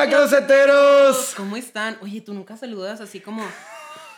Hola, 0.00 0.08
closeteros. 0.08 1.34
¿Cómo 1.36 1.58
están? 1.58 1.98
Oye, 2.00 2.22
tú 2.22 2.32
nunca 2.32 2.56
saludas 2.56 3.02
así 3.02 3.20
como, 3.20 3.46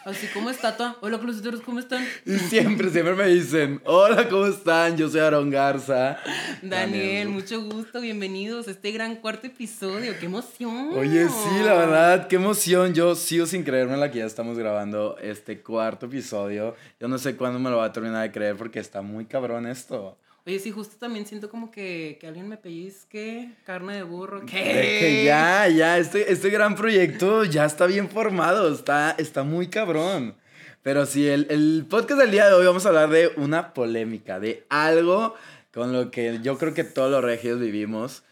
así 0.05 0.29
como 0.29 0.49
estatua. 0.49 0.97
Hola, 1.01 1.19
closeteros, 1.19 1.61
¿cómo 1.61 1.81
están? 1.81 2.07
Y 2.25 2.39
siempre, 2.39 2.89
siempre 2.89 3.17
me 3.17 3.27
dicen, 3.27 3.83
hola, 3.85 4.29
¿cómo 4.29 4.47
están? 4.47 4.97
Yo 4.97 5.09
soy 5.09 5.19
Aaron 5.19 5.51
Garza. 5.51 6.21
Daniel, 6.63 7.31
mucho 7.31 7.61
gusto, 7.63 8.01
bienvenidos 8.01 8.69
a 8.69 8.71
este 8.71 8.93
gran 8.93 9.17
cuarto 9.17 9.49
episodio. 9.49 10.17
¡Qué 10.21 10.27
emoción! 10.27 10.97
Oye, 10.97 11.29
sí, 11.29 11.65
la 11.65 11.75
verdad, 11.75 12.29
qué 12.29 12.37
emoción. 12.37 12.95
Yo 12.95 13.17
sigo 13.17 13.47
sin 13.47 13.65
creerme 13.65 13.97
la 13.97 14.13
que 14.13 14.21
ya 14.21 14.27
estamos 14.27 14.57
grabando 14.57 15.17
este 15.21 15.63
cuarto 15.63 16.07
episodio. 16.07 16.77
Yo 17.01 17.09
no 17.09 17.19
sé 17.19 17.35
cuándo 17.35 17.59
me 17.59 17.71
lo 17.71 17.79
va 17.79 17.87
a 17.87 17.93
terminar 17.93 18.23
de 18.23 18.31
creer 18.31 18.55
porque 18.55 18.79
está 18.79 19.03
muy 19.03 19.25
cabrón 19.25 19.67
esto. 19.67 20.17
Oye, 20.45 20.59
sí, 20.59 20.73
justo 20.73 20.97
también 20.99 21.25
siento 21.25 21.49
como 21.49 21.71
que, 21.71 22.19
que 22.21 22.27
alguien 22.27 22.49
me 22.49 22.57
pellizque, 22.57 23.51
carne 23.65 23.95
de 23.95 24.03
burro. 24.03 24.45
¿Qué? 24.45 24.99
Que 25.01 25.25
ya, 25.25 25.69
ya, 25.69 25.99
este, 25.99 26.33
este 26.33 26.51
gran 26.51 26.75
proyecto 26.75 27.45
ya 27.45 27.65
está 27.65 27.87
bien 27.87 28.09
formado, 28.09 28.73
está, 28.75 29.15
está 29.19 29.45
muy 29.45 29.69
cabrón. 29.69 30.35
Pero 30.83 31.07
sí, 31.07 31.29
el, 31.29 31.47
el 31.49 31.87
podcast 31.89 32.21
del 32.21 32.33
día 32.33 32.49
de 32.49 32.55
hoy 32.55 32.67
vamos 32.67 32.85
a 32.85 32.89
hablar 32.89 33.09
de 33.11 33.31
una 33.37 33.73
polémica, 33.73 34.41
de 34.41 34.67
algo 34.69 35.37
con 35.73 35.93
lo 35.93 36.11
que 36.11 36.41
yo 36.43 36.59
creo 36.59 36.75
que 36.75 36.83
todos 36.83 37.11
los 37.11 37.23
regios 37.23 37.61
vivimos. 37.61 38.25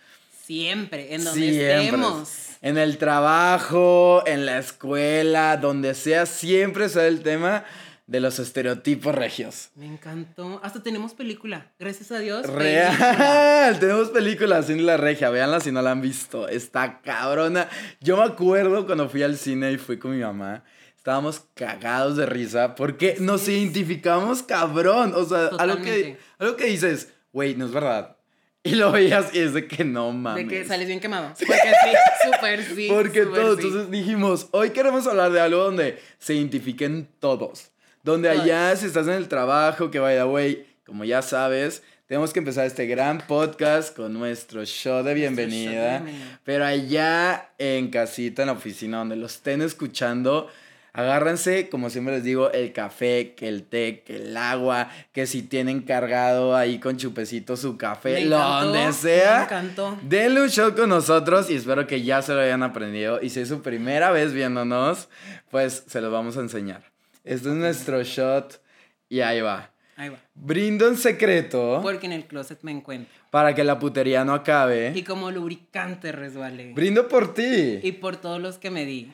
Siempre, 0.45 1.15
en 1.15 1.23
donde 1.23 1.77
estemos. 1.81 2.49
En 2.61 2.77
el 2.77 2.99
trabajo, 2.99 4.25
en 4.27 4.47
la 4.47 4.59
escuela, 4.59 5.57
donde 5.59 5.95
sea, 5.95 6.27
siempre 6.27 6.89
sale 6.89 7.07
el 7.07 7.23
tema 7.23 7.65
de 8.11 8.19
los 8.19 8.41
estereotipos 8.41 9.15
regios. 9.15 9.71
Me 9.77 9.87
encantó. 9.87 10.61
Hasta 10.65 10.83
tenemos 10.83 11.15
película. 11.15 11.71
Gracias 11.79 12.11
a 12.11 12.19
Dios. 12.19 12.45
Real. 12.45 13.79
Tenemos 13.79 14.09
película 14.11 14.65
sin 14.65 14.85
la 14.85 14.97
regia. 14.97 15.31
Véanla 15.31 15.61
si 15.61 15.71
no 15.71 15.81
la 15.81 15.93
han 15.93 16.01
visto. 16.01 16.49
Está 16.49 17.03
cabrona. 17.03 17.69
Yo 18.01 18.17
me 18.17 18.25
acuerdo 18.25 18.85
cuando 18.85 19.09
fui 19.09 19.23
al 19.23 19.37
cine 19.37 19.71
y 19.71 19.79
fui 19.79 19.97
con 19.97 20.11
mi 20.11 20.25
mamá. 20.25 20.65
Estábamos 20.97 21.45
cagados 21.55 22.17
de 22.17 22.27
risa 22.27 22.75
porque 22.75 23.15
nos 23.21 23.47
identificamos 23.47 24.43
cabrón. 24.43 25.13
O 25.15 25.25
sea, 25.25 25.47
algo 25.59 25.81
que, 25.81 26.19
algo 26.41 26.57
que 26.57 26.65
dices, 26.65 27.13
güey, 27.33 27.55
no 27.55 27.67
es 27.67 27.71
verdad. 27.71 28.17
Y 28.65 28.75
lo 28.75 28.91
veías 28.91 29.33
y 29.33 29.39
es 29.39 29.55
de 29.55 29.69
que 29.69 29.85
no 29.85 30.11
mames. 30.11 30.49
De 30.49 30.53
que 30.53 30.65
sales 30.65 30.89
bien 30.89 30.99
quemado. 30.99 31.29
Porque 31.39 31.55
sí, 31.55 32.29
súper 32.33 32.65
sí. 32.65 32.89
Porque 32.91 33.25
todos. 33.25 33.61
Entonces 33.61 33.89
dijimos, 33.89 34.49
hoy 34.51 34.71
queremos 34.71 35.07
hablar 35.07 35.31
de 35.31 35.41
algo 35.41 35.63
donde 35.63 36.03
se 36.19 36.35
identifiquen 36.35 37.09
todos. 37.21 37.70
Donde 38.03 38.31
allá, 38.31 38.75
si 38.77 38.87
estás 38.87 39.07
en 39.09 39.15
el 39.15 39.29
trabajo, 39.29 39.91
que 39.91 39.99
vaya, 39.99 40.25
güey, 40.25 40.65
como 40.87 41.05
ya 41.05 41.21
sabes, 41.21 41.83
tenemos 42.07 42.33
que 42.33 42.39
empezar 42.39 42.65
este 42.65 42.87
gran 42.87 43.19
podcast 43.27 43.95
con 43.95 44.15
nuestro 44.15 44.65
show 44.65 45.03
de 45.05 45.13
bienvenida. 45.13 46.03
Pero 46.43 46.65
allá 46.65 47.51
en 47.59 47.91
casita, 47.91 48.43
en 48.43 48.47
la 48.47 48.55
oficina, 48.55 48.99
donde 48.99 49.17
lo 49.17 49.27
estén 49.27 49.61
escuchando, 49.61 50.49
agárrense, 50.95 51.69
como 51.69 51.91
siempre 51.91 52.15
les 52.15 52.25
digo, 52.25 52.51
el 52.53 52.73
café, 52.73 53.35
que 53.37 53.49
el 53.49 53.65
té, 53.65 54.03
que 54.05 54.17
el 54.17 54.35
agua, 54.35 54.89
que 55.13 55.27
si 55.27 55.43
tienen 55.43 55.83
cargado 55.83 56.57
ahí 56.57 56.81
con 56.81 56.97
chupecito 56.97 57.55
su 57.57 57.77
café, 57.77 58.25
lo 58.25 58.39
donde 58.39 58.95
sea. 58.95 59.41
Me 59.41 59.45
encantó. 59.45 59.99
Denle 60.03 60.41
un 60.41 60.49
show 60.49 60.75
con 60.75 60.89
nosotros 60.89 61.51
y 61.51 61.57
espero 61.57 61.87
que 61.87 62.03
ya 62.03 62.23
se 62.23 62.33
lo 62.33 62.41
hayan 62.41 62.63
aprendido. 62.63 63.21
Y 63.21 63.29
si 63.29 63.41
es 63.41 63.49
su 63.49 63.61
primera 63.61 64.11
vez 64.11 64.33
viéndonos, 64.33 65.11
pues 65.51 65.85
se 65.87 66.01
los 66.01 66.11
vamos 66.11 66.39
a 66.39 66.41
enseñar. 66.41 66.91
Este 67.25 67.49
es 67.49 67.55
nuestro 67.55 68.03
shot 68.03 68.61
y 69.09 69.21
ahí 69.21 69.41
va. 69.41 69.71
Ahí 69.97 70.09
va. 70.09 70.19
Brindo 70.35 70.89
en 70.89 70.97
secreto. 70.97 71.81
Porque 71.83 72.07
en 72.07 72.13
el 72.13 72.27
closet 72.27 72.61
me 72.63 72.71
encuentro. 72.73 73.13
Para 73.31 73.55
que 73.55 73.63
la 73.65 73.79
putería 73.79 74.25
no 74.25 74.33
acabe. 74.33 74.93
Y 74.95 75.03
como 75.03 75.31
lubricante 75.31 76.13
resbale. 76.13 76.73
Brindo 76.73 77.07
por 77.09 77.35
ti. 77.35 77.81
Y 77.83 77.93
por 77.93 78.17
todos 78.17 78.41
los 78.41 78.57
que 78.59 78.71
me 78.71 78.87
di. 78.87 79.13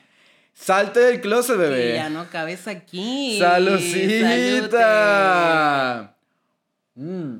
Salte 0.53 1.01
del 1.01 1.21
closet, 1.21 1.57
bebé. 1.57 1.95
Ya 1.95 2.09
no 2.09 2.29
cabes 2.29 2.67
aquí. 2.67 3.37
¡Salucita! 3.39 4.77
Mmm. 6.95 7.37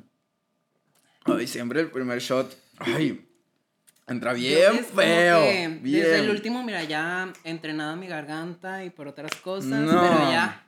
Ay, 1.25 1.47
siempre 1.47 1.81
el 1.81 1.89
primer 1.89 2.19
shot. 2.19 2.55
Ay, 2.77 3.26
Entra 4.07 4.33
bien 4.33 4.85
feo. 4.85 5.41
Bien. 5.41 5.81
Desde 5.83 6.19
el 6.19 6.29
último, 6.29 6.63
mira, 6.63 6.83
ya 6.83 7.31
entrenado 7.43 7.95
mi 7.97 8.07
garganta 8.07 8.83
y 8.85 8.89
por 8.89 9.07
otras 9.07 9.31
cosas, 9.43 9.83
pero 9.85 10.31
ya. 10.31 10.65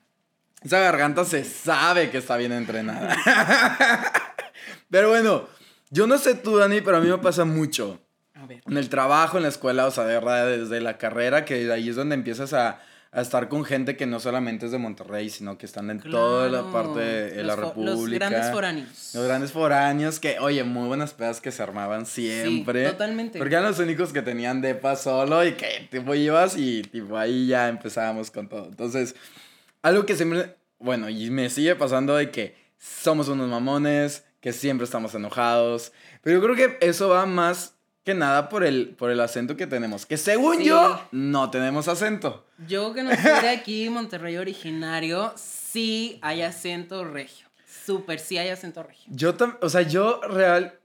Esa 0.62 0.80
garganta 0.80 1.24
se 1.24 1.46
sabe 1.46 2.10
que 2.10 2.18
está 2.18 2.36
bien 2.36 2.52
entrenada. 2.52 3.16
pero 4.90 5.10
bueno, 5.10 5.48
yo 5.90 6.06
no 6.06 6.18
sé 6.18 6.36
tú, 6.36 6.58
Dani, 6.58 6.82
pero 6.82 6.98
a 6.98 7.00
mí 7.00 7.08
me 7.08 7.18
pasa 7.18 7.46
mucho. 7.46 8.02
A 8.34 8.46
ver. 8.46 8.62
En 8.68 8.78
el 8.78 8.90
trabajo, 8.90 9.38
en 9.38 9.44
la 9.44 9.50
escuela, 9.50 9.88
o 9.88 9.92
sea, 9.92 10.04
de 10.04 10.16
verdad, 10.16 10.46
desde 10.46 10.82
la 10.82 10.98
carrera, 10.98 11.46
que 11.46 11.72
ahí 11.72 11.88
es 11.88 11.96
donde 11.96 12.16
empiezas 12.16 12.52
a 12.52 12.82
a 13.12 13.22
estar 13.22 13.50
con 13.50 13.66
gente 13.66 13.98
que 13.98 14.06
no 14.06 14.20
solamente 14.20 14.68
es 14.68 14.72
de 14.72 14.78
Monterrey, 14.78 15.32
sino 15.32 15.58
que 15.58 15.66
están 15.66 15.90
en 15.90 16.00
toda 16.00 16.48
la 16.48 16.72
parte 16.72 17.00
de 17.00 17.44
la 17.44 17.56
República. 17.56 17.92
Los 17.92 18.10
grandes 18.10 18.52
foráneos. 18.52 19.12
Los 19.16 19.26
grandes 19.26 19.52
foráneos 19.52 20.20
que, 20.20 20.38
oye, 20.40 20.64
muy 20.64 20.88
buenas 20.88 21.14
pedas 21.14 21.42
que 21.42 21.52
se 21.52 21.64
armaban 21.64 22.06
siempre. 22.06 22.86
Sí, 22.86 22.92
totalmente. 22.92 23.40
Porque 23.40 23.56
eran 23.56 23.66
los 23.66 23.80
únicos 23.80 24.14
que 24.14 24.22
tenían 24.22 24.62
depa 24.62 24.96
solo 24.96 25.44
y 25.44 25.54
que 25.54 25.88
tipo 25.90 26.14
ibas 26.14 26.56
y 26.56 26.84
tipo 26.84 27.18
ahí 27.18 27.48
ya 27.48 27.68
empezábamos 27.70 28.30
con 28.30 28.48
todo. 28.48 28.68
Entonces, 28.68 29.16
algo 29.82 30.06
que 30.06 30.16
siempre, 30.16 30.56
bueno, 30.78 31.10
y 31.10 31.32
me 31.32 31.50
sigue 31.50 31.76
pasando 31.76 32.16
de 32.16 32.30
que 32.30 32.56
somos 32.78 33.28
unos 33.28 33.50
mamones, 33.50 34.24
que 34.40 34.54
siempre 34.54 34.86
estamos 34.86 35.16
enojados. 35.16 35.94
Pero 36.22 36.40
yo 36.40 36.44
creo 36.44 36.56
que 36.56 36.86
eso 36.86 37.10
va 37.10 37.26
más 37.26 37.74
que 38.04 38.14
nada 38.14 38.50
por 38.50 38.64
el, 38.64 38.90
por 38.90 39.12
el 39.12 39.20
acento 39.20 39.56
que 39.56 39.68
tenemos. 39.68 40.06
Que 40.06 40.18
según 40.18 40.62
yo, 40.62 41.00
no 41.12 41.50
tenemos 41.50 41.88
acento. 41.88 42.46
Yo 42.68 42.94
que 42.94 43.04
no 43.04 43.12
soy 43.12 43.42
de 43.42 43.50
aquí, 43.50 43.90
Monterrey 43.90 44.38
originario, 44.38 45.34
sí 45.36 46.20
hay 46.22 46.42
acento 46.42 47.04
regio. 47.04 47.48
Súper, 47.86 48.20
sí 48.20 48.38
hay 48.38 48.50
acento 48.50 48.84
regio. 48.84 49.06
Yo 49.08 49.36
también, 49.36 49.60
o 49.62 49.70
sea, 49.70 49.82
yo 49.82 50.22
real 50.22 50.80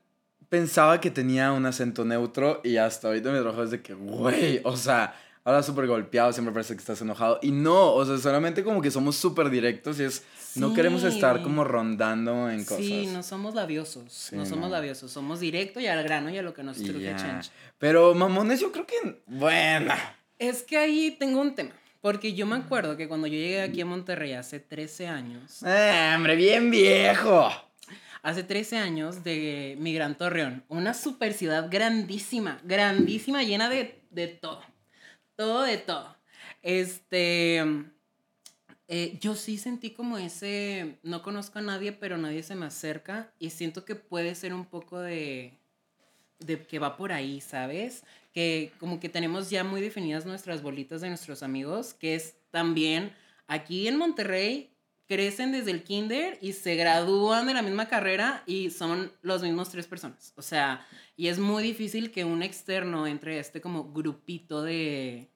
pensaba 0.48 1.00
que 1.00 1.10
tenía 1.10 1.53
un 1.53 1.66
acento 1.66 2.04
neutro 2.04 2.60
y 2.62 2.76
hasta 2.76 3.08
ahorita 3.08 3.30
me 3.32 3.41
trabajo 3.41 3.66
de 3.66 3.82
que, 3.82 3.94
güey, 3.94 4.60
o 4.64 4.76
sea, 4.76 5.14
ahora 5.44 5.62
súper 5.62 5.86
golpeado, 5.86 6.32
siempre 6.32 6.53
parece 6.53 6.74
que 6.74 6.80
estás 6.80 7.00
enojado. 7.00 7.38
Y 7.42 7.50
no, 7.50 7.92
o 7.92 8.04
sea, 8.04 8.19
solamente 8.19 8.62
como 8.62 8.80
que 8.80 8.91
somos 8.91 9.16
súper 9.16 9.50
directos 9.50 9.98
y 10.00 10.04
es, 10.04 10.22
no 10.56 10.75
queremos 10.75 11.04
estar 11.04 11.42
como 11.42 11.65
rondando 11.65 12.50
en 12.50 12.65
cosas. 12.65 12.84
Sí, 12.84 13.06
no 13.06 13.22
somos 13.22 13.54
labiosos, 13.54 14.31
no 14.32 14.47
somos 14.47 14.70
labiosos, 14.70 15.10
somos 15.10 15.41
directo 15.41 15.81
y 15.81 15.87
al 15.87 16.03
grano 16.03 16.31
y 16.31 16.38
a 16.38 16.42
lo 16.42 16.54
que 16.54 16.62
nos 16.62 16.76
truje 16.76 17.15
change. 17.16 17.50
Pero 17.78 18.15
mamones, 18.15 18.60
yo 18.60 18.72
creo 18.72 18.87
que, 18.87 19.22
bueno. 19.26 19.94
Es 20.38 20.62
que 20.62 20.78
ahí 20.78 21.16
tengo 21.19 21.41
un 21.41 21.54
tema. 21.54 21.72
Porque 22.00 22.34
yo 22.34 22.44
me 22.44 22.56
acuerdo 22.56 22.97
que 22.97 23.09
cuando 23.09 23.26
yo 23.26 23.34
llegué 23.34 23.62
aquí 23.62 23.81
a 23.81 23.87
Monterrey 23.87 24.34
hace 24.34 24.60
13 24.60 25.09
años. 25.09 25.62
Eh, 25.62 26.12
hombre, 26.15 26.37
bien 26.37 26.71
viejo! 26.71 27.48
Hace 28.22 28.42
13 28.42 28.76
años 28.76 29.25
de 29.25 29.76
mi 29.78 29.94
Gran 29.94 30.16
Torreón. 30.16 30.65
Una 30.69 30.92
super 30.92 31.32
ciudad 31.32 31.69
grandísima, 31.71 32.60
grandísima, 32.62 33.42
llena 33.42 33.71
de, 33.71 34.03
de 34.10 34.28
todo 34.28 34.62
todo 35.36 35.62
de 35.62 35.78
todo. 35.78 36.16
Este, 36.62 37.62
eh, 38.89 39.19
yo 39.21 39.34
sí 39.34 39.56
sentí 39.56 39.91
como 39.91 40.19
ese, 40.19 40.99
no 41.03 41.22
conozco 41.22 41.59
a 41.59 41.62
nadie, 41.62 41.93
pero 41.93 42.19
nadie 42.19 42.43
se 42.43 42.55
me 42.55 42.67
acerca 42.67 43.33
y 43.39 43.50
siento 43.50 43.84
que 43.84 43.95
puede 43.95 44.34
ser 44.34 44.53
un 44.53 44.67
poco 44.67 45.00
de, 45.00 45.59
de 46.41 46.62
que 46.67 46.78
va 46.78 46.97
por 46.97 47.12
ahí, 47.12 47.41
¿sabes? 47.41 48.05
Que 48.33 48.72
como 48.78 49.00
que 49.00 49.09
tenemos 49.09 49.50
ya 49.50 49.65
muy 49.65 49.81
definidas 49.81 50.27
nuestras 50.27 50.62
bolitas 50.62 51.00
de 51.00 51.09
nuestros 51.09 51.43
amigos, 51.43 51.95
que 51.95 52.15
es 52.15 52.34
también 52.50 53.12
aquí 53.47 53.89
en 53.89 53.97
Monterrey 53.97 54.71
crecen 55.06 55.53
desde 55.53 55.71
el 55.71 55.84
kinder 55.84 56.39
y 56.41 56.53
se 56.53 56.77
gradúan 56.77 57.47
de 57.47 57.55
la 57.55 57.62
misma 57.62 57.89
carrera 57.89 58.43
y 58.47 58.71
son 58.71 59.12
los 59.22 59.43
mismos 59.43 59.71
tres 59.71 59.87
personas. 59.87 60.33
O 60.37 60.43
sea, 60.43 60.87
y 61.16 61.28
es 61.28 61.39
muy 61.39 61.62
difícil 61.62 62.11
que 62.11 62.25
un 62.25 62.43
externo 62.43 63.06
entre 63.06 63.39
este 63.39 63.61
como 63.61 63.93
grupito 63.93 64.62
de, 64.62 65.30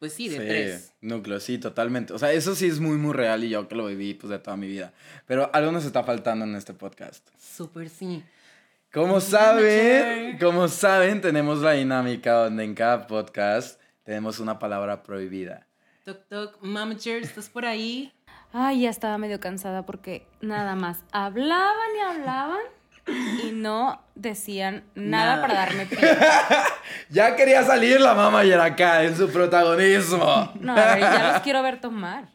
pues 0.00 0.14
sí, 0.14 0.30
de 0.30 0.38
sí, 0.38 0.42
tres. 0.46 0.94
Núcleo, 1.02 1.38
sí, 1.40 1.58
totalmente. 1.58 2.14
O 2.14 2.18
sea, 2.18 2.32
eso 2.32 2.54
sí 2.54 2.66
es 2.66 2.80
muy, 2.80 2.96
muy 2.96 3.12
real 3.12 3.44
y 3.44 3.50
yo 3.50 3.68
que 3.68 3.74
lo 3.74 3.86
viví 3.86 4.14
pues 4.14 4.30
de 4.30 4.38
toda 4.38 4.56
mi 4.56 4.66
vida. 4.66 4.94
Pero 5.26 5.50
algo 5.52 5.70
nos 5.70 5.84
está 5.84 6.02
faltando 6.02 6.46
en 6.46 6.56
este 6.56 6.72
podcast. 6.72 7.28
Súper 7.38 7.90
sí. 7.90 8.24
Como 8.92 9.20
saben, 9.20 10.38
como 10.38 10.68
saben, 10.68 11.20
tenemos 11.20 11.60
la 11.60 11.72
dinámica 11.72 12.32
donde 12.32 12.64
en 12.64 12.74
cada 12.74 13.06
podcast 13.06 13.78
tenemos 14.02 14.40
una 14.40 14.58
palabra 14.58 15.02
prohibida. 15.02 15.66
Toc, 16.04 16.26
toc, 16.28 16.62
mamager, 16.62 17.22
¿estás 17.22 17.50
por 17.50 17.66
ahí? 17.66 18.10
Ay, 18.54 18.80
ya 18.80 18.90
estaba 18.90 19.18
medio 19.18 19.38
cansada 19.38 19.84
porque 19.84 20.26
nada 20.40 20.76
más 20.76 21.04
hablaban 21.12 21.90
y 21.96 22.00
hablaban 22.00 22.79
y 23.06 23.52
no 23.52 24.02
decían 24.14 24.84
nada, 24.94 25.40
para 25.40 25.54
darme 25.54 25.86
pie. 25.86 25.98
ya 27.08 27.36
quería 27.36 27.64
salir 27.64 28.00
la 28.00 28.14
mamá 28.14 28.44
y 28.44 28.52
acá 28.52 29.02
en 29.04 29.16
su 29.16 29.28
protagonismo. 29.30 30.52
No, 30.60 30.72
a 30.76 30.94
ver, 30.94 31.00
ya 31.00 31.32
los 31.32 31.42
quiero 31.42 31.62
ver 31.62 31.80
tomar. 31.80 32.28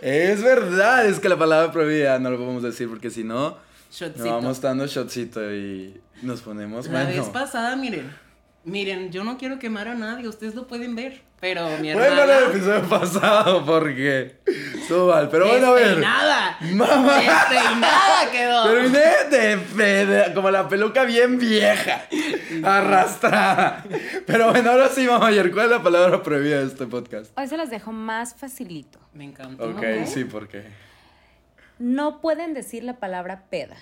Es 0.00 0.42
verdad, 0.42 1.06
es 1.06 1.20
que 1.20 1.28
la 1.28 1.36
palabra 1.36 1.70
prohibida 1.72 2.18
no 2.18 2.30
lo 2.30 2.38
podemos 2.38 2.62
decir 2.62 2.88
porque 2.88 3.10
si 3.10 3.24
no, 3.24 3.56
nos 4.00 4.24
vamos 4.24 4.60
dando 4.60 4.86
shotcito 4.86 5.52
y 5.52 6.00
nos 6.22 6.40
ponemos 6.40 6.88
La 6.88 7.04
vez 7.04 7.26
pasada, 7.28 7.76
miren, 7.76 8.12
Miren, 8.68 9.10
yo 9.10 9.24
no 9.24 9.38
quiero 9.38 9.58
quemar 9.58 9.88
a 9.88 9.94
nadie, 9.94 10.28
ustedes 10.28 10.54
lo 10.54 10.66
pueden 10.66 10.94
ver. 10.94 11.22
Pero 11.40 11.68
mi 11.80 11.92
Bueno, 11.94 12.20
hermana. 12.20 12.38
el 12.38 12.44
episodio 12.50 12.82
pasado, 12.88 13.64
porque 13.64 14.40
estuvo 14.74 15.12
mal. 15.12 15.28
Pero 15.30 15.46
bueno, 15.46 15.68
a 15.68 15.72
ver. 15.74 15.84
Despeinada. 15.86 16.58
Mamá. 16.72 17.14
Despeinada 17.20 18.30
quedó. 18.32 18.64
Terminé 18.64 18.98
de, 19.30 19.56
de- 19.56 20.06
de- 20.06 20.34
como 20.34 20.50
la 20.50 20.68
peluca 20.68 21.04
bien 21.04 21.38
vieja, 21.38 22.02
arrastrada. 22.64 23.84
Pero 24.26 24.50
bueno, 24.50 24.70
ahora 24.72 24.88
sí, 24.88 25.06
mamá, 25.06 25.28
ayer, 25.28 25.52
¿cuál 25.52 25.66
es 25.66 25.70
la 25.70 25.82
palabra 25.82 26.22
prohibida 26.24 26.58
de 26.58 26.66
este 26.66 26.86
podcast? 26.86 27.30
Hoy 27.38 27.46
se 27.46 27.56
las 27.56 27.70
dejo 27.70 27.92
más 27.92 28.34
facilito. 28.34 28.98
Me 29.14 29.24
encantó. 29.24 29.70
Ok, 29.70 29.82
sí, 30.06 30.24
¿por 30.24 30.48
qué? 30.48 30.64
No 31.78 32.20
pueden 32.20 32.52
decir 32.52 32.82
la 32.82 32.94
palabra 32.98 33.44
peda. 33.48 33.76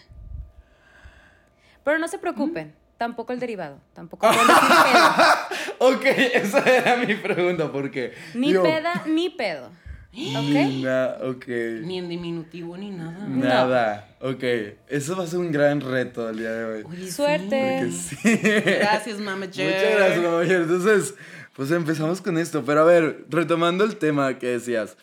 Pero 1.84 1.98
no 1.98 2.06
se 2.08 2.18
preocupen, 2.18 2.74
tampoco 2.98 3.32
el 3.32 3.40
derivado. 3.40 3.80
Tampoco 3.94 4.26
pueden 4.28 4.46
decir 4.46 4.62
peda. 4.92 5.48
Ok, 5.78 6.04
esa 6.34 6.58
era 6.60 6.96
mi 6.96 7.14
pregunta, 7.14 7.70
¿por 7.70 7.90
qué? 7.90 8.12
Ni 8.34 8.48
Digo, 8.48 8.62
peda, 8.62 9.02
ni 9.06 9.30
pedo. 9.30 9.70
¿Ok? 10.18 10.42
ni 10.48 10.82
na- 10.82 11.16
ok. 11.24 11.46
Ni 11.82 11.98
en 11.98 12.08
diminutivo 12.08 12.74
ni 12.78 12.90
nada. 12.90 13.26
Nada. 13.28 14.08
Ok, 14.22 14.42
eso 14.88 15.14
va 15.14 15.24
a 15.24 15.26
ser 15.26 15.40
un 15.40 15.52
gran 15.52 15.82
reto 15.82 16.30
el 16.30 16.38
día 16.38 16.52
de 16.52 16.64
hoy. 16.64 16.84
Oye. 16.88 17.10
Suerte. 17.12 17.80
Porque 17.80 17.92
sí. 17.92 18.40
Gracias, 18.78 19.18
Mama 19.18 19.46
Jer. 19.52 19.66
Muchas 19.74 19.94
gracias, 19.98 20.24
mamá. 20.24 20.40
Ayer. 20.40 20.62
Entonces, 20.62 21.14
pues 21.54 21.70
empezamos 21.70 22.22
con 22.22 22.38
esto. 22.38 22.64
Pero 22.64 22.80
a 22.80 22.84
ver, 22.84 23.26
retomando 23.28 23.84
el 23.84 23.96
tema 23.96 24.38
que 24.38 24.46
decías, 24.46 24.96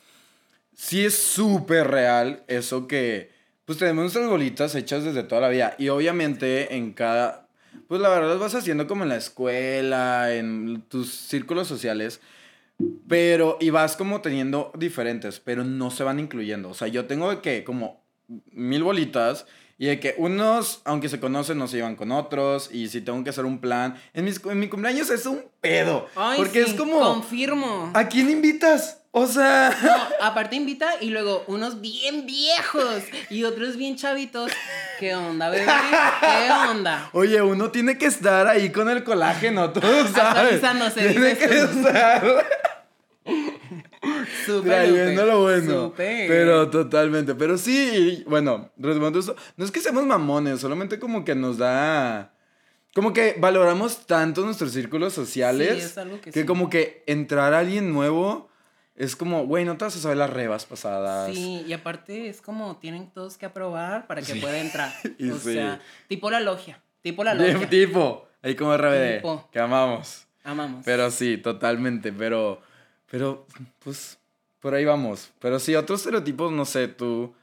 sí 0.75 1.05
es 1.05 1.15
súper 1.15 1.91
real 1.91 2.43
eso 2.47 2.87
que, 2.87 3.31
pues 3.65 3.77
tenemos 3.77 4.01
nuestras 4.05 4.27
bolitas 4.27 4.73
hechas 4.73 5.03
desde 5.03 5.21
toda 5.21 5.41
la 5.41 5.49
vida. 5.49 5.75
Y 5.77 5.89
obviamente 5.89 6.75
en 6.75 6.91
cada, 6.91 7.42
pues 7.87 8.01
la 8.01 8.09
verdad 8.09 8.29
las 8.29 8.39
vas 8.39 8.55
haciendo 8.55 8.87
como 8.87 9.03
en 9.03 9.09
la 9.09 9.17
escuela, 9.17 10.33
en 10.33 10.83
tus 10.89 11.11
círculos 11.13 11.67
sociales. 11.67 12.19
Pero, 13.07 13.57
y 13.61 13.69
vas 13.69 13.95
como 13.95 14.21
teniendo 14.21 14.71
diferentes, 14.75 15.39
pero 15.39 15.63
no 15.63 15.91
se 15.91 16.03
van 16.03 16.19
incluyendo. 16.19 16.69
O 16.69 16.73
sea, 16.73 16.87
yo 16.87 17.05
tengo 17.05 17.29
de 17.29 17.39
que 17.41 17.63
como 17.63 18.03
mil 18.51 18.83
bolitas 18.83 19.45
y 19.77 19.85
de 19.85 19.99
que 19.99 20.15
unos, 20.17 20.81
aunque 20.85 21.07
se 21.09 21.19
conocen, 21.19 21.57
no 21.57 21.67
se 21.67 21.77
llevan 21.77 21.95
con 21.95 22.11
otros. 22.11 22.69
Y 22.73 22.87
si 22.89 23.01
tengo 23.01 23.23
que 23.23 23.29
hacer 23.29 23.45
un 23.45 23.59
plan, 23.59 23.95
en, 24.13 24.25
mis, 24.25 24.43
en 24.45 24.59
mi 24.59 24.67
cumpleaños 24.69 25.09
es 25.09 25.25
un 25.25 25.43
pedo. 25.61 26.07
Ay, 26.15 26.37
porque 26.37 26.63
sí, 26.63 26.71
es 26.71 26.77
como, 26.77 26.99
Confirmo. 26.99 27.91
¿a 27.93 28.07
quién 28.07 28.29
invitas? 28.29 29.02
O 29.15 29.27
sea, 29.27 29.69
No, 29.83 30.25
aparte 30.25 30.55
invita 30.55 30.95
y 30.99 31.09
luego 31.11 31.43
unos 31.45 31.81
bien 31.81 32.25
viejos 32.25 33.03
y 33.29 33.43
otros 33.43 33.77
bien 33.77 33.95
chavitos. 33.95 34.51
¿Qué 34.99 35.13
onda, 35.13 35.49
bebé? 35.51 35.67
¿Qué 36.19 36.51
onda? 36.71 37.09
oye, 37.13 37.39
uno 37.43 37.69
tiene 37.69 37.99
que 37.99 38.07
estar 38.07 38.47
ahí 38.47 38.71
con 38.71 38.89
el 38.89 39.03
colágeno, 39.03 39.71
tú 39.71 39.81
sabes. 40.15 40.59
Tiene 40.95 41.37
que 41.37 41.47
tú. 41.47 41.53
estar 41.53 42.45
Súper. 44.47 44.63
trayendo 44.87 45.25
lo 45.27 45.41
bueno. 45.43 45.83
Súper. 45.89 46.27
Pero 46.27 46.69
totalmente. 46.71 47.35
Pero 47.35 47.59
sí, 47.59 48.23
bueno, 48.27 48.71
retomando 48.77 49.19
esto, 49.19 49.35
no 49.57 49.63
es 49.63 49.69
que 49.69 49.79
seamos 49.79 50.07
mamones, 50.07 50.59
solamente 50.59 50.97
como 50.97 51.23
que 51.23 51.35
nos 51.35 51.59
da. 51.59 52.33
Como 52.95 53.13
que 53.13 53.35
valoramos 53.37 54.07
tanto 54.07 54.43
nuestros 54.43 54.71
círculos 54.71 55.13
sociales. 55.13 55.75
Sí, 55.77 55.85
es 55.85 55.97
algo 55.99 56.19
que 56.19 56.31
que 56.31 56.39
sí. 56.41 56.45
como 56.47 56.71
que 56.71 57.03
entrar 57.05 57.53
a 57.53 57.59
alguien 57.59 57.93
nuevo 57.93 58.49
es 58.95 59.15
como, 59.15 59.45
güey, 59.45 59.65
no 59.65 59.75
te 59.77 59.85
vas 59.85 59.95
a 59.95 59.99
saber 59.99 60.17
las 60.17 60.29
rebas 60.29 60.65
pasadas. 60.65 61.33
Sí, 61.33 61.63
y 61.67 61.73
aparte 61.73 62.27
es 62.29 62.41
como 62.41 62.77
tienen 62.77 63.09
todos 63.11 63.37
que 63.37 63.45
aprobar 63.45 64.05
para 64.07 64.21
que 64.21 64.33
Sí. 64.33 64.39
pueda 64.39 64.59
entrar. 64.59 64.91
Y 65.17 65.29
o 65.31 65.37
sí. 65.39 65.53
sea, 65.53 65.79
tipo 66.07 66.29
la 66.29 66.39
logia. 66.39 66.81
Tipo 67.01 67.23
la 67.23 67.33
logia. 67.33 67.69
tipo, 67.69 68.27
ahí 68.41 68.55
como 68.55 68.73
RBD, 68.77 69.15
Tipo. 69.17 69.49
que 69.51 69.59
amamos. 69.59 70.25
Amamos. 70.43 70.83
Pero 70.85 71.09
sí, 71.11 71.37
totalmente, 71.37 72.11
pero, 72.13 72.61
pero, 73.09 73.45
pues, 73.79 74.17
por 74.59 74.73
ahí 74.73 74.85
vamos. 74.85 75.31
Pero 75.39 75.59
sí, 75.59 75.75
otros 75.75 76.01
estereotipos, 76.01 76.51
no 76.51 76.65
sé, 76.65 76.87
tú, 76.87 77.33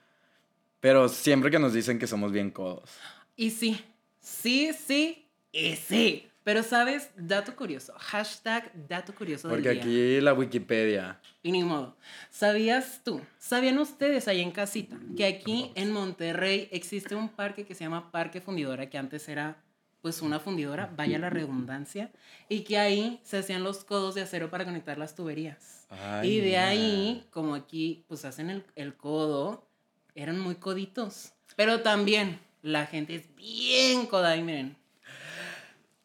pero 0.81 1.09
siempre 1.09 1.51
que 1.51 1.59
nos 1.59 1.73
dicen 1.73 1.99
que 1.99 2.07
somos 2.07 2.31
bien 2.33 2.51
codos. 2.51 2.91
Y 3.37 3.51
sí, 3.51 3.85
sí, 4.21 4.71
sí 4.73 5.27
y 5.53 5.77
sí. 5.77 6.30
Pero 6.43 6.63
sabes, 6.63 7.11
dato 7.17 7.55
curioso. 7.55 7.93
Hashtag 7.99 8.73
dato 8.89 9.15
curioso 9.15 9.49
del 9.49 9.57
Porque 9.57 9.71
día. 9.71 9.83
aquí 9.83 10.21
la 10.21 10.33
Wikipedia. 10.33 11.21
Y 11.43 11.53
ni 11.53 11.63
modo. 11.63 11.97
¿Sabías 12.31 13.03
tú? 13.05 13.21
¿Sabían 13.39 13.79
ustedes 13.79 14.27
ahí 14.27 14.41
en 14.41 14.51
casita 14.51 14.97
que 15.17 15.27
aquí 15.27 15.71
en 15.75 15.93
Monterrey 15.93 16.69
existe 16.73 17.15
un 17.15 17.29
parque 17.29 17.67
que 17.67 17.75
se 17.75 17.85
llama 17.85 18.11
Parque 18.11 18.41
Fundidora, 18.41 18.89
que 18.89 18.97
antes 18.99 19.29
era 19.29 19.63
pues 20.01 20.23
una 20.23 20.41
fundidora, 20.41 20.91
vaya 20.97 21.19
la 21.19 21.29
redundancia, 21.29 22.11
y 22.49 22.61
que 22.61 22.79
ahí 22.79 23.21
se 23.23 23.37
hacían 23.37 23.63
los 23.63 23.85
codos 23.85 24.15
de 24.15 24.23
acero 24.23 24.49
para 24.49 24.65
conectar 24.65 24.97
las 24.97 25.15
tuberías. 25.15 25.87
Ay, 25.91 26.31
y 26.31 26.41
de 26.41 26.57
ahí, 26.57 27.27
como 27.31 27.55
aquí 27.55 28.05
pues 28.09 28.25
hacen 28.25 28.49
el, 28.49 28.65
el 28.77 28.95
codo, 28.95 29.69
eran 30.15 30.41
muy 30.41 30.55
coditos. 30.55 31.33
Pero 31.55 31.81
también 31.81 32.41
la 32.63 32.87
gente 32.87 33.15
es 33.15 33.35
bien 33.37 34.07
coda 34.07 34.37
y 34.39 34.43
miren. 34.43 34.77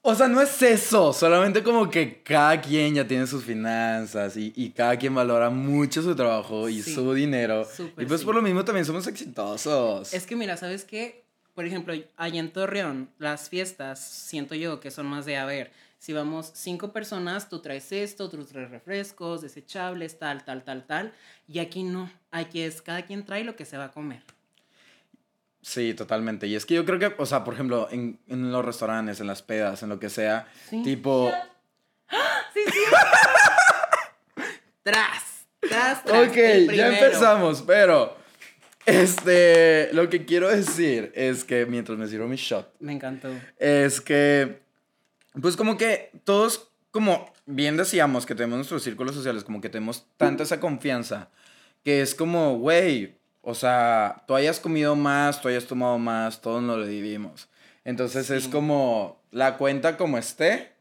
O 0.08 0.14
sea, 0.14 0.28
no 0.28 0.40
es 0.40 0.62
eso, 0.62 1.12
solamente 1.14 1.64
como 1.64 1.90
que 1.90 2.22
cada 2.22 2.62
quien 2.62 2.94
ya 2.94 3.08
tiene 3.08 3.26
sus 3.26 3.44
finanzas 3.44 4.38
y, 4.38 4.54
y 4.56 4.70
cada 4.70 4.98
quien 4.98 5.16
valora 5.16 5.50
mucho 5.50 6.04
su 6.04 6.16
trabajo 6.16 6.70
y 6.70 6.84
Sí, 6.84 6.94
su 6.94 7.12
dinero. 7.14 7.68
y 7.98 8.06
pues 8.06 8.20
sí. 8.20 8.26
por 8.26 8.36
lo 8.36 8.42
mismo 8.44 8.64
también 8.64 8.86
somos 8.86 9.08
exitosos. 9.08 10.14
Es 10.14 10.28
que 10.28 10.36
mira, 10.36 10.58
¿sabes 10.58 10.86
qué? 10.86 11.26
Por 11.56 11.66
ejemplo, 11.66 11.94
allá 12.18 12.40
en 12.40 12.52
Torreón, 12.52 13.10
las 13.18 13.50
fiestas, 13.50 13.98
siento 14.00 14.54
yo 14.54 14.80
que 14.80 14.92
son 14.92 15.08
más 15.08 15.26
de, 15.26 15.38
a 15.38 15.46
ver, 15.46 15.72
si 15.98 16.14
vamos 16.14 16.52
cinco 16.54 16.92
personas, 16.92 17.50
tú 17.50 17.60
traes 17.62 17.92
esto, 17.92 18.30
tú 18.30 18.44
traes 18.46 18.70
refrescos, 18.70 19.42
desechables, 19.42 20.20
tal, 20.20 20.44
tal, 20.46 20.64
tal, 20.64 20.86
tal. 20.86 21.14
Y 21.48 21.58
aquí 21.58 21.82
no, 21.82 22.12
aquí 22.30 22.62
es 22.62 22.82
cada 22.84 23.02
quien 23.08 23.26
trae 23.26 23.44
lo 23.44 23.56
que 23.56 23.66
se 23.66 23.78
va 23.78 23.86
a 23.86 23.92
comer. 23.92 24.22
Sí, 25.68 25.96
totalmente. 25.96 26.46
Y 26.46 26.56
es 26.56 26.64
que 26.64 26.76
yo 26.76 26.86
creo 26.86 27.00
que, 27.00 27.16
o 27.18 27.26
sea, 27.26 27.44
por 27.44 27.56
ejemplo, 27.56 27.88
en, 27.92 28.20
en 28.28 28.52
los 28.52 28.64
restaurantes, 28.64 29.20
en 29.20 29.26
las 29.26 29.42
pedas, 29.42 29.82
en 29.82 29.90
lo 29.90 30.00
que 30.00 30.10
sea, 30.12 30.48
Sí. 30.70 30.84
tipo... 30.84 31.32
Sí, 32.54 32.62
sí. 32.72 32.80
tras, 34.84 35.46
tras, 35.60 36.04
tras. 36.06 36.28
Ok, 36.30 36.36
ya 36.74 36.88
empezamos, 36.94 37.64
pero... 37.64 38.16
Este, 38.86 39.90
lo 39.94 40.08
que 40.12 40.26
quiero 40.26 40.48
decir 40.48 41.12
es 41.16 41.44
que 41.44 41.66
mientras 41.66 41.98
me 41.98 42.08
sirvo 42.08 42.28
mi 42.28 42.36
shot, 42.36 42.72
Me 42.80 42.94
encantó. 42.94 43.30
es 43.58 44.00
que, 44.00 44.60
pues 45.42 45.58
como 45.58 45.76
que 45.76 46.12
todos, 46.24 46.70
como 46.92 47.34
bien 47.48 47.78
decíamos 47.78 48.28
que 48.28 48.36
tenemos 48.36 48.58
nuestros 48.58 48.84
círculos 48.84 49.16
sociales, 49.16 49.44
como 49.44 49.60
que 49.60 49.70
tenemos 49.70 50.06
tanta 50.18 50.44
esa 50.44 50.60
confianza, 50.60 51.30
que 51.84 52.04
es 52.04 52.14
como, 52.14 52.60
güey, 52.60 53.18
o 53.46 53.54
sea, 53.56 54.24
tú 54.28 54.36
hayas 54.36 54.60
comido 54.60 54.96
más, 54.96 55.42
tú 55.42 55.48
hayas 55.48 55.66
tomado 55.66 55.98
más, 55.98 56.42
todos 56.42 56.62
nos 56.62 56.78
lo 56.80 56.86
dividimos. 56.86 57.48
Entonces 57.86 58.30
es 58.32 58.48
como, 58.48 59.22
la 59.32 59.58
cuenta 59.58 59.96
como 59.98 60.18
esté, 60.18 60.72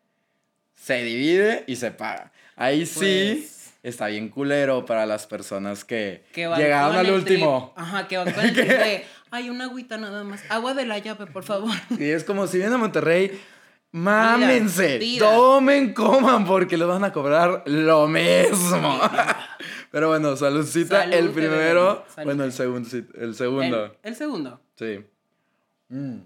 se 0.74 1.02
divide 1.02 1.64
y 1.66 1.76
se 1.76 1.90
paga. 1.90 2.32
Ahí 2.56 2.86
sí 2.86 3.40
Pues- 3.42 3.72
está 3.82 4.06
bien 4.06 4.28
culero 4.30 4.86
para 4.86 5.04
las 5.06 5.26
personas 5.26 5.84
que, 5.84 6.24
Que 6.32 6.48
llegaron 6.56 6.96
al 6.96 7.10
último. 7.10 7.72
trip- 7.76 7.82
Ajá, 7.84 8.08
que 8.08 8.16
van 8.16 8.24
con 8.32 8.44
el 8.44 8.52
trip 8.54 8.66
de, 8.68 9.04
Hay 9.30 9.50
una 9.50 9.64
agüita 9.64 9.96
nada 9.98 10.24
más. 10.24 10.40
Agua 10.48 10.72
de 10.74 10.86
la 10.86 10.98
llave, 10.98 11.26
por 11.26 11.44
favor. 11.44 11.74
Y 11.98 12.04
es 12.10 12.24
como 12.24 12.46
si 12.46 12.56
vienen 12.58 12.74
a 12.74 12.78
Monterrey, 12.78 13.38
mámense, 13.94 14.98
tomen, 15.18 15.94
coman, 15.94 16.44
porque 16.44 16.76
les 16.76 16.86
van 16.86 17.04
a 17.04 17.12
cobrar 17.12 17.62
lo 17.66 18.08
mismo. 18.08 19.00
Pero 19.92 20.08
bueno, 20.08 20.36
saludcita, 20.36 21.02
Salud, 21.02 21.14
el 21.14 21.30
primero, 21.30 22.04
Salud. 22.08 22.24
bueno, 22.26 22.44
el 22.44 22.52
segundo, 22.52 22.88
el 23.14 23.34
segundo, 23.34 23.84
El, 23.84 23.92
el 24.02 24.16
segundo. 24.16 24.60
sí. 24.76 25.04
Mm. 25.88 26.16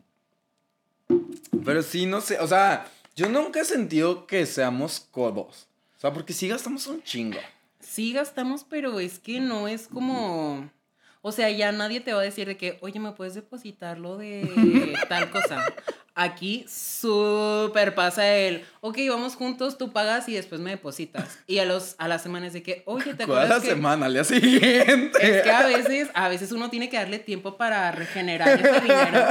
Pero 1.65 1.83
sí, 1.83 2.07
no 2.07 2.21
sé, 2.21 2.39
o 2.39 2.47
sea, 2.47 2.87
yo 3.17 3.29
nunca 3.29 3.61
he 3.61 3.65
sentido 3.65 4.27
que 4.27 4.47
seamos 4.47 5.01
codos. 5.11 5.69
O 5.97 6.01
sea, 6.01 6.13
porque 6.13 6.33
sí 6.33 6.49
gastamos 6.49 6.87
un 6.87 7.03
chingo. 7.03 7.39
Sí 7.81 8.13
gastamos, 8.13 8.65
pero 8.65 9.01
es 9.01 9.19
que 9.19 9.41
no 9.41 9.69
es 9.69 9.89
como... 9.89 10.71
O 11.21 11.33
sea, 11.33 11.51
ya 11.51 11.73
nadie 11.73 12.01
te 12.01 12.13
va 12.13 12.21
a 12.21 12.25
decir 12.25 12.47
de 12.47 12.57
que, 12.57 12.79
oye, 12.81 13.01
¿me 13.01 13.13
puedes 13.13 13.35
depositar 13.35 13.99
lo 13.99 14.17
de 14.17 14.95
tal 15.09 15.31
cosa? 15.31 15.65
Aquí 16.21 16.65
súper 16.69 17.95
pasa 17.95 18.35
el, 18.35 18.65
ok, 18.81 18.99
vamos 19.09 19.37
juntos, 19.37 19.79
tú 19.79 19.93
pagas 19.93 20.29
y 20.29 20.35
después 20.35 20.61
me 20.61 20.71
depositas. 20.71 21.39
Y 21.47 21.61
a, 21.61 21.65
los, 21.65 21.95
a 21.99 22.09
las 22.09 22.23
semanas 22.23 22.53
de 22.53 22.65
que, 22.65 22.83
oye, 22.87 23.15
¿te 23.15 23.25
¿Cuál 23.25 23.43
acuerdas 23.45 23.49
la 23.51 23.61
que...? 23.63 23.69
semana? 23.69 24.07
Al 24.07 24.15
día 24.15 24.25
siguiente. 24.25 25.17
Es 25.23 25.43
que 25.43 25.51
a 25.53 25.65
veces, 25.65 26.11
a 26.15 26.29
veces 26.29 26.51
uno 26.51 26.71
tiene 26.71 26.89
que 26.89 26.97
darle 26.97 27.21
tiempo 27.21 27.57
para 27.57 27.93
regenerar 27.93 28.49
ese 28.59 28.81
dinero 28.81 29.27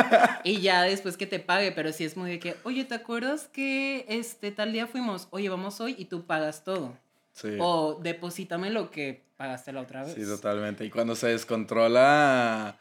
y 0.45 0.61
ya 0.61 0.83
después 0.83 1.17
que 1.17 1.27
te 1.27 1.39
pague, 1.39 1.73
pero 1.73 1.91
sí 1.91 2.05
es 2.05 2.15
muy 2.15 2.31
de 2.31 2.39
que, 2.39 2.55
oye, 2.63 2.85
¿te 2.85 2.95
acuerdas 2.95 3.49
que 3.49 4.05
este 4.07 4.51
tal 4.51 4.71
día 4.71 4.87
fuimos? 4.87 5.27
Oye, 5.31 5.49
vamos 5.49 5.81
hoy 5.81 5.93
y 5.97 6.05
tú 6.05 6.25
pagas 6.25 6.63
todo. 6.63 6.97
Sí. 7.33 7.49
O 7.59 7.99
deposítame 8.01 8.69
lo 8.69 8.91
que 8.91 9.25
pagaste 9.35 9.73
la 9.73 9.81
otra 9.81 10.05
vez. 10.05 10.13
Sí, 10.15 10.23
totalmente. 10.23 10.85
Y 10.85 10.89
cuando 10.89 11.17
se 11.17 11.27
descontrola... 11.27 12.77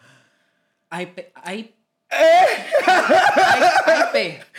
Hay, 0.88 1.12
hay 1.34 1.75
Hay, 2.10 2.48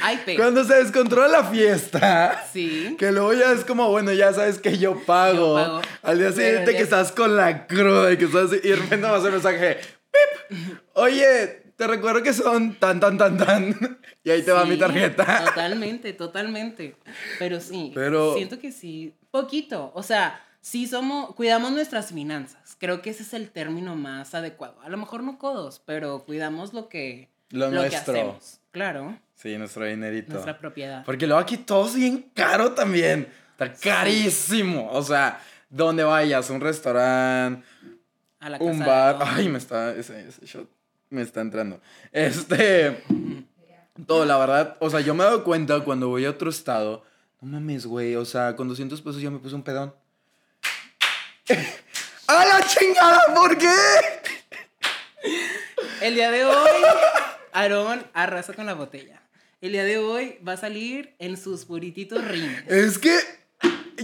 hay 0.01 0.17
pe. 0.25 0.35
Cuando 0.35 0.63
se 0.63 0.75
descontrola 0.75 1.27
la 1.27 1.43
fiesta. 1.45 2.45
Sí. 2.51 2.95
Que 2.99 3.11
luego 3.11 3.33
ya 3.33 3.51
es 3.51 3.63
como, 3.65 3.89
bueno, 3.89 4.11
ya 4.13 4.33
sabes 4.33 4.59
que 4.59 4.77
yo 4.77 4.99
pago. 5.05 5.57
Yo 5.57 5.65
pago. 5.65 5.81
Al 6.03 6.19
día 6.19 6.31
siguiente 6.31 6.75
que 6.75 6.83
estás 6.83 7.11
con 7.11 7.35
la 7.35 7.67
cruda 7.67 8.11
y 8.11 8.17
que 8.17 8.25
estás 8.25 8.51
y 8.53 8.59
de 8.67 8.75
repente 8.75 9.07
vas 9.07 9.25
a 9.25 9.29
mensaje. 9.29 9.77
¡Pip! 10.49 10.77
Oye, 10.93 11.63
te 11.75 11.87
recuerdo 11.87 12.23
que 12.23 12.33
son 12.33 12.75
tan, 12.75 12.99
tan, 12.99 13.17
tan, 13.17 13.37
tan. 13.37 13.99
Y 14.23 14.31
ahí 14.31 14.41
te 14.43 14.51
va 14.51 14.65
mi 14.65 14.73
Sí, 14.75 14.79
tarjeta. 14.79 15.45
Totalmente, 15.45 16.13
totalmente. 16.13 16.95
Pero 17.39 17.59
sí, 17.61 17.91
Pero- 17.95 18.33
siento 18.33 18.59
que 18.59 18.71
sí, 18.71 19.13
poquito. 19.31 19.91
O 19.95 20.03
sea, 20.03 20.41
sí 20.61 20.87
somos, 20.87 21.33
cuidamos 21.35 21.71
nuestras 21.71 22.09
finanzas. 22.11 22.75
Creo 22.79 23.01
que 23.01 23.09
ese 23.11 23.23
es 23.23 23.33
el 23.33 23.49
término 23.49 23.95
más 23.95 24.35
adecuado. 24.35 24.79
A 24.81 24.89
lo 24.89 24.97
mejor 24.97 25.23
no 25.23 25.37
codos, 25.39 25.81
pero 25.85 26.23
cuidamos 26.25 26.73
lo 26.73 26.89
que, 26.89 27.29
Lo 27.51 27.69
que 27.69 27.75
nuestro. 27.75 28.13
hacemos. 28.13 28.59
Claro, 28.71 29.17
Sí, 29.35 29.55
nuestro 29.57 29.85
dinerito. 29.85 30.33
nuestra 30.33 30.57
propiedad. 30.57 31.05
Porque 31.05 31.27
luego 31.27 31.39
aquí 31.41 31.57
todo 31.57 31.87
es 31.87 31.95
bien 31.95 32.31
caro 32.33 32.71
también. 32.73 33.27
Está 33.51 33.71
carísimo. 33.73 34.89
O 34.91 35.03
sea, 35.03 35.39
donde 35.69 36.03
vayas, 36.03 36.49
un 36.49 36.59
restaurante, 36.59 37.63
A 38.39 38.49
la 38.49 38.57
casa 38.57 38.69
un 38.71 38.79
bar. 38.79 39.17
Ay, 39.21 39.47
me 39.49 39.57
está. 39.59 39.91
Ese, 39.93 40.27
ese 40.27 40.45
shot 40.45 40.67
me 41.09 41.21
está 41.21 41.41
entrando. 41.41 41.79
Este. 42.11 43.03
Todo, 44.05 44.25
la 44.25 44.37
verdad. 44.37 44.75
O 44.79 44.89
sea, 44.89 44.99
yo 45.01 45.13
me 45.13 45.23
he 45.23 45.27
dado 45.27 45.43
cuenta 45.43 45.79
cuando 45.81 46.07
voy 46.09 46.25
a 46.25 46.31
otro 46.31 46.49
estado. 46.49 47.03
No 47.41 47.47
mames, 47.51 47.85
güey. 47.85 48.15
O 48.15 48.25
sea, 48.25 48.55
con 48.55 48.67
200 48.67 48.99
pesos 49.01 49.21
ya 49.21 49.29
me 49.29 49.37
puse 49.39 49.53
un 49.55 49.63
pedón. 49.63 49.93
¡A 52.27 52.45
la 52.45 52.65
chingada! 52.65 53.21
¿Por 53.35 53.57
qué? 53.57 53.73
El 56.01 56.15
día 56.15 56.29
de 56.31 56.45
hoy, 56.45 56.69
Aarón 57.61 58.05
arrasa 58.13 58.53
con 58.53 58.65
la 58.67 58.73
botella. 58.75 59.21
El 59.61 59.71
día 59.71 59.83
de 59.83 59.97
hoy 59.97 60.37
va 60.47 60.53
a 60.53 60.57
salir 60.57 61.15
en 61.17 61.37
sus 61.37 61.65
purititos 61.65 62.23
rines. 62.23 62.63
Es 62.67 62.99
que 62.99 63.17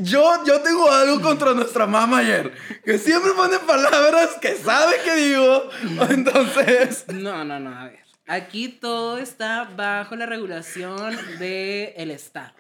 yo, 0.02 0.44
yo 0.46 0.62
tengo 0.62 0.90
algo 0.90 1.22
contra 1.22 1.54
nuestra 1.54 1.86
manager. 1.86 2.52
Que 2.84 2.98
siempre 2.98 3.32
pone 3.34 3.60
palabras 3.60 4.30
que 4.42 4.56
sabe 4.56 4.96
que 5.06 5.16
digo. 5.16 5.70
Entonces. 6.10 7.06
No, 7.10 7.44
no, 7.46 7.60
no, 7.60 7.78
a 7.78 7.86
ver. 7.86 8.00
Aquí 8.26 8.70
todo 8.70 9.20
está 9.20 9.66
bajo 9.76 10.16
la 10.16 10.26
regulación 10.26 11.16
del 11.38 12.10
Estado. 12.10 12.54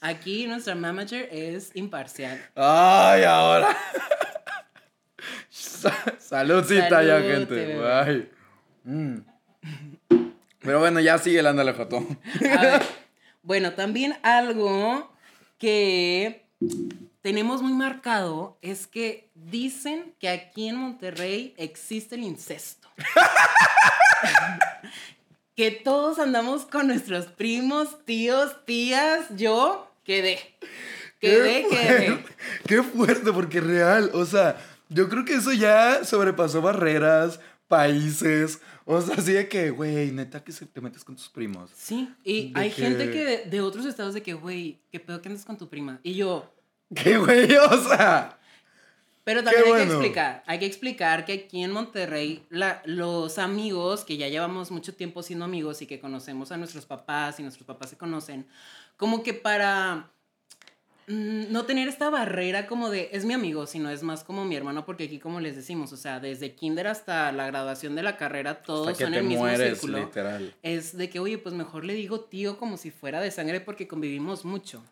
Aquí 0.00 0.46
nuestra 0.46 0.76
manager 0.76 1.28
es 1.32 1.72
imparcial. 1.74 2.40
Ay, 2.54 3.24
ahora. 3.24 3.76
Sa- 5.50 6.14
Saludcita 6.20 7.02
ya, 7.02 7.20
gente. 7.20 7.80
Mm. 8.84 9.16
Pero 10.60 10.80
bueno, 10.80 11.00
ya 11.00 11.18
sigue 11.18 11.40
el 11.40 11.46
ándale, 11.46 11.72
Joto. 11.72 11.96
A 12.58 12.62
ver, 12.62 12.82
bueno, 13.42 13.72
también 13.74 14.16
algo 14.22 15.12
que 15.58 16.46
tenemos 17.22 17.62
muy 17.62 17.72
marcado 17.72 18.58
es 18.62 18.86
que 18.86 19.30
dicen 19.34 20.14
que 20.18 20.28
aquí 20.28 20.68
en 20.68 20.76
Monterrey 20.76 21.54
existe 21.56 22.14
el 22.14 22.22
incesto. 22.22 22.88
que 25.56 25.70
todos 25.70 26.18
andamos 26.18 26.66
con 26.66 26.88
nuestros 26.88 27.26
primos, 27.26 28.04
tíos, 28.04 28.64
tías. 28.64 29.26
Yo 29.36 29.90
quedé. 30.04 30.38
Quedé, 31.20 31.62
Qué 31.62 31.68
quedé. 31.76 32.06
fuerte, 32.08 32.34
Qué 32.68 32.82
fuerte, 32.82 33.32
porque 33.32 33.60
real. 33.60 34.10
O 34.12 34.26
sea, 34.26 34.56
yo 34.88 35.08
creo 35.08 35.24
que 35.24 35.34
eso 35.34 35.52
ya 35.52 36.04
sobrepasó 36.04 36.60
barreras, 36.60 37.40
países. 37.68 38.60
O 38.88 39.00
sea, 39.00 39.16
así 39.16 39.32
de 39.32 39.48
que, 39.48 39.70
güey, 39.70 40.12
neta 40.12 40.42
que 40.44 40.52
se 40.52 40.64
te 40.64 40.80
metes 40.80 41.02
con 41.04 41.16
tus 41.16 41.28
primos. 41.28 41.70
Sí, 41.74 42.08
y 42.24 42.52
De 42.52 42.60
hay 42.60 42.70
que- 42.70 42.82
gente 42.82 43.10
que 43.10 43.24
de, 43.24 43.44
de 43.46 43.60
otros 43.60 43.84
estados 43.84 44.14
de 44.14 44.22
que, 44.22 44.32
güey, 44.34 44.78
¿qué 44.92 45.00
pedo 45.00 45.20
que 45.20 45.28
andas 45.28 45.44
con 45.44 45.58
tu 45.58 45.68
prima? 45.68 45.98
Y 46.02 46.14
yo, 46.14 46.52
¿Qué, 46.94 47.18
güey? 47.18 47.48
O 47.70 47.76
sea. 47.88 48.38
Pero 49.24 49.42
también 49.42 49.64
hay 49.64 49.70
bueno. 49.70 49.84
que 49.86 49.92
explicar, 49.96 50.44
hay 50.46 50.58
que 50.60 50.66
explicar 50.66 51.24
que 51.24 51.32
aquí 51.32 51.64
en 51.64 51.72
Monterrey 51.72 52.46
la- 52.48 52.80
los 52.84 53.38
amigos, 53.38 54.04
que 54.04 54.16
ya 54.16 54.28
llevamos 54.28 54.70
mucho 54.70 54.94
tiempo 54.94 55.20
siendo 55.24 55.44
amigos 55.44 55.82
y 55.82 55.86
que 55.88 55.98
conocemos 55.98 56.52
a 56.52 56.56
nuestros 56.56 56.86
papás 56.86 57.40
y 57.40 57.42
nuestros 57.42 57.66
papás 57.66 57.90
se 57.90 57.96
conocen, 57.98 58.46
como 58.96 59.24
que 59.24 59.34
para 59.34 60.12
no 61.06 61.64
tener 61.66 61.88
esta 61.88 62.10
barrera 62.10 62.66
como 62.66 62.90
de 62.90 63.10
es 63.12 63.24
mi 63.24 63.32
amigo, 63.32 63.66
sino 63.66 63.90
es 63.90 64.02
más 64.02 64.24
como 64.24 64.44
mi 64.44 64.56
hermano, 64.56 64.84
porque 64.84 65.04
aquí 65.04 65.18
como 65.18 65.40
les 65.40 65.54
decimos, 65.54 65.92
o 65.92 65.96
sea, 65.96 66.18
desde 66.18 66.54
kinder 66.54 66.88
hasta 66.88 67.30
la 67.32 67.46
graduación 67.46 67.94
de 67.94 68.02
la 68.02 68.16
carrera, 68.16 68.62
todos 68.62 68.88
Hasta 68.88 68.98
que 68.98 69.04
son 69.04 69.12
te 69.12 69.18
el 69.20 69.24
mismo 69.24 69.44
mueres, 69.44 69.78
círculo 69.78 69.98
literal. 69.98 70.54
es 70.62 70.96
de 70.96 71.08
que, 71.08 71.20
oye, 71.20 71.38
pues 71.38 71.54
mejor 71.54 71.84
le 71.84 71.94
digo 71.94 72.20
tío 72.20 72.58
como 72.58 72.76
si 72.76 72.90
fuera 72.90 73.20
de 73.20 73.30
sangre 73.30 73.60
porque 73.60 73.86
convivimos 73.86 74.44
mucho. 74.44 74.82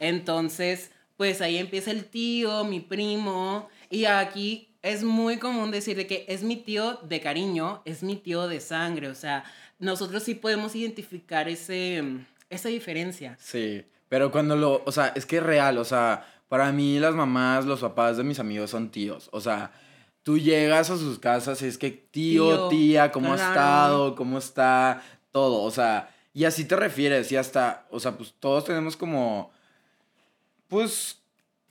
Entonces, 0.00 0.90
pues 1.16 1.40
ahí 1.40 1.56
empieza 1.58 1.90
el 1.90 2.04
tío, 2.06 2.64
mi 2.64 2.80
primo, 2.80 3.68
y 3.90 4.06
aquí 4.06 4.70
es 4.82 5.04
muy 5.04 5.36
común 5.36 5.70
decir 5.70 5.96
de 5.96 6.06
que 6.06 6.24
es 6.28 6.42
mi 6.42 6.56
tío 6.56 6.94
de 7.02 7.20
cariño, 7.20 7.82
es 7.84 8.02
mi 8.02 8.16
tío 8.16 8.48
de 8.48 8.60
sangre, 8.60 9.08
o 9.08 9.14
sea, 9.14 9.44
nosotros 9.78 10.22
sí 10.22 10.34
podemos 10.34 10.74
identificar 10.74 11.48
ese, 11.48 12.02
esa 12.48 12.68
diferencia. 12.68 13.36
Sí, 13.40 13.84
pero 14.10 14.32
cuando 14.32 14.56
lo, 14.56 14.82
o 14.84 14.90
sea, 14.92 15.12
es 15.14 15.24
que 15.24 15.36
es 15.36 15.42
real, 15.42 15.78
o 15.78 15.84
sea, 15.84 16.26
para 16.48 16.72
mí 16.72 16.98
las 16.98 17.14
mamás, 17.14 17.64
los 17.64 17.78
papás 17.78 18.16
de 18.16 18.24
mis 18.24 18.40
amigos 18.40 18.70
son 18.70 18.90
tíos, 18.90 19.28
o 19.30 19.40
sea, 19.40 19.70
tú 20.24 20.36
llegas 20.36 20.90
a 20.90 20.96
sus 20.96 21.20
casas 21.20 21.62
y 21.62 21.66
es 21.66 21.78
que 21.78 21.92
tío, 21.92 22.68
Tío, 22.68 22.68
tía, 22.68 23.12
¿cómo 23.12 23.32
ha 23.32 23.36
claro. 23.36 23.52
estado? 23.52 24.14
¿Cómo 24.16 24.38
está? 24.38 25.00
Todo, 25.30 25.62
o 25.62 25.70
sea, 25.70 26.10
y 26.34 26.44
así 26.44 26.64
te 26.64 26.74
refieres 26.74 27.30
y 27.30 27.36
hasta, 27.36 27.86
o 27.88 28.00
sea, 28.00 28.16
pues 28.18 28.34
todos 28.40 28.64
tenemos 28.64 28.96
como, 28.96 29.52
pues, 30.66 31.20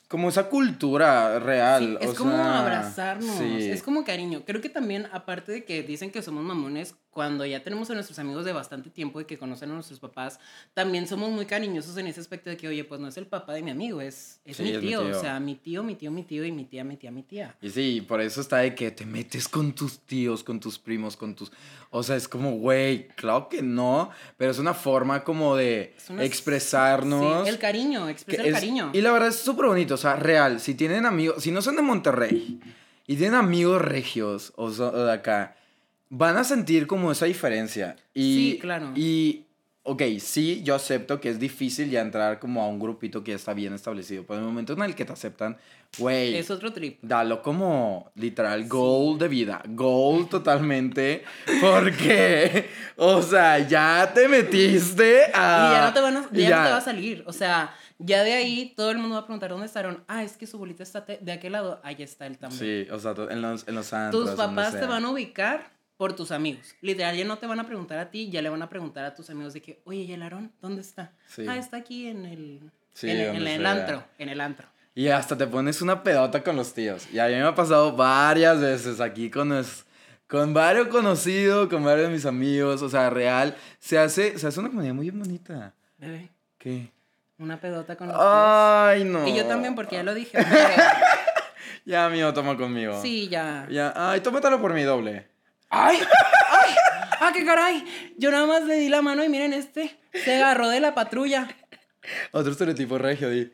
como 0.07 0.29
esa 0.29 0.47
cultura 0.47 1.39
real. 1.39 1.97
Sí, 1.99 2.07
es 2.07 2.11
o 2.11 2.15
como 2.15 2.31
sea, 2.31 2.61
abrazarnos, 2.61 3.37
sí. 3.37 3.69
es 3.69 3.83
como 3.83 4.05
cariño. 4.05 4.43
Creo 4.45 4.61
que 4.61 4.69
también, 4.69 5.07
aparte 5.11 5.51
de 5.51 5.65
que 5.65 5.83
dicen 5.83 6.09
que 6.09 6.21
somos 6.21 6.43
mamones, 6.43 6.95
cuando 7.11 7.43
ya 7.45 7.63
tenemos 7.63 7.89
a 7.89 7.95
nuestros 7.95 8.19
amigos 8.19 8.45
de 8.45 8.53
bastante 8.53 8.89
tiempo 8.91 9.19
y 9.19 9.25
que 9.25 9.37
conocen 9.37 9.71
a 9.71 9.73
nuestros 9.73 9.99
papás, 9.99 10.39
también 10.73 11.07
somos 11.07 11.31
muy 11.31 11.45
cariñosos 11.45 11.97
en 11.97 12.05
ese 12.07 12.19
aspecto 12.21 12.49
de 12.51 12.57
que, 12.57 12.67
oye, 12.67 12.83
pues 12.83 13.01
no 13.01 13.07
es 13.07 13.17
el 13.17 13.25
papá 13.25 13.53
de 13.53 13.63
mi 13.63 13.71
amigo, 13.71 13.99
es, 13.99 14.39
es, 14.45 14.57
Sí, 14.57 14.63
mi, 14.63 14.69
es 14.71 14.81
mi 14.81 14.87
tío. 14.89 15.01
tío. 15.03 15.17
O 15.17 15.19
sea, 15.19 15.39
mi 15.39 15.55
tío, 15.55 15.83
mi 15.83 15.95
tío, 15.95 16.11
mi 16.11 16.23
tío 16.23 16.45
y 16.45 16.51
mi 16.51 16.65
tía, 16.65 16.83
mi 16.83 16.97
tía, 16.97 17.09
mi 17.11 17.23
tía. 17.23 17.55
Y 17.61 17.69
sí, 17.71 18.01
por 18.07 18.21
eso 18.21 18.41
está 18.41 18.57
de 18.57 18.75
que 18.75 18.91
te 18.91 19.05
metes 19.05 19.47
con 19.47 19.73
tus 19.73 19.99
tíos, 20.01 20.43
con 20.43 20.59
tus 20.59 20.77
primos, 20.77 21.17
con 21.17 21.35
tus... 21.35 21.51
O 21.89 22.03
sea, 22.03 22.15
es 22.15 22.27
como, 22.27 22.51
güey, 22.57 23.07
claro 23.09 23.49
que 23.49 23.63
no, 23.63 24.11
pero 24.37 24.51
es 24.51 24.59
una 24.59 24.75
forma 24.75 25.23
como 25.23 25.55
de 25.55 25.95
una- 26.09 26.23
expresarnos. 26.23 27.43
Sí, 27.43 27.49
el 27.49 27.57
cariño, 27.59 28.05
que 28.05 28.11
expresa 28.11 28.41
el 28.43 28.47
es- 28.49 28.53
cariño. 28.53 28.91
Y 28.93 29.01
la 29.01 29.11
verdad 29.11 29.29
es 29.29 29.37
súper 29.37 29.65
bonito, 29.65 29.95
o 29.95 29.97
sea, 29.97 30.15
real, 30.15 30.59
si 30.59 30.75
tienen 30.75 31.05
amigos, 31.05 31.41
si 31.43 31.51
no 31.51 31.61
son 31.61 31.75
de 31.75 31.81
Monterrey 31.81 32.59
y 33.07 33.15
tienen 33.15 33.33
amigos 33.35 33.81
regios 33.81 34.53
o, 34.55 34.69
so- 34.71 34.89
o 34.91 35.05
de 35.05 35.11
acá, 35.13 35.55
van 36.09 36.37
a 36.37 36.43
sentir 36.43 36.87
como 36.87 37.11
esa 37.11 37.25
diferencia. 37.25 37.95
Y, 38.13 38.21
Sí, 38.53 38.57
claro. 38.61 38.91
Y, 38.95 39.45
ok, 39.83 40.01
sí, 40.19 40.61
yo 40.63 40.75
acepto 40.75 41.19
que 41.21 41.29
es 41.29 41.39
difícil 41.39 41.89
ya 41.89 42.01
entrar 42.01 42.39
como 42.39 42.61
a 42.63 42.67
un 42.67 42.79
grupito 42.79 43.23
que 43.23 43.31
ya 43.31 43.35
está 43.37 43.53
bien 43.53 43.73
establecido, 43.73 44.23
pero 44.25 44.35
en 44.39 44.45
el 44.45 44.49
momento 44.49 44.73
en 44.73 44.81
el 44.81 44.95
que 44.95 45.05
te 45.05 45.13
aceptan, 45.13 45.57
güey... 45.97 46.35
Es 46.35 46.51
otro 46.51 46.71
trip. 46.73 46.99
Dalo 47.01 47.41
como 47.41 48.11
literal 48.15 48.67
goal 48.67 49.17
de 49.17 49.27
vida, 49.27 49.61
goal 49.67 50.27
totalmente, 50.29 51.23
porque, 51.61 52.69
o 52.97 53.21
sea, 53.21 53.59
ya 53.59 54.11
te 54.13 54.27
metiste 54.27 55.25
a... 55.33 55.69
y 55.71 55.75
ya 55.75 55.85
no 55.87 55.93
te, 55.93 56.01
van 56.01 56.17
a- 56.17 56.29
y 56.31 56.41
ya 56.43 56.57
no 56.59 56.65
te 56.65 56.71
va 56.71 56.77
a 56.77 56.81
salir. 56.81 57.23
O 57.27 57.33
sea, 57.33 57.73
ya 57.97 58.23
de 58.23 58.33
ahí 58.33 58.73
todo 58.75 58.91
el 58.91 58.97
mundo 58.97 59.15
va 59.15 59.21
a 59.21 59.25
preguntar 59.25 59.49
dónde 59.49 59.65
estaron. 59.65 60.03
Ah, 60.07 60.23
es 60.23 60.37
que 60.37 60.47
su 60.47 60.57
bolita 60.57 60.83
está 60.83 61.01
de 61.01 61.31
aquel 61.31 61.51
lado. 61.53 61.79
Ahí 61.83 61.95
está 61.99 62.27
él 62.27 62.37
también. 62.37 62.59
Sí, 62.85 62.91
o 62.91 62.99
sea, 62.99 63.13
en 63.29 63.41
los, 63.41 63.67
en 63.67 63.75
los 63.75 63.91
antros, 63.93 64.25
Tus 64.25 64.35
papás 64.35 64.71
te 64.79 64.85
van 64.85 65.03
a 65.05 65.09
ubicar 65.09 65.78
por 65.99 66.13
tus 66.13 66.31
amigos. 66.31 66.73
Literal, 66.79 67.13
ya 67.17 67.25
no 67.25 67.37
te 67.39 67.45
van 67.45 67.59
a 67.59 67.65
preguntar 67.67 67.99
a 67.99 68.09
ti, 68.09 68.29
ya 68.29 68.41
le 68.41 68.47
van 68.47 68.61
a 68.61 68.69
preguntar 68.69 69.03
a 69.03 69.13
tus 69.13 69.29
amigos 69.29 69.51
de 69.53 69.61
que, 69.61 69.81
oye, 69.83 69.99
¿y 70.03 70.13
el 70.13 70.21
Aarón? 70.23 70.49
¿Dónde 70.61 70.79
está? 70.79 71.11
Sí. 71.27 71.45
Ah, 71.45 71.57
está 71.57 71.75
aquí 71.75 72.07
en 72.07 72.23
el, 72.23 72.71
Sí, 72.93 73.09
en, 73.09 73.17
el- 73.19 73.35
en 73.35 73.47
el 73.47 73.65
antro, 73.65 74.01
en 74.17 74.29
el 74.29 74.39
antro. 74.39 74.65
Y 74.95 75.09
hasta 75.09 75.37
te 75.37 75.45
pones 75.45 75.81
una 75.81 76.01
pedota 76.01 76.41
con 76.41 76.55
los 76.55 76.73
tíos. 76.73 77.05
Y 77.11 77.19
a 77.19 77.25
mí 77.27 77.33
me 77.33 77.43
ha 77.43 77.53
pasado 77.53 77.91
varias 77.97 78.61
veces 78.61 79.01
aquí 79.01 79.29
con, 79.29 79.51
con 80.27 80.53
varios 80.53 80.87
conocidos, 80.87 81.67
con 81.67 81.83
varios 81.83 82.07
de 82.07 82.13
mis 82.13 82.25
amigos. 82.25 82.81
O 82.81 82.87
sea, 82.89 83.09
real, 83.09 83.57
se 83.79 83.97
hace, 83.99 84.37
se 84.39 84.47
hace 84.47 84.57
una 84.61 84.69
comunidad 84.69 84.93
muy 84.93 85.09
bonita. 85.09 85.73
Bebé, 85.97 86.29
¿Qué? 86.57 86.91
una 87.39 87.59
pedota 87.59 87.97
con 87.97 88.07
los 88.07 88.17
Ay, 88.17 89.03
no. 89.03 89.19
tíos. 89.25 89.35
Y 89.35 89.37
yo 89.37 89.45
también, 89.47 89.75
porque 89.75 89.95
ya 89.97 90.03
lo 90.03 90.13
dije. 90.13 90.37
Ya, 91.85 92.07
mío, 92.09 92.33
toma 92.33 92.55
conmigo. 92.55 93.01
sí, 93.01 93.27
ya. 93.29 93.67
Ya, 93.69 93.93
ay, 93.95 94.21
tómatelo 94.21 94.61
por 94.61 94.73
mi 94.73 94.83
doble. 94.83 95.25
¡Ay! 95.69 95.97
¡Ay! 95.99 96.73
¡Ah, 97.21 97.31
qué 97.33 97.45
caray! 97.45 98.13
Yo 98.17 98.31
nada 98.31 98.45
más 98.45 98.63
le 98.63 98.75
di 98.75 98.89
la 98.89 99.01
mano 99.01 99.23
y 99.23 99.29
miren 99.29 99.53
este. 99.53 99.97
Se 100.13 100.35
agarró 100.35 100.69
de 100.69 100.79
la 100.79 100.95
patrulla. 100.95 101.47
Otro 102.31 102.51
estereotipo 102.51 102.97
regio, 102.97 103.29
di. 103.29 103.51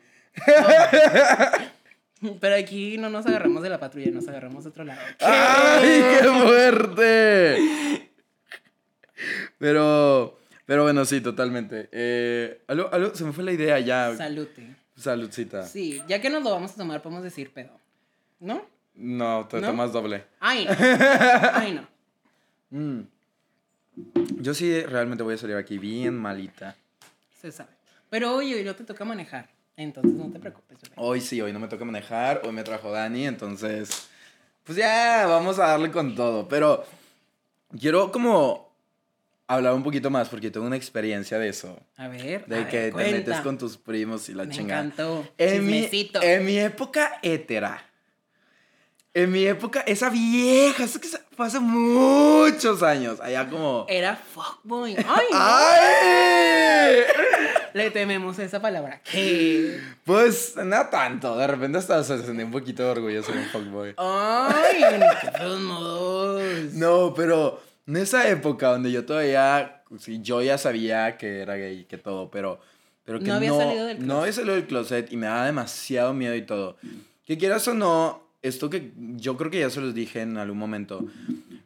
Pero 2.40 2.56
aquí 2.56 2.96
no 2.96 3.10
nos 3.10 3.26
agarramos 3.26 3.62
de 3.62 3.68
la 3.68 3.78
patrulla, 3.78 4.10
nos 4.10 4.26
agarramos 4.28 4.64
de 4.64 4.70
otro 4.70 4.84
lado. 4.84 5.00
¡Ay, 5.20 6.02
qué 6.18 6.28
fuerte! 6.28 8.08
Pero, 9.58 10.38
pero 10.64 10.82
bueno, 10.84 11.04
sí, 11.04 11.20
totalmente. 11.20 11.88
Eh, 11.92 12.62
algo, 12.68 12.88
algo, 12.92 13.14
se 13.14 13.24
me 13.24 13.32
fue 13.32 13.44
la 13.44 13.52
idea 13.52 13.78
ya. 13.80 14.14
Salute. 14.16 14.74
Saludcita. 14.96 15.66
Sí, 15.66 16.02
ya 16.08 16.20
que 16.20 16.30
nos 16.30 16.42
lo 16.42 16.50
vamos 16.50 16.72
a 16.72 16.76
tomar, 16.76 17.02
podemos 17.02 17.22
decir 17.22 17.52
pedo. 17.52 17.78
¿No? 18.40 18.64
No, 18.94 19.46
te 19.48 19.60
¿No? 19.60 19.68
tomas 19.68 19.92
doble. 19.92 20.24
Ay, 20.40 20.64
no. 20.64 20.72
Ay, 21.52 21.72
no. 21.72 21.95
Mm. 22.70 23.00
Yo 24.40 24.54
sí 24.54 24.82
realmente 24.82 25.22
voy 25.22 25.34
a 25.34 25.38
salir 25.38 25.56
aquí 25.56 25.78
bien 25.78 26.14
malita. 26.16 26.76
Se 27.40 27.50
sabe. 27.52 27.70
Pero 28.10 28.34
hoy, 28.34 28.52
hoy 28.54 28.64
no 28.64 28.74
te 28.74 28.84
toca 28.84 29.04
manejar. 29.04 29.48
Entonces 29.76 30.12
no 30.12 30.30
te 30.30 30.38
preocupes, 30.38 30.80
bebé. 30.80 30.94
Hoy 30.96 31.20
sí, 31.20 31.40
hoy 31.40 31.52
no 31.52 31.58
me 31.58 31.68
toca 31.68 31.84
manejar, 31.84 32.40
hoy 32.44 32.52
me 32.52 32.62
trajo 32.62 32.90
Dani, 32.90 33.26
entonces, 33.26 34.08
pues 34.64 34.78
ya, 34.78 35.26
vamos 35.26 35.58
a 35.58 35.66
darle 35.68 35.90
con 35.90 36.14
todo. 36.14 36.48
Pero 36.48 36.84
quiero 37.78 38.10
como 38.10 38.74
hablar 39.46 39.74
un 39.74 39.82
poquito 39.82 40.08
más 40.10 40.28
porque 40.30 40.50
tengo 40.50 40.66
una 40.66 40.76
experiencia 40.76 41.38
de 41.38 41.48
eso. 41.48 41.78
A 41.96 42.08
ver. 42.08 42.44
a 42.44 42.46
De 42.48 42.56
ver, 42.56 42.68
que 42.68 42.80
te 42.86 42.92
cuenta. 42.92 43.16
metes 43.18 43.40
con 43.42 43.58
tus 43.58 43.76
primos 43.76 44.28
y 44.30 44.34
la 44.34 44.44
Me 44.44 44.54
chingada. 44.54 44.80
encantó. 44.82 45.28
En 45.36 45.66
mi, 45.66 45.88
en 46.22 46.44
mi 46.44 46.58
época 46.58 47.18
hétera. 47.22 47.84
En 49.16 49.32
mi 49.32 49.46
época, 49.46 49.80
esa 49.86 50.10
vieja, 50.10 50.84
eso 50.84 51.00
que 51.00 51.08
fue 51.34 51.46
hace 51.46 51.58
muchos 51.58 52.82
años. 52.82 53.18
Allá 53.18 53.48
como. 53.48 53.86
Era 53.88 54.14
fuckboy. 54.14 54.94
Ay, 54.94 55.26
no. 55.32 55.38
¡Ay! 55.38 56.96
Le 57.72 57.90
tememos 57.92 58.38
esa 58.38 58.60
palabra. 58.60 59.00
¿Qué? 59.10 59.80
Pues 60.04 60.54
no 60.62 60.86
tanto. 60.90 61.34
De 61.38 61.46
repente 61.46 61.78
hasta 61.78 62.04
se 62.04 62.22
sentía 62.26 62.44
un 62.44 62.50
poquito 62.52 62.82
de 62.82 62.90
orgullo 62.90 63.22
ser 63.22 63.38
un 63.38 63.44
fuckboy. 63.46 63.94
Ay, 63.96 64.84
qué. 64.90 66.68
No, 66.74 67.14
pero 67.16 67.62
en 67.86 67.96
esa 67.96 68.28
época 68.28 68.68
donde 68.68 68.92
yo 68.92 69.06
todavía, 69.06 69.82
sí, 69.98 70.20
yo 70.20 70.42
ya 70.42 70.58
sabía 70.58 71.16
que 71.16 71.40
era 71.40 71.54
gay, 71.56 71.84
que 71.86 71.96
todo, 71.96 72.30
pero, 72.30 72.60
pero 73.06 73.18
que 73.18 73.24
No 73.26 73.30
no, 73.30 73.36
había 73.38 73.52
salido 73.54 73.86
del 73.86 73.98
no 74.00 74.04
closet. 74.04 74.20
había 74.20 74.32
salido 74.34 74.54
del 74.56 74.66
closet 74.66 75.10
y 75.12 75.16
me 75.16 75.26
daba 75.26 75.46
demasiado 75.46 76.12
miedo 76.12 76.34
y 76.34 76.42
todo. 76.42 76.76
Que 77.24 77.38
quieras 77.38 77.66
o 77.68 77.72
no, 77.74 78.25
esto 78.42 78.70
que 78.70 78.92
yo 78.96 79.36
creo 79.36 79.50
que 79.50 79.60
ya 79.60 79.70
se 79.70 79.80
los 79.80 79.94
dije 79.94 80.22
en 80.22 80.36
algún 80.36 80.58
momento, 80.58 81.04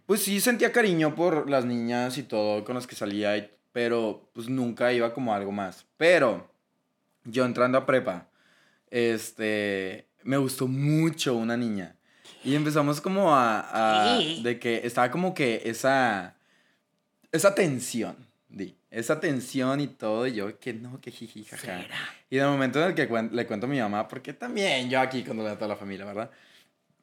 pues 0.06 0.22
sí 0.22 0.40
sentía 0.40 0.72
cariño 0.72 1.14
por 1.14 1.48
las 1.50 1.64
niñas 1.64 2.16
y 2.18 2.22
todo 2.22 2.64
con 2.64 2.74
las 2.74 2.86
que 2.86 2.94
salía, 2.96 3.36
y- 3.36 3.50
pero 3.72 4.28
pues 4.32 4.48
nunca 4.48 4.92
iba 4.92 5.12
como 5.14 5.32
algo 5.34 5.52
más. 5.52 5.86
Pero 5.96 6.50
yo 7.24 7.44
entrando 7.44 7.78
a 7.78 7.86
prepa, 7.86 8.28
este, 8.90 10.06
me 10.24 10.36
gustó 10.36 10.66
mucho 10.66 11.34
una 11.36 11.56
niña. 11.56 11.96
Y 12.44 12.54
empezamos 12.54 13.00
como 13.00 13.34
a, 13.34 13.60
a- 14.16 14.18
de 14.42 14.58
que 14.58 14.80
estaba 14.84 15.10
como 15.10 15.34
que 15.34 15.62
esa, 15.64 16.36
esa 17.32 17.54
tensión, 17.54 18.16
di, 18.48 18.76
esa 18.90 19.20
tensión 19.20 19.80
y 19.80 19.88
todo, 19.88 20.26
y 20.26 20.32
yo 20.34 20.58
que 20.58 20.72
no, 20.72 21.00
que 21.00 21.10
jiji, 21.10 21.44
jaja. 21.44 21.62
¿Será? 21.62 21.84
Y 22.30 22.38
en 22.38 22.44
el 22.44 22.50
momento 22.50 22.80
en 22.80 22.88
el 22.88 22.94
que 22.94 23.08
cuen- 23.08 23.30
le 23.32 23.46
cuento 23.46 23.66
a 23.66 23.68
mi 23.68 23.78
mamá, 23.78 24.08
porque 24.08 24.32
también 24.32 24.88
yo 24.88 25.00
aquí 25.00 25.22
cuando 25.22 25.42
le 25.44 25.50
a 25.50 25.54
toda 25.56 25.68
la 25.68 25.76
familia, 25.76 26.04
¿verdad? 26.06 26.30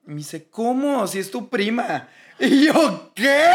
Me 0.08 0.16
dice, 0.16 0.48
¿cómo? 0.50 1.06
Si 1.06 1.20
es 1.20 1.30
tu 1.30 1.50
prima. 1.50 2.10
Y 2.40 2.68
yo, 2.68 3.12
¿qué? 3.16 3.50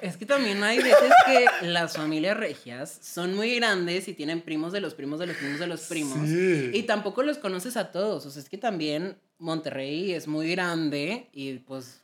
Es 0.00 0.16
que 0.16 0.24
también 0.24 0.62
hay 0.62 0.78
veces 0.78 1.10
que 1.26 1.66
las 1.66 1.96
familias 1.96 2.36
regias 2.36 3.00
son 3.02 3.34
muy 3.34 3.56
grandes 3.56 4.06
y 4.06 4.14
tienen 4.14 4.42
primos 4.42 4.72
de 4.72 4.80
los 4.80 4.94
primos 4.94 5.18
de 5.18 5.26
los 5.26 5.36
primos 5.36 5.58
de 5.58 5.66
los 5.66 5.80
primos. 5.82 6.18
Sí. 6.24 6.70
Y 6.72 6.84
tampoco 6.84 7.24
los 7.24 7.38
conoces 7.38 7.76
a 7.76 7.90
todos. 7.90 8.26
O 8.26 8.30
sea, 8.30 8.40
es 8.40 8.48
que 8.48 8.58
también 8.58 9.16
Monterrey 9.38 10.12
es 10.12 10.28
muy 10.28 10.52
grande 10.52 11.28
y 11.32 11.54
pues 11.54 12.00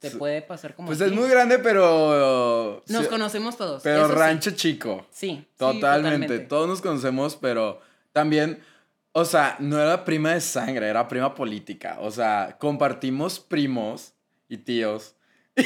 te 0.00 0.10
puede 0.10 0.42
pasar 0.42 0.74
como. 0.74 0.88
Pues 0.88 1.00
es 1.00 1.12
muy 1.12 1.28
grande, 1.28 1.60
pero... 1.60 2.82
Nos 2.88 3.04
sí, 3.04 3.08
conocemos 3.08 3.56
todos. 3.56 3.82
Pero 3.82 4.08
sí. 4.08 4.14
rancho 4.14 4.50
chico. 4.50 5.06
Sí. 5.12 5.36
sí, 5.38 5.46
Totalmente. 5.56 6.40
Todos 6.40 6.66
nos 6.66 6.80
conocemos, 6.80 7.36
pero 7.36 7.80
también, 8.12 8.60
o 9.12 9.24
sea, 9.24 9.56
no 9.58 9.80
era 9.80 10.04
prima 10.04 10.30
de 10.30 10.40
sangre, 10.40 10.88
era 10.88 11.08
prima 11.08 11.34
política. 11.34 11.96
O 12.00 12.10
sea, 12.10 12.56
compartimos 12.58 13.40
primos 13.40 14.14
y 14.48 14.58
tíos 14.58 15.14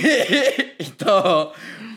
y, 0.78 0.90
todo. 0.90 1.52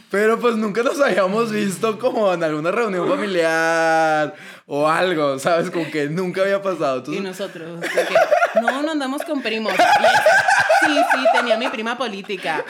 Pero 0.09 0.39
pues 0.39 0.55
nunca 0.55 0.83
nos 0.83 0.99
habíamos 0.99 1.51
visto 1.51 1.97
como 1.99 2.33
en 2.33 2.43
alguna 2.43 2.71
reunión 2.71 3.09
familiar 3.09 4.33
o 4.65 4.87
algo, 4.87 5.39
¿sabes? 5.39 5.69
Como 5.71 5.89
que 5.89 6.07
nunca 6.07 6.41
había 6.41 6.61
pasado. 6.61 7.03
Y 7.07 7.17
Entonces, 7.17 7.23
nosotros, 7.23 7.81
de 7.81 7.87
que, 7.87 8.61
no, 8.61 8.81
no 8.81 8.91
andamos 8.91 9.23
con 9.23 9.41
primos. 9.41 9.73
Y 9.73 10.85
Sí, 10.85 10.95
sí, 11.11 11.25
tenía 11.33 11.57
mi 11.57 11.67
prima 11.69 11.97
política. 11.97 12.63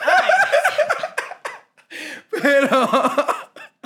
pero... 2.42 2.90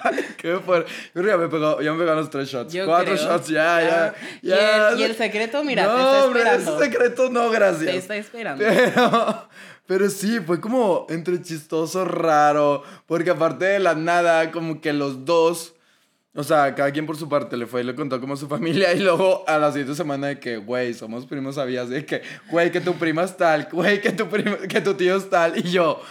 Qué 0.37 0.57
fuerte. 0.57 0.91
Yo 1.13 1.21
me 1.37 1.47
pegó, 1.47 1.81
ya 1.81 1.91
me 1.93 1.99
pegaron 1.99 2.19
los 2.21 2.29
tres 2.29 2.49
shots. 2.49 2.73
Yo 2.73 2.85
Cuatro 2.85 3.13
creo. 3.15 3.27
shots, 3.27 3.47
ya, 3.49 3.81
ya. 3.81 4.13
Y 4.41 4.47
ya. 4.49 4.89
el- 4.89 4.99
y 4.99 5.03
el 5.03 5.15
secreto, 5.15 5.63
mira, 5.63 5.83
no, 5.83 5.95
te 5.95 6.01
está 6.01 6.25
hombre, 6.25 6.41
esperando. 6.41 6.75
ese 6.77 6.85
secreto 6.91 7.29
no, 7.29 7.49
gracias. 7.49 7.91
Te 7.91 7.97
está 7.97 8.15
esperando. 8.15 8.63
Pero, 8.65 9.49
pero 9.85 10.09
sí, 10.09 10.39
fue 10.39 10.59
como 10.61 11.05
entre 11.09 11.41
chistoso, 11.41 12.05
raro, 12.05 12.83
porque 13.05 13.29
aparte 13.31 13.65
de 13.65 13.79
la 13.79 13.93
nada, 13.95 14.51
como 14.51 14.79
que 14.79 14.93
los 14.93 15.25
dos, 15.25 15.73
o 16.33 16.43
sea, 16.43 16.73
cada 16.75 16.91
quien 16.91 17.05
por 17.05 17.17
su 17.17 17.27
parte 17.27 17.57
le 17.57 17.65
fue 17.67 17.81
y 17.81 17.83
le 17.83 17.93
contó 17.93 18.21
como 18.21 18.37
su 18.37 18.47
familia 18.55 18.93
y 18.93 18.99
luego 18.99 19.43
a 19.47 19.57
la 19.57 19.71
siguiente 19.71 19.95
semana 19.95 20.27
de 20.27 20.39
que, 20.39 20.55
güey, 20.57 20.93
somos 20.93 21.25
primos, 21.25 21.55
sabías 21.55 21.89
de 21.89 22.05
que, 22.05 22.21
güey, 22.49 22.71
que 22.71 22.79
tu 22.79 22.93
prima 22.95 23.23
es 23.23 23.35
tal, 23.35 23.67
güey, 23.71 23.99
que 23.99 24.11
tu, 24.11 24.27
prima, 24.29 24.57
que 24.59 24.79
tu 24.79 24.93
tío 24.93 25.17
es 25.17 25.29
tal, 25.29 25.57
y 25.57 25.63
yo, 25.71 26.01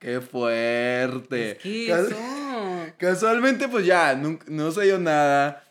qué 0.00 0.20
fuerte. 0.20 1.56
¿Qué 1.62 1.86
Cas- 1.88 2.06
eso? 2.08 2.16
Casualmente, 2.98 3.68
pues 3.68 3.86
ya, 3.86 4.14
no, 4.16 4.38
no 4.48 4.72
se 4.72 4.82
dio 4.82 4.98
nada. 4.98 5.62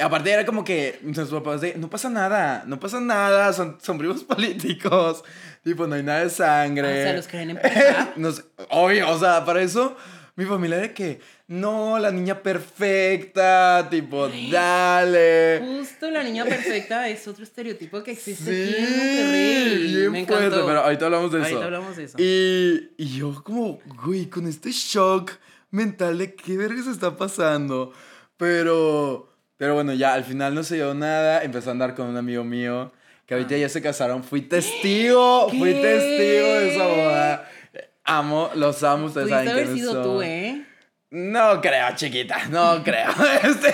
Aparte 0.00 0.32
era 0.32 0.44
como 0.44 0.64
que 0.64 0.98
nuestros 1.02 1.30
papás 1.30 1.60
de, 1.60 1.74
no 1.76 1.88
pasa 1.88 2.08
nada, 2.10 2.64
no 2.66 2.80
pasa 2.80 2.98
nada, 3.00 3.52
son, 3.52 3.78
son 3.80 3.98
primos 3.98 4.24
políticos, 4.24 5.22
tipo, 5.62 5.86
no 5.86 5.94
hay 5.94 6.02
nada 6.02 6.20
de 6.24 6.30
sangre. 6.30 6.88
Ah, 6.88 6.90
o 7.00 7.02
sea, 7.04 7.12
los 7.12 7.28
creen 7.28 7.50
empujar. 7.50 8.12
No 8.16 8.32
sé, 8.32 8.42
obvio, 8.70 9.08
o 9.10 9.18
sea, 9.18 9.44
para 9.44 9.62
eso, 9.62 9.96
mi 10.36 10.44
familia 10.44 10.78
de 10.78 10.92
que, 10.92 11.20
no, 11.46 11.98
la 11.98 12.10
niña 12.10 12.42
perfecta, 12.42 13.86
tipo, 13.90 14.28
dale. 14.50 15.60
Justo 15.64 16.10
la 16.10 16.22
niña 16.22 16.44
perfecta 16.44 17.08
es 17.08 17.26
otro 17.28 17.44
estereotipo 17.44 18.02
que 18.02 18.12
existe 18.12 18.44
Sí, 18.44 18.72
aquí 18.74 18.84
en 18.84 18.90
Monterrey. 18.98 19.94
bien 19.96 20.12
Me 20.12 20.26
fuerte, 20.26 20.56
pero 20.66 20.80
ahorita 20.80 21.04
hablamos 21.06 21.32
de 21.32 21.38
eso. 21.38 21.46
Ahorita 21.48 21.64
hablamos 21.66 21.96
de 21.96 22.04
eso. 22.04 22.16
Y, 22.18 22.90
y 22.96 23.16
yo 23.16 23.42
como, 23.44 23.78
güey, 24.04 24.26
con 24.26 24.46
este 24.48 24.70
shock 24.72 25.32
mental 25.70 26.18
de 26.18 26.34
qué 26.34 26.56
verga 26.56 26.82
se 26.82 26.90
está 26.90 27.16
pasando. 27.16 27.92
Pero, 28.36 29.32
pero 29.56 29.74
bueno, 29.74 29.92
ya 29.94 30.14
al 30.14 30.24
final 30.24 30.54
no 30.54 30.64
se 30.64 30.76
dio 30.76 30.94
nada. 30.94 31.42
Empezó 31.44 31.70
a 31.70 31.72
andar 31.72 31.94
con 31.94 32.06
un 32.08 32.16
amigo 32.16 32.42
mío 32.44 32.92
que 33.26 33.34
ahorita 33.34 33.56
ya 33.56 33.68
se 33.68 33.80
casaron. 33.80 34.24
Fui 34.24 34.42
testigo, 34.42 35.48
fui 35.48 35.72
testigo 35.74 36.46
de 36.54 36.74
esa 36.74 36.86
boda. 36.86 37.50
Amo, 38.04 38.50
los 38.54 38.82
amo, 38.82 39.06
ustedes 39.06 39.30
saben 39.30 39.48
haber 39.48 39.68
sido 39.68 39.92
son. 39.92 40.02
tú, 40.02 40.22
¿eh? 40.22 40.66
No 41.10 41.60
creo, 41.60 41.94
chiquita, 41.94 42.46
no 42.50 42.82
creo. 42.82 43.10
Este, 43.42 43.72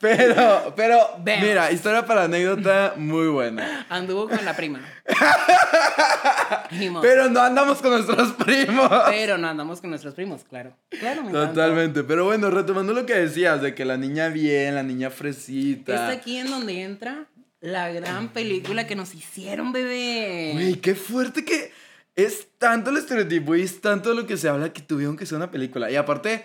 pero, 0.00 0.72
pero, 0.76 0.98
Veamos. 1.22 1.46
mira, 1.46 1.72
historia 1.72 2.06
para 2.06 2.24
anécdota 2.24 2.94
muy 2.96 3.28
buena. 3.28 3.86
Anduvo 3.88 4.28
con 4.28 4.44
la 4.44 4.56
prima. 4.56 4.80
Pero 7.02 7.28
no 7.28 7.40
andamos 7.40 7.82
con 7.82 7.90
nuestros 7.90 8.32
primos. 8.32 8.90
Pero 9.08 9.36
no 9.36 9.48
andamos 9.48 9.80
con 9.80 9.90
nuestros 9.90 10.14
primos, 10.14 10.42
claro. 10.48 10.74
Claro, 10.88 11.22
me. 11.24 11.32
Totalmente. 11.32 12.02
Pero 12.04 12.24
bueno, 12.24 12.50
retomando 12.50 12.92
lo 12.92 13.04
que 13.04 13.14
decías, 13.14 13.60
de 13.60 13.74
que 13.74 13.84
la 13.84 13.96
niña 13.96 14.28
bien, 14.28 14.74
la 14.74 14.82
niña 14.82 15.10
fresita. 15.10 16.10
Es 16.10 16.16
aquí 16.18 16.38
en 16.38 16.50
donde 16.50 16.82
entra 16.82 17.26
la 17.60 17.90
gran 17.90 18.28
película 18.28 18.86
que 18.86 18.96
nos 18.96 19.14
hicieron, 19.14 19.72
bebé. 19.72 20.50
Güey, 20.54 20.74
qué 20.76 20.94
fuerte 20.94 21.44
que 21.44 21.72
es 22.16 22.48
tanto 22.58 22.90
el 22.90 22.96
estereotipo 22.98 23.54
y 23.54 23.62
es 23.62 23.80
tanto 23.80 24.12
lo 24.14 24.26
que 24.26 24.36
se 24.36 24.48
habla 24.48 24.72
que 24.72 24.82
tuvieron 24.82 25.16
que 25.16 25.26
ser 25.26 25.36
una 25.36 25.50
película. 25.50 25.90
Y 25.90 25.96
aparte, 25.96 26.44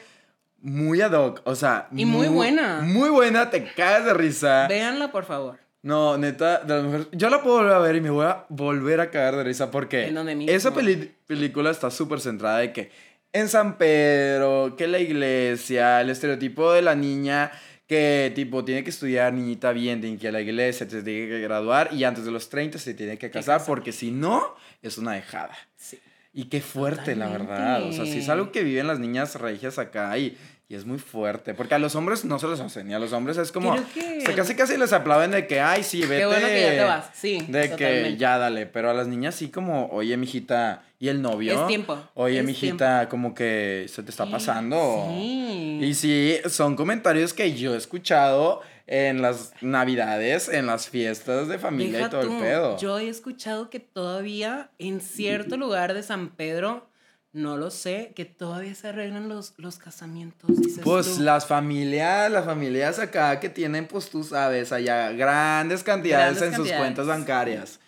muy 0.62 1.01
ad 1.01 1.12
hoc. 1.13 1.41
O 1.43 1.56
sea, 1.56 1.88
Y 1.95 2.06
muy 2.06 2.28
buena. 2.28 2.82
Muy 2.82 3.10
buena, 3.10 3.49
te 3.49 3.71
caes 3.73 4.06
de 4.06 4.13
risa. 4.13 4.67
Véanla, 4.67 5.12
por 5.12 5.25
favor. 5.25 5.58
No, 5.82 6.17
neta, 6.17 6.60
de 6.60 6.73
las 6.73 6.84
mujeres. 6.84 7.08
Yo 7.12 7.30
la 7.30 7.43
puedo 7.43 7.58
volver 7.58 7.73
a 7.73 7.80
ver 7.80 7.95
y 7.97 8.01
me 8.01 8.10
voy 8.10 8.25
a 8.25 8.45
volver 8.49 8.99
a 9.01 9.12
cagar 9.12 9.36
de 9.36 9.43
risa 9.43 9.69
porque 9.69 10.08
En 10.08 10.15
donde 10.15 10.34
mismo. 10.36 10.51
esa 10.56 10.73
peli- 10.73 11.12
película 11.28 11.69
está 11.69 11.91
súper 11.91 12.19
centrada 12.19 12.58
de 12.60 12.73
que 12.73 12.89
en 13.34 13.49
San 13.49 13.78
Pedro, 13.78 14.75
que 14.78 14.88
la 14.88 14.97
iglesia, 14.99 16.01
el 16.01 16.10
estereotipo 16.10 16.71
de 16.71 16.82
la 16.82 16.95
niña 16.95 17.51
que 17.88 18.32
tipo 18.36 18.63
tiene 18.65 18.84
que 18.84 18.89
estudiar 18.89 19.32
niñita 19.34 19.71
bien, 19.71 20.02
tiene 20.02 20.17
que 20.17 20.24
ir 20.26 20.30
a 20.30 20.32
la 20.34 20.41
iglesia, 20.41 20.89
se 20.89 21.04
tiene 21.04 21.28
que 21.28 21.39
graduar 21.39 21.89
y 21.93 22.04
antes 22.04 22.26
de 22.26 22.32
los 22.32 22.50
30 22.50 22.80
se 22.80 22.93
tiene 22.93 23.17
que 23.17 23.30
casar 23.30 23.63
porque 23.65 23.91
si 23.91 24.12
no 24.12 24.56
es 24.82 24.98
una 24.98 25.13
dejada. 25.13 25.56
Sí. 25.78 26.00
Y 26.34 26.45
qué 26.45 26.62
fuerte, 26.62 27.15
la 27.15 27.30
verdad. 27.30 27.84
O 27.84 27.91
sea, 27.93 28.06
si 28.06 28.17
es 28.19 28.30
algo 28.30 28.52
que 28.52 28.63
viven 28.63 28.88
las 28.88 29.00
niñas 29.00 29.36
regias 29.36 29.78
acá 29.80 30.17
y, 30.17 30.38
Y 30.67 30.74
es 30.74 30.84
muy 30.84 30.98
fuerte, 30.98 31.54
porque 31.54 31.76
a 31.76 31.78
los 31.78 31.93
hombres 31.95 32.26
no 32.26 32.39
se 32.39 32.48
los 32.48 32.60
hacen, 32.60 32.89
y 32.89 32.93
a 32.95 32.98
los 32.98 33.13
hombres 33.13 33.38
es 33.38 33.52
como, 33.52 33.76
que- 33.93 34.17
o 34.17 34.21
sea, 34.26 34.34
casi 34.36 34.56
casi 34.56 34.78
les 34.78 34.91
aplauden 34.93 35.30
de 35.30 35.45
que, 35.45 35.60
ay, 35.60 35.84
sí, 35.84 36.02
vete. 36.02 36.17
Qué 36.21 36.26
bueno 36.26 36.48
que 36.48 36.62
ya 36.62 36.69
te 36.71 36.84
vas, 36.84 37.06
sí, 37.13 37.45
De 37.48 37.69
que 37.76 38.15
ya 38.17 38.39
dale, 38.39 38.65
pero 38.65 38.89
a 38.89 38.93
las 38.95 39.08
niñas 39.08 39.36
sí 39.36 39.50
como, 39.50 39.86
oye, 39.91 40.17
mijita, 40.17 40.82
¿y 41.06 41.10
el 41.10 41.22
novio? 41.22 41.62
Es 41.62 41.68
tiempo, 41.68 41.98
Oye, 42.15 42.39
es 42.39 42.46
mijita, 42.46 43.08
como 43.10 43.36
que 43.36 43.86
se 43.88 44.02
te 44.02 44.10
está 44.10 44.26
pasando. 44.26 45.06
Sí. 45.10 45.80
Y 45.82 45.94
sí, 45.94 46.38
son 46.50 46.76
comentarios 46.76 47.34
que 47.34 47.54
yo 47.54 47.76
he 47.76 47.78
escuchado 47.78 48.62
en 48.88 49.22
las 49.22 49.54
navidades, 49.62 50.50
en 50.50 50.65
las 50.65 50.89
fiestas 50.89 51.48
de 51.48 51.60
familia 51.60 51.98
Deja 51.98 52.08
y 52.08 52.10
todo 52.10 52.22
tú, 52.22 52.34
el 52.34 52.39
pedo. 52.39 52.78
Yo 52.80 52.98
he 52.98 53.08
escuchado 53.08 53.70
que 53.70 53.80
todavía 53.80 54.72
en 54.80 55.00
cierto 55.00 55.58
lugar 55.58 55.94
de 55.94 56.02
San 56.02 56.30
Pedro, 56.30 56.89
no 57.32 57.56
lo 57.58 57.70
sé, 57.70 58.13
que 58.15 58.26
todavía 58.26 58.74
se 58.74 58.88
arreglan 58.88 59.30
los, 59.30 59.54
los 59.58 59.78
casamientos. 59.78 60.50
dices 60.60 60.82
Pues 60.84 61.18
tú. 61.18 61.24
las 61.24 61.46
familias, 61.46 62.32
las 62.32 62.46
familias 62.46 62.98
acá 62.98 63.39
que 63.39 63.50
tienen, 63.50 63.88
pues 63.88 64.10
tú 64.10 64.24
sabes, 64.24 64.72
allá 64.72 65.12
grandes 65.12 65.84
cantidades 65.84 66.39
Grandes 66.39 66.60
en 66.60 66.65
sus 66.65 66.76
cuentas 66.76 67.06
bancarias. 67.06 67.80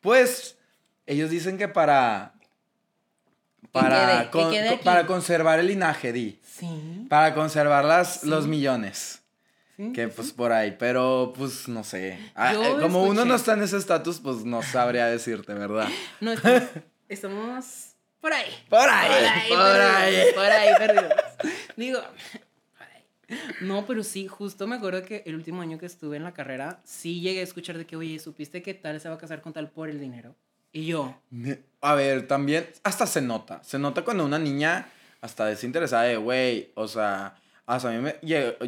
Pues 0.00 0.56
ellos 1.06 1.30
dicen 1.30 1.58
que 1.58 1.68
para 1.68 2.31
para, 3.72 4.06
quede, 4.08 4.24
que 4.24 4.30
con- 4.30 4.50
quede 4.52 4.66
con- 4.68 4.74
aquí. 4.76 4.84
para 4.84 5.06
conservar 5.06 5.58
el 5.58 5.66
linaje, 5.66 6.12
di. 6.12 6.38
Sí. 6.44 7.06
Para 7.08 7.34
conservar 7.34 7.84
las, 7.84 8.20
Sí. 8.20 8.28
los 8.28 8.46
millones. 8.46 9.22
sí, 9.76 9.92
Que 9.92 10.06
pues 10.08 10.30
por 10.32 10.52
ahí, 10.52 10.76
pero 10.78 11.32
pues 11.36 11.66
no 11.68 11.82
sé. 11.82 12.18
Ah, 12.34 12.52
eh, 12.52 12.76
como 12.80 13.02
uno 13.02 13.12
escuché. 13.22 13.28
no 13.28 13.34
está 13.34 13.52
en 13.54 13.62
ese 13.62 13.78
estatus, 13.78 14.20
pues 14.20 14.44
no 14.44 14.62
sabría 14.62 15.06
decirte, 15.06 15.54
¿verdad? 15.54 15.88
No, 16.20 16.32
estamos, 16.32 16.62
estamos 17.08 17.88
por 18.20 18.32
ahí. 18.32 18.50
Por 18.68 18.88
ahí, 18.88 19.48
por 19.48 19.58
ahí. 19.80 20.24
Por 20.34 20.44
ahí, 20.44 20.70
perdidos. 20.78 21.12
Digo, 21.76 22.00
por 22.78 22.86
ahí. 22.86 23.38
No, 23.62 23.84
pero 23.86 24.04
sí, 24.04 24.28
justo 24.28 24.66
me 24.68 24.76
acuerdo 24.76 25.02
que 25.04 25.22
el 25.26 25.34
último 25.34 25.62
año 25.62 25.78
que 25.78 25.86
estuve 25.86 26.18
en 26.18 26.22
la 26.24 26.32
carrera, 26.34 26.80
sí 26.84 27.20
llegué 27.20 27.40
a 27.40 27.44
escuchar 27.44 27.78
de 27.78 27.86
que, 27.86 27.96
oye, 27.96 28.18
¿supiste 28.20 28.62
que 28.62 28.74
tal 28.74 29.00
se 29.00 29.08
va 29.08 29.16
a 29.16 29.18
casar 29.18 29.40
con 29.40 29.52
tal 29.52 29.70
por 29.70 29.88
el 29.88 29.98
dinero? 29.98 30.36
Y 30.72 30.86
yo, 30.86 31.20
A 31.80 31.94
ver, 31.94 32.26
también 32.26 32.66
hasta 32.82 33.06
se 33.06 33.20
nota. 33.20 33.62
Se 33.62 33.78
nota 33.78 34.04
cuando 34.04 34.24
una 34.24 34.38
niña 34.38 34.88
hasta 35.20 35.46
desinteresada 35.46 36.04
de, 36.04 36.16
güey, 36.16 36.70
o 36.74 36.88
sea, 36.88 37.36
hasta 37.66 37.88
a 37.88 37.92
mí 37.92 37.98
me, 37.98 38.16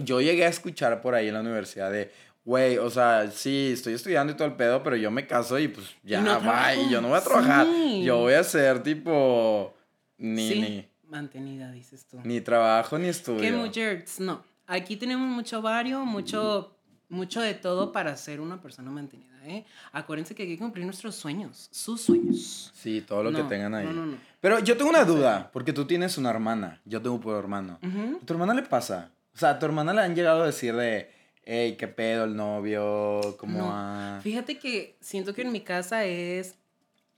yo 0.05 0.21
llegué 0.21 0.45
a 0.45 0.49
escuchar 0.49 1.01
por 1.01 1.15
ahí 1.15 1.29
en 1.29 1.35
la 1.35 1.41
universidad 1.41 1.91
de, 1.91 2.13
güey, 2.45 2.79
o 2.79 2.91
sea, 2.91 3.31
sí, 3.31 3.71
estoy 3.73 3.95
estudiando 3.95 4.33
y 4.33 4.37
todo 4.37 4.49
el 4.49 4.55
pedo, 4.55 4.83
pero 4.83 4.97
yo 4.97 5.11
me 5.11 5.27
caso 5.27 5.59
y 5.59 5.69
pues 5.69 5.95
ya, 6.03 6.21
no 6.21 6.45
va, 6.45 6.75
y 6.75 6.91
yo 6.91 7.01
no 7.01 7.09
voy 7.09 7.19
a 7.19 7.23
trabajar. 7.23 7.67
Sí. 7.67 8.05
Yo 8.05 8.19
voy 8.19 8.35
a 8.35 8.45
ser 8.45 8.83
tipo, 8.83 9.75
ni, 10.19 10.49
sí, 10.49 10.61
ni, 10.61 10.89
mantenida, 11.09 11.73
dices 11.73 12.07
tú. 12.07 12.21
ni 12.23 12.41
trabajo 12.41 12.99
ni 12.99 13.09
estudio. 13.09 13.41
¿Qué 13.41 13.53
muchers? 13.53 14.21
No. 14.21 14.45
Aquí 14.67 14.97
tenemos 14.97 15.29
mucho 15.29 15.61
vario, 15.61 16.05
mucho, 16.05 16.77
mucho 17.09 17.41
de 17.41 17.55
todo 17.55 17.93
para 17.93 18.17
ser 18.17 18.41
una 18.41 18.61
persona 18.61 18.91
mantenida, 18.91 19.34
¿eh? 19.45 19.65
Acuérdense 19.93 20.35
que 20.35 20.43
hay 20.45 20.49
que 20.49 20.59
cumplir 20.59 20.85
nuestros 20.85 21.15
sueños, 21.15 21.69
sus 21.71 22.01
sueños. 22.01 22.73
Sí, 22.75 23.01
todo 23.01 23.23
lo 23.23 23.31
que 23.33 23.39
No, 23.43 23.49
tengan 23.49 23.75
ahí. 23.75 23.87
no, 23.87 23.93
no, 23.93 24.07
no. 24.07 24.17
Pero 24.41 24.59
yo 24.61 24.77
tengo 24.77 24.91
una 24.91 25.05
duda, 25.05 25.51
porque 25.53 25.73
tú 25.73 25.87
tienes 25.87 26.19
una 26.19 26.31
hermana, 26.31 26.81
yo 26.85 27.01
tengo 27.01 27.17
un 27.17 27.37
hermano. 27.39 27.79
Ujú. 27.83 28.19
¿A 28.23 28.27
tu 28.27 28.33
hermana 28.35 28.55
le 28.55 28.63
pasa? 28.63 29.11
O 29.35 29.39
sea, 29.39 29.51
¿a 29.51 29.59
tu 29.59 29.67
hermana 29.67 29.93
le 29.93 30.01
han 30.03 30.15
llegado 30.15 30.43
a 30.43 30.47
decir 30.47 30.75
de, 30.75 31.11
hey, 31.45 31.77
qué 31.79 31.89
pedo 31.89 32.25
el 32.25 32.37
novio? 32.37 33.37
¿Cómo 33.39 33.59
No. 33.59 33.67
va? 33.69 34.21
Fíjate 34.23 34.59
que 34.59 34.97
siento 35.01 35.35
que 35.35 35.43
en 35.43 35.53
mi 35.53 35.61
casa 35.61 36.05
es. 36.05 36.55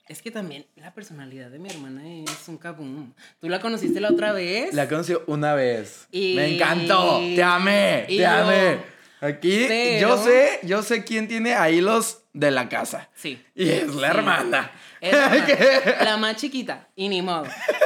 Es 0.08 0.22
que 0.22 0.30
también 0.30 0.64
la 0.76 0.94
personalidad 0.94 1.50
de 1.50 1.58
mi 1.58 1.68
hermana 1.68 2.08
es 2.08 2.46
un 2.46 2.58
cabum. 2.58 3.12
Tú 3.40 3.48
la 3.48 3.60
conociste 3.60 4.00
la 4.00 4.10
otra 4.10 4.30
vez. 4.32 4.72
La 4.72 4.88
conocí 4.88 5.14
una 5.26 5.54
vez. 5.54 6.06
Y- 6.12 6.36
Me 6.36 6.54
encantó. 6.54 7.18
Te 7.18 7.42
amé. 7.42 8.04
y 8.08 8.18
Te 8.18 8.22
yo- 8.22 8.28
amé. 8.30 8.78
Aquí 9.20 9.64
Pero- 9.66 10.08
yo 10.08 10.22
sé, 10.24 10.60
yo 10.62 10.82
sé 10.82 11.04
quién 11.04 11.26
tiene 11.28 11.54
ahí 11.54 11.80
los 11.80 12.22
de 12.34 12.50
la 12.50 12.68
casa. 12.68 13.08
Sí. 13.14 13.42
Y 13.54 13.68
es 13.70 13.94
la 13.94 14.10
Sí. 14.12 14.16
hermana. 14.18 14.70
Es 15.00 15.12
la, 15.12 15.28
más, 15.28 15.48
la 16.04 16.16
más 16.16 16.36
chiquita, 16.36 16.88
y 16.96 17.08
ni 17.08 17.22
modo. 17.22 17.44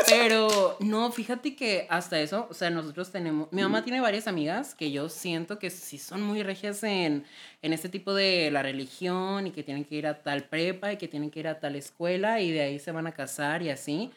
Pero 0.08 0.76
no, 0.80 1.10
fíjate 1.12 1.54
que 1.56 1.86
hasta 1.90 2.18
eso, 2.20 2.46
o 2.50 2.54
sea, 2.54 2.70
nosotros 2.70 3.10
tenemos, 3.12 3.48
mi 3.52 3.62
mamá 3.62 3.82
tiene 3.84 4.00
varias 4.00 4.26
amigas 4.26 4.74
que 4.74 4.90
yo 4.90 5.08
siento 5.08 5.58
que 5.58 5.70
sí 5.70 5.98
son 5.98 6.22
muy 6.22 6.42
regias 6.42 6.82
en, 6.82 7.24
en 7.62 7.72
este 7.72 7.88
tipo 7.88 8.14
de 8.14 8.50
la 8.50 8.62
religión 8.62 9.46
y 9.46 9.50
que 9.50 9.62
tienen 9.62 9.84
que 9.84 9.96
ir 9.96 10.06
a 10.06 10.22
tal 10.22 10.44
prepa 10.44 10.92
y 10.92 10.96
que 10.96 11.08
tienen 11.08 11.30
que 11.30 11.40
ir 11.40 11.48
a 11.48 11.58
tal 11.60 11.76
escuela 11.76 12.40
y 12.40 12.50
de 12.52 12.62
ahí 12.62 12.78
se 12.78 12.92
van 12.92 13.06
a 13.06 13.12
casar 13.12 13.62
y 13.62 13.70
así. 13.70 14.10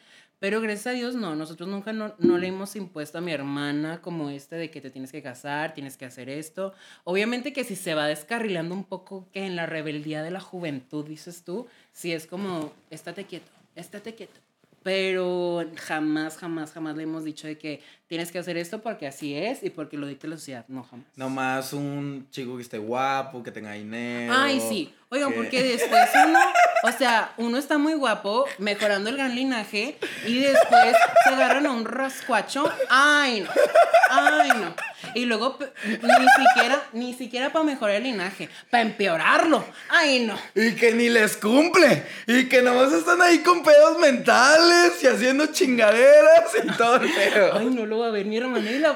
Pero 0.44 0.60
gracias 0.60 0.88
a 0.88 0.90
Dios 0.90 1.14
no, 1.14 1.34
nosotros 1.34 1.70
nunca 1.70 1.94
no, 1.94 2.14
no 2.18 2.36
le 2.36 2.48
hemos 2.48 2.76
impuesto 2.76 3.16
a 3.16 3.22
mi 3.22 3.32
hermana 3.32 4.02
como 4.02 4.28
este 4.28 4.56
de 4.56 4.70
que 4.70 4.82
te 4.82 4.90
tienes 4.90 5.10
que 5.10 5.22
casar, 5.22 5.72
tienes 5.72 5.96
que 5.96 6.04
hacer 6.04 6.28
esto. 6.28 6.74
Obviamente 7.04 7.54
que 7.54 7.64
si 7.64 7.76
se 7.76 7.94
va 7.94 8.06
descarrilando 8.06 8.74
un 8.74 8.84
poco 8.84 9.26
que 9.32 9.46
en 9.46 9.56
la 9.56 9.64
rebeldía 9.64 10.22
de 10.22 10.30
la 10.30 10.40
juventud, 10.40 11.06
dices 11.06 11.44
tú, 11.44 11.66
si 11.92 12.12
es 12.12 12.26
como, 12.26 12.74
estate 12.90 13.24
quieto, 13.24 13.50
estate 13.74 14.14
quieto. 14.14 14.38
Pero 14.82 15.64
jamás, 15.76 16.36
jamás, 16.36 16.72
jamás 16.72 16.94
le 16.94 17.04
hemos 17.04 17.24
dicho 17.24 17.46
de 17.46 17.56
que 17.56 17.80
tienes 18.06 18.30
que 18.30 18.38
hacer 18.38 18.58
esto 18.58 18.82
porque 18.82 19.06
así 19.06 19.34
es 19.34 19.62
y 19.62 19.70
porque 19.70 19.96
lo 19.96 20.06
dicta 20.06 20.28
la 20.28 20.36
sociedad. 20.36 20.66
No, 20.68 20.82
jamás. 20.82 21.06
Nomás 21.16 21.72
un 21.72 22.26
chico 22.30 22.56
que 22.56 22.62
esté 22.62 22.76
guapo, 22.76 23.42
que 23.42 23.50
tenga 23.50 23.72
dinero. 23.72 24.34
Ay, 24.36 24.60
sí. 24.60 24.92
Oigan, 25.14 25.30
que- 25.30 25.36
porque 25.36 25.62
después 25.62 26.08
uno, 26.26 26.40
o 26.82 26.92
sea, 26.92 27.32
uno 27.36 27.56
está 27.58 27.78
muy 27.78 27.94
guapo, 27.94 28.46
mejorando 28.58 29.10
el 29.10 29.16
gran 29.16 29.34
linaje, 29.34 29.96
y 30.26 30.40
después 30.40 30.96
se 31.24 31.30
agarran 31.34 31.66
a 31.66 31.70
un 31.72 31.84
rascuacho. 31.84 32.70
Ay, 32.90 33.40
no. 33.42 33.50
Ay, 34.10 34.48
no. 34.56 34.74
Y 35.14 35.26
luego 35.26 35.58
ni 35.86 36.26
siquiera, 36.46 36.82
ni 36.92 37.14
siquiera 37.14 37.50
para 37.52 37.64
mejorar 37.64 37.96
el 37.96 38.04
linaje, 38.04 38.48
para 38.70 38.82
empeorarlo. 38.82 39.64
Ay, 39.88 40.20
no. 40.26 40.36
Y 40.54 40.74
que 40.74 40.92
ni 40.92 41.08
les 41.10 41.36
cumple. 41.36 42.04
Y 42.26 42.48
que 42.48 42.62
nomás 42.62 42.92
están 42.92 43.20
ahí 43.22 43.38
con 43.38 43.62
pedos 43.62 43.98
mentales 43.98 45.02
y 45.02 45.06
haciendo 45.06 45.46
chingaderas 45.46 46.44
y 46.62 46.66
todo 46.76 46.96
el 46.96 47.12
pedo. 47.14 47.56
Ay, 47.58 47.66
no 47.66 47.86
lo 47.86 47.98
va 48.00 48.08
a 48.08 48.10
ver 48.10 48.24
mi 48.26 48.36
hermana 48.38 48.70
y 48.70 48.78
la. 48.78 48.94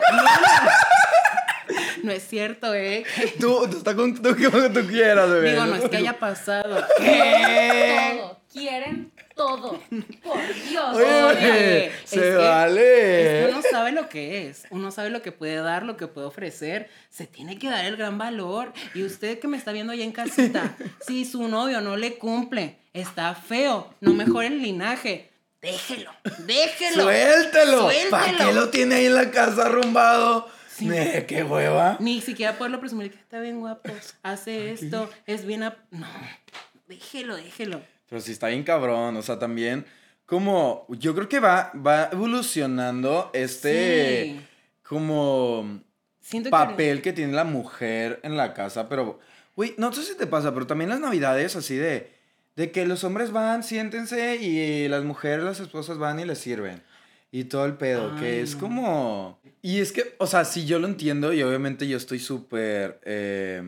No, 2.08 2.14
es 2.14 2.26
cierto, 2.26 2.74
¿eh? 2.74 3.04
Tú, 3.38 3.68
tú 3.70 3.76
estás 3.76 3.94
con 3.94 4.14
tú, 4.14 4.34
como 4.50 4.70
tú 4.72 4.86
quieras, 4.86 5.28
bebé. 5.30 5.50
Digo, 5.50 5.66
no 5.66 5.76
es 5.76 5.88
que 5.90 5.96
haya 5.98 6.18
pasado. 6.18 6.82
¿Qué? 6.98 8.16
Todo. 8.18 8.38
Quieren 8.50 9.12
todo. 9.36 9.78
Por 10.24 10.54
Dios. 10.68 10.96
Oye, 10.96 11.22
Oye, 11.24 11.86
es 11.88 11.92
se 12.06 12.18
que- 12.18 12.34
vale. 12.34 13.40
Es 13.40 13.46
que 13.46 13.52
uno 13.52 13.62
sabe 13.70 13.92
lo 13.92 14.08
que 14.08 14.48
es, 14.48 14.62
uno 14.70 14.90
sabe 14.90 15.10
lo 15.10 15.20
que 15.20 15.32
puede 15.32 15.56
dar, 15.56 15.82
lo 15.82 15.98
que 15.98 16.06
puede 16.06 16.26
ofrecer, 16.26 16.88
se 17.10 17.26
tiene 17.26 17.58
que 17.58 17.68
dar 17.68 17.84
el 17.84 17.96
gran 17.98 18.16
valor. 18.16 18.72
Y 18.94 19.02
usted 19.04 19.38
que 19.38 19.48
me 19.48 19.58
está 19.58 19.72
viendo 19.72 19.92
allá 19.92 20.02
en 20.04 20.12
casita, 20.12 20.74
si 21.06 21.26
su 21.26 21.46
novio 21.46 21.82
no 21.82 21.98
le 21.98 22.14
cumple, 22.16 22.78
está 22.94 23.34
feo, 23.34 23.92
no 24.00 24.14
mejore 24.14 24.46
el 24.46 24.62
linaje, 24.62 25.30
déjelo, 25.60 26.10
déjelo. 26.46 27.02
Suéltelo. 27.04 27.82
Suéltelo. 27.82 28.10
¿Para 28.10 28.34
qué 28.38 28.52
lo 28.54 28.70
tiene 28.70 28.94
ahí 28.94 29.06
en 29.06 29.14
la 29.14 29.30
casa 29.30 29.66
arrumbado? 29.66 30.48
Qué 31.26 31.42
hueva. 31.42 31.96
Ni 32.00 32.20
siquiera 32.20 32.56
poderlo 32.58 32.80
presumir 32.80 33.10
que 33.10 33.18
está 33.18 33.40
bien 33.40 33.60
guapo, 33.60 33.90
hace 34.22 34.72
esto, 34.72 35.08
es 35.26 35.44
bien... 35.46 35.62
ap- 35.64 35.78
No, 35.90 36.06
déjelo, 36.86 37.36
déjelo. 37.36 37.80
Pero 38.08 38.20
sí 38.20 38.32
está 38.32 38.48
bien 38.48 38.62
cabrón. 38.64 39.16
O 39.16 39.22
sea, 39.22 39.38
también 39.38 39.84
como 40.26 40.86
yo 40.90 41.14
creo 41.14 41.28
que 41.28 41.40
va, 41.40 41.72
va 41.74 42.08
evolucionando 42.12 43.30
este 43.34 44.24
Sí. 44.36 44.46
como 44.82 45.80
Siento 46.20 46.50
papel 46.50 47.00
que 47.02 47.12
tiene 47.12 47.32
la 47.32 47.44
mujer 47.44 48.20
en 48.22 48.36
la 48.36 48.52
casa, 48.54 48.88
pero, 48.88 49.18
güey, 49.56 49.74
no 49.78 49.92
sé 49.92 50.02
si 50.02 50.14
te 50.16 50.26
pasa, 50.26 50.52
pero 50.52 50.66
también 50.66 50.90
las 50.90 51.00
navidades 51.00 51.56
así 51.56 51.76
de, 51.76 52.12
de 52.56 52.70
que 52.70 52.86
los 52.86 53.04
hombres 53.04 53.30
van, 53.30 53.62
siéntense 53.62 54.36
y 54.36 54.88
las 54.88 55.04
mujeres, 55.04 55.44
las 55.44 55.60
esposas 55.60 55.96
van 55.98 56.20
y 56.20 56.24
les 56.26 56.38
sirven. 56.38 56.82
Y 57.30 57.44
todo 57.44 57.64
el 57.66 57.74
pedo, 57.74 58.16
que 58.16 58.40
es 58.42 58.54
no. 58.54 58.60
como... 58.60 59.40
Y 59.62 59.80
es 59.80 59.92
que, 59.92 60.14
o 60.18 60.26
sea, 60.26 60.44
sí 60.44 60.64
yo 60.66 60.78
lo 60.78 60.86
entiendo 60.86 61.32
y 61.32 61.42
obviamente 61.42 61.86
yo 61.88 61.96
estoy 61.96 62.18
súper 62.18 63.00
eh, 63.04 63.58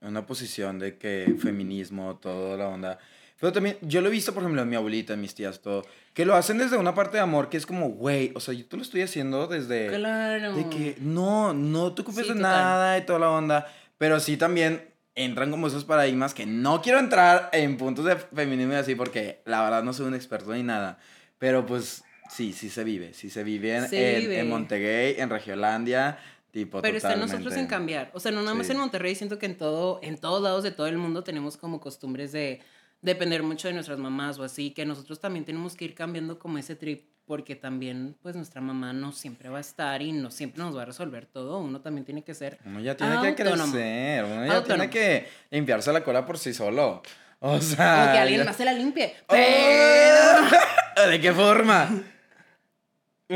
en 0.00 0.08
una 0.08 0.26
posición 0.26 0.78
de 0.78 0.96
que 0.98 1.34
feminismo, 1.40 2.18
toda 2.20 2.56
la 2.56 2.68
onda. 2.68 2.98
Pero 3.38 3.52
también, 3.54 3.78
yo 3.80 4.02
lo 4.02 4.08
he 4.08 4.10
visto, 4.10 4.34
por 4.34 4.42
ejemplo, 4.42 4.60
en 4.60 4.68
mi 4.68 4.76
abuelita, 4.76 5.14
en 5.14 5.22
mis 5.22 5.34
tías, 5.34 5.60
todo, 5.62 5.82
que 6.12 6.26
lo 6.26 6.34
hacen 6.34 6.58
desde 6.58 6.76
una 6.76 6.94
parte 6.94 7.16
de 7.16 7.22
amor 7.22 7.48
que 7.48 7.56
es 7.56 7.64
como, 7.64 7.88
güey, 7.88 8.32
o 8.34 8.40
sea, 8.40 8.52
yo 8.52 8.66
te 8.66 8.76
lo 8.76 8.82
estoy 8.82 9.00
haciendo 9.00 9.46
desde... 9.46 9.88
Claro. 9.88 10.54
De 10.54 10.68
que 10.68 10.96
no, 11.00 11.54
no 11.54 11.94
te 11.94 12.02
ocupes 12.02 12.26
Sí, 12.26 12.32
de 12.32 12.36
total. 12.38 12.52
nada 12.52 12.98
y 12.98 13.06
toda 13.06 13.18
la 13.18 13.30
onda. 13.30 13.66
Pero 13.96 14.20
sí 14.20 14.36
también 14.36 14.90
entran 15.14 15.50
como 15.50 15.68
esos 15.68 15.86
paradigmas 15.86 16.34
que 16.34 16.44
no 16.44 16.82
quiero 16.82 16.98
entrar 16.98 17.48
en 17.52 17.78
puntos 17.78 18.04
de 18.04 18.16
feminismo 18.16 18.74
y 18.74 18.76
así 18.76 18.94
porque 18.94 19.40
la 19.46 19.62
verdad 19.62 19.82
no 19.82 19.94
soy 19.94 20.06
un 20.06 20.14
experto 20.14 20.52
ni 20.52 20.62
nada. 20.62 20.98
Pero 21.38 21.64
pues 21.64 22.04
sí, 22.30 22.52
sí 22.52 22.70
se 22.70 22.84
vive. 22.84 23.12
Sí 23.14 23.30
se 23.30 23.42
vive 23.44 23.76
en, 23.76 23.88
Se 23.88 24.14
en- 24.16 24.20
vive. 24.22 24.38
en 24.40 24.48
Montegay, 24.48 25.16
en 25.20 25.30
Regiolandia, 25.30 26.18
tipo 26.50 26.80
Pero 26.82 26.96
está 26.96 27.16
nosotros 27.16 27.54
en 27.56 27.66
cambiar. 27.66 28.10
O 28.14 28.20
sea, 28.20 28.32
no 28.32 28.42
nada 28.42 28.54
más 28.54 28.66
Sí. 28.66 28.72
en 28.72 28.78
Monterrey, 28.78 29.14
siento 29.14 29.38
que 29.38 29.46
en 29.46 29.56
todo, 29.56 30.00
en 30.02 30.18
todos 30.18 30.42
lados 30.42 30.62
de 30.62 30.70
todo 30.70 30.86
el 30.86 30.98
mundo 30.98 31.22
tenemos 31.24 31.56
como 31.56 31.80
costumbres 31.80 32.32
de, 32.32 32.60
depender 33.02 33.42
mucho 33.42 33.66
de 33.68 33.72
nuestras 33.74 33.98
mamás 33.98 34.38
o 34.38 34.44
así, 34.44 34.72
que 34.72 34.84
nosotros 34.84 35.20
también 35.20 35.44
tenemos 35.46 35.74
que 35.74 35.86
ir 35.86 35.94
cambiando 35.94 36.38
como 36.38 36.58
ese 36.58 36.76
trip, 36.76 37.08
porque 37.24 37.56
también 37.56 38.14
pues 38.20 38.34
nuestra 38.36 38.60
mamá 38.60 38.92
no 38.92 39.12
siempre 39.12 39.48
va 39.48 39.56
a 39.56 39.62
estar 39.62 40.02
y 40.02 40.12
no 40.12 40.30
siempre 40.30 40.62
nos 40.62 40.76
va 40.76 40.82
a 40.82 40.84
resolver 40.84 41.24
todo, 41.24 41.60
uno 41.60 41.80
también 41.80 42.04
tiene 42.04 42.22
que 42.22 42.34
ser 42.34 42.58
Uno 42.66 42.78
ya 42.80 42.96
tiene 42.98 43.12
que 43.36 43.42
autónomo. 43.42 43.72
crecer, 43.72 44.24
uno 44.24 44.44
ya 44.44 44.52
Autónomo. 44.56 44.64
tiene 44.66 44.90
que 44.90 45.28
limpiarse 45.50 45.90
la 45.94 46.04
cola 46.04 46.26
por 46.26 46.36
sí 46.38 46.52
solo. 46.52 47.02
O 47.38 47.58
sea. 47.58 48.08
o 48.10 48.12
que 48.12 48.18
alguien 48.18 48.40
ya- 48.40 48.44
más 48.44 48.56
se 48.56 48.64
la 48.66 48.74
limpie. 48.74 49.14
¡Oh! 49.28 49.34
¿De 51.10 51.20
qué 51.22 51.32
forma? 51.32 51.88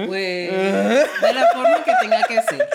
Pues 0.06 0.50
de 0.50 1.32
la 1.32 1.46
forma 1.54 1.84
que 1.84 1.92
tenga 2.02 2.22
que 2.26 2.42
ser. 2.42 2.68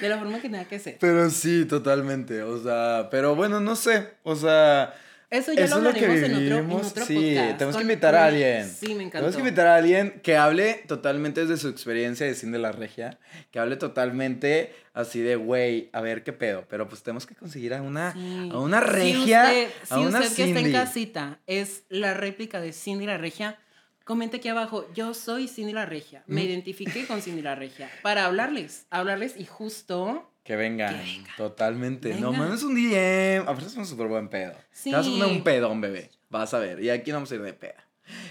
De 0.00 0.08
la 0.08 0.18
forma 0.18 0.36
que 0.40 0.48
tenga 0.48 0.64
que 0.64 0.78
ser. 0.78 0.96
Pero 1.00 1.28
sí, 1.30 1.64
totalmente. 1.64 2.42
O 2.42 2.62
sea, 2.62 3.08
pero 3.10 3.34
bueno, 3.34 3.60
no 3.60 3.76
sé. 3.76 4.08
O 4.22 4.36
sea. 4.36 4.94
Eso 5.30 5.52
ya 5.52 5.64
Eso 5.64 5.80
lo 5.82 5.90
es 5.90 5.94
lo 5.94 6.00
que 6.00 6.06
hablaremos 6.06 6.40
en 6.40 6.46
otro, 6.46 6.58
en 6.58 6.86
otro 6.86 7.04
sí, 7.04 7.14
podcast. 7.14 7.58
tenemos 7.58 7.76
que 7.76 7.82
invitar 7.82 8.14
a 8.14 8.24
alguien. 8.26 8.66
Sí, 8.66 8.94
me 8.94 9.02
encantó. 9.04 9.10
Tenemos 9.18 9.34
que 9.36 9.40
invitar 9.42 9.66
a 9.66 9.76
alguien 9.76 10.20
que 10.22 10.38
hable 10.38 10.84
totalmente 10.88 11.42
desde 11.42 11.58
su 11.58 11.68
experiencia 11.68 12.24
de 12.24 12.34
cine 12.34 12.52
de 12.52 12.58
la 12.60 12.72
regia. 12.72 13.18
Que 13.50 13.58
hable 13.58 13.76
totalmente 13.76 14.72
así 14.94 15.20
de, 15.20 15.36
güey, 15.36 15.90
a 15.92 16.00
ver 16.00 16.24
qué 16.24 16.32
pedo. 16.32 16.64
Pero 16.70 16.88
pues 16.88 17.02
tenemos 17.02 17.26
que 17.26 17.34
conseguir 17.34 17.74
a 17.74 17.82
una, 17.82 18.14
Sí. 18.14 18.48
a 18.50 18.58
una 18.58 18.80
Si 18.80 18.86
regia. 18.86 19.42
usted, 19.44 19.68
a 19.90 19.94
si 19.96 20.00
una 20.00 20.20
usted 20.20 20.34
que 20.36 20.44
está 20.48 20.60
en 20.60 20.72
casita 20.72 21.38
es 21.46 21.82
la 21.90 22.14
réplica 22.14 22.62
de 22.62 22.72
Cindy 22.72 23.04
la 23.04 23.18
Regia, 23.18 23.58
comente 24.08 24.38
aquí 24.38 24.48
abajo, 24.48 24.86
yo 24.94 25.12
soy 25.12 25.48
Cindy 25.48 25.74
la 25.74 25.84
Regia. 25.84 26.24
Me 26.26 26.40
Mm. 26.42 26.46
identifiqué 26.46 27.06
con 27.06 27.20
Cindy 27.20 27.42
la 27.42 27.54
Regia. 27.54 27.90
Para 28.02 28.24
hablarles, 28.24 28.86
hablarles 28.88 29.36
y 29.36 29.44
justo... 29.44 30.32
Que 30.42 30.56
vengan, 30.56 30.94
Que 30.98 31.02
vengan. 31.02 31.36
totalmente. 31.36 32.14
No, 32.14 32.32
mandes 32.32 32.62
un 32.62 32.74
DM. 32.74 33.42
Aparte 33.42 33.66
es 33.66 33.76
un 33.76 33.84
súper 33.84 34.06
buen 34.06 34.28
pedo. 34.30 34.54
Sí. 34.72 34.88
Te 34.90 34.96
vas 34.96 35.06
a 35.06 35.10
poner 35.10 35.26
un 35.26 35.44
pedón, 35.44 35.82
bebé. 35.82 36.10
Vas 36.30 36.54
a 36.54 36.58
ver. 36.58 36.82
Y 36.82 36.88
aquí 36.88 37.10
no 37.10 37.18
vamos 37.18 37.30
a 37.30 37.34
ir 37.34 37.42
de 37.42 37.52
peda. 37.52 37.86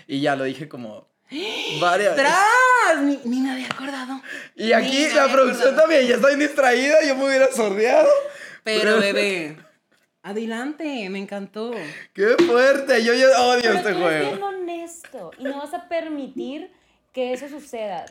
Y 0.07 0.19
ya 0.19 0.35
lo 0.35 0.45
dije 0.45 0.67
como 0.67 1.07
varias. 1.79 2.15
¡Tras! 2.15 3.03
Ni, 3.03 3.19
ni 3.25 3.41
me 3.41 3.51
había 3.51 3.67
acordado. 3.67 4.19
Y 4.55 4.71
aquí 4.71 5.05
Ni 5.09 5.13
la 5.13 5.31
producción 5.31 5.75
acordado. 5.75 5.81
también 5.81 6.07
ya 6.07 6.17
bien 6.25 6.39
distraída. 6.39 7.05
Yo 7.07 7.15
me 7.15 7.25
hubiera 7.25 7.51
sordeado. 7.51 8.09
Pero 8.63 8.99
bebé, 8.99 9.55
adelante, 10.23 11.07
me 11.11 11.19
encantó. 11.19 11.71
¡Qué 12.13 12.29
fuerte! 12.47 13.03
Yo 13.03 13.13
ya 13.13 13.27
odio 13.43 13.61
Pero 13.61 13.73
este 13.75 13.93
juego. 13.93 14.56
Honesto 14.87 15.31
y 15.37 15.43
no 15.43 15.57
vas 15.59 15.73
a 15.73 15.87
permitir 15.87 16.71
que 17.13 17.33
eso 17.33 17.47
suceda. 17.49 18.05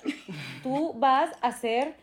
Tú 0.63 0.93
vas 0.99 1.31
a 1.41 1.53
ser 1.53 1.95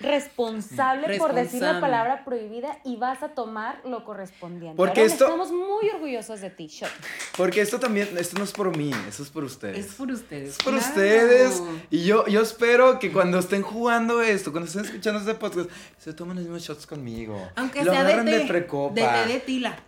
responsable, 0.00 1.18
por 1.18 1.32
decir 1.34 1.60
la 1.62 1.68
Responsable. 1.74 1.80
palabra 1.80 2.24
prohibida 2.24 2.78
y 2.84 2.96
vas 2.96 3.22
a 3.22 3.28
tomar 3.28 3.80
lo 3.84 4.04
correspondiente. 4.04 4.76
Porque 4.76 5.00
Aaron, 5.02 5.12
esto- 5.12 5.24
Estamos 5.26 5.52
muy 5.52 5.88
orgullosos 5.88 6.40
de 6.40 6.50
ti, 6.50 6.66
Shot. 6.66 6.90
Porque 7.36 7.60
esto 7.60 7.78
también, 7.78 8.08
esto 8.18 8.36
no 8.36 8.44
es 8.44 8.50
por 8.52 8.76
mí, 8.76 8.90
eso 9.08 9.22
es 9.22 9.30
por 9.30 9.44
ustedes. 9.44 9.86
Es 9.86 9.94
por 9.94 10.10
ustedes. 10.10 10.50
Es 10.50 10.56
por 10.58 10.72
claro. 10.74 10.88
ustedes. 10.88 11.62
Y 11.90 12.04
yo, 12.04 12.26
yo 12.26 12.42
espero 12.42 12.98
que 12.98 13.12
cuando 13.12 13.38
estén 13.38 13.62
jugando 13.62 14.20
esto, 14.20 14.50
cuando 14.50 14.66
estén 14.68 14.84
escuchando 14.84 15.20
este 15.20 15.34
podcast, 15.34 15.70
se 15.98 16.12
tomen 16.12 16.34
los 16.36 16.44
mismos 16.44 16.62
shots 16.62 16.86
conmigo. 16.86 17.40
Aunque 17.54 17.84
Lo 17.84 17.92
sea 17.92 18.02
de 18.02 18.08
agarran 18.08 18.26
té. 18.26 18.38
de 18.38 18.44
precopa. 18.46 18.94
De 19.26 19.32
de 19.32 19.40
tila. 19.40 19.78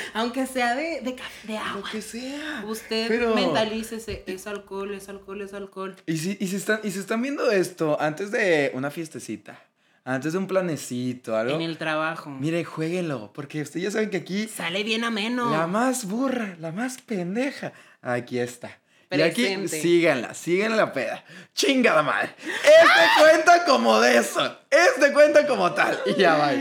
Aunque 0.14 0.46
sea 0.46 0.74
de, 0.74 1.00
de, 1.02 1.16
de 1.44 1.52
Lo 1.54 1.58
agua. 1.58 1.88
que 1.90 2.02
sea. 2.02 2.64
Usted 2.66 3.08
Pero- 3.08 3.34
mentalícese, 3.34 4.24
es 4.26 4.46
alcohol, 4.46 4.94
es 4.94 5.08
alcohol, 5.08 5.40
es 5.42 5.52
alcohol. 5.54 5.96
Y 6.06 6.16
si, 6.16 6.36
y, 6.40 6.46
si 6.48 6.56
están, 6.56 6.80
y 6.82 6.90
si 6.90 6.98
están 6.98 7.22
viendo 7.22 7.50
esto 7.50 8.00
antes 8.00 8.30
de 8.30 8.70
una 8.74 8.90
fiestecita, 8.90 9.58
antes 10.04 10.32
de 10.32 10.38
un 10.38 10.46
planecito, 10.48 11.36
algo, 11.36 11.54
En 11.54 11.62
el 11.62 11.78
trabajo. 11.78 12.28
mire, 12.30 12.64
jueguenlo, 12.64 13.30
porque 13.32 13.62
ustedes 13.62 13.84
ya 13.84 13.90
saben 13.92 14.10
que 14.10 14.16
aquí 14.18 14.48
Sale 14.48 14.82
bien 14.82 15.04
ameno. 15.04 15.50
la 15.50 15.66
más 15.66 16.06
burra, 16.06 16.56
la 16.60 16.72
más 16.72 16.98
pendeja, 17.00 17.72
aquí 18.02 18.38
está. 18.38 18.78
Y 19.12 19.20
aquí 19.20 19.42
Presente. 19.42 19.80
síganla, 19.82 20.32
síganla 20.32 20.76
la 20.76 20.92
peda. 20.94 21.22
Chingada 21.54 22.02
madre. 22.02 22.30
Este 22.38 23.20
cuenta 23.20 23.64
como 23.66 24.00
de 24.00 24.16
eso. 24.16 24.56
Este 24.70 25.12
cuenta 25.12 25.46
como 25.46 25.70
tal. 25.72 26.00
Y 26.06 26.14
ya 26.14 26.34
va. 26.34 26.54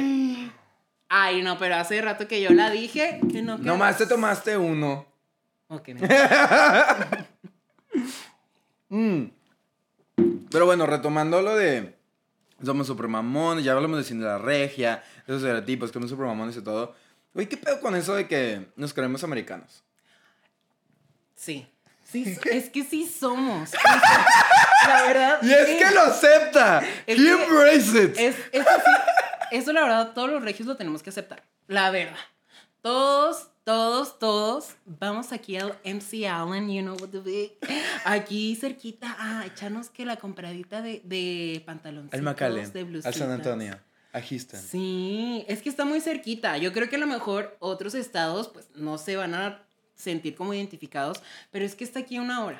Ay, 1.13 1.41
no, 1.41 1.57
pero 1.57 1.75
hace 1.75 2.01
rato 2.01 2.25
que 2.27 2.41
yo 2.41 2.51
la 2.51 2.69
dije 2.69 3.19
que 3.31 3.41
no. 3.41 3.57
que- 3.57 3.63
Nomás 3.63 3.97
te 3.97 4.05
tomaste 4.07 4.55
uno. 4.57 5.05
Ok, 5.67 5.89
me- 5.89 6.07
Mm. 8.89 9.25
Pero 10.51 10.65
bueno, 10.65 10.85
retomando 10.85 11.41
lo 11.41 11.55
de 11.55 11.95
somos 12.63 12.87
super 12.87 13.07
mamones, 13.07 13.63
ya 13.63 13.71
hablamos 13.73 13.97
de 13.97 14.03
cine 14.03 14.21
de 14.23 14.27
la 14.29 14.37
regia, 14.37 15.03
esos 15.23 15.37
estereotipos, 15.41 15.89
que 15.89 15.93
somos 15.93 16.09
super 16.09 16.25
mamones 16.25 16.55
y 16.57 16.61
todo. 16.61 16.93
Oye, 17.33 17.47
¿qué 17.47 17.57
pedo 17.57 17.79
con 17.79 17.95
eso 17.95 18.13
de 18.15 18.27
que 18.27 18.67
nos 18.75 18.93
creemos 18.93 19.23
americanos? 19.23 19.83
Sí. 21.35 21.67
Sí, 22.11 22.37
es 22.51 22.69
que 22.69 22.83
sí 22.83 23.07
somos. 23.07 23.71
La 24.87 25.01
verdad. 25.03 25.39
Y 25.43 25.53
es 25.53 25.65
que 25.81 25.91
lo 25.95 26.01
acepta. 26.01 26.79
Es 27.07 27.17
He 27.17 27.23
que- 27.23 27.31
embrace 27.31 28.03
it. 28.03 28.17
Es, 28.19 28.35
sí, 28.35 28.59
eso 29.51 29.73
la 29.73 29.81
verdad, 29.81 30.13
todos 30.13 30.29
los 30.29 30.43
regios 30.43 30.67
lo 30.67 30.75
tenemos 30.75 31.03
que 31.03 31.09
aceptar. 31.09 31.43
La 31.67 31.91
verdad. 31.91 32.17
Todos, 32.81 33.49
todos, 33.63 34.17
todos. 34.17 34.75
Vamos 34.85 35.31
aquí 35.31 35.57
al 35.57 35.77
MC 35.83 36.27
Allen, 36.27 36.69
you 36.69 36.81
know 36.81 36.95
what 36.99 37.09
the 37.09 37.19
big. 37.19 37.51
Aquí 38.05 38.55
cerquita 38.55 39.15
a 39.19 39.45
echarnos 39.45 39.89
que 39.89 40.05
la 40.05 40.17
compradita 40.17 40.81
de, 40.81 41.01
de 41.03 41.61
pantaloncitos. 41.65 42.17
Al 42.17 42.23
McAllen, 42.23 42.71
de 42.73 43.01
al. 43.03 43.13
San 43.13 43.29
Antonio, 43.29 43.77
a 44.13 44.21
Houston. 44.21 44.59
Sí, 44.59 45.45
es 45.47 45.61
que 45.61 45.69
está 45.69 45.85
muy 45.85 46.01
cerquita. 46.01 46.57
Yo 46.57 46.73
creo 46.73 46.89
que 46.89 46.95
a 46.95 46.99
lo 46.99 47.07
mejor 47.07 47.55
otros 47.59 47.93
estados 47.93 48.47
pues 48.47 48.67
no 48.75 48.97
se 48.97 49.15
van 49.15 49.35
a 49.35 49.63
sentir 49.93 50.35
como 50.35 50.53
identificados, 50.53 51.21
pero 51.51 51.63
es 51.63 51.75
que 51.75 51.83
está 51.83 51.99
aquí 51.99 52.17
a 52.17 52.21
una 52.21 52.43
hora. 52.43 52.59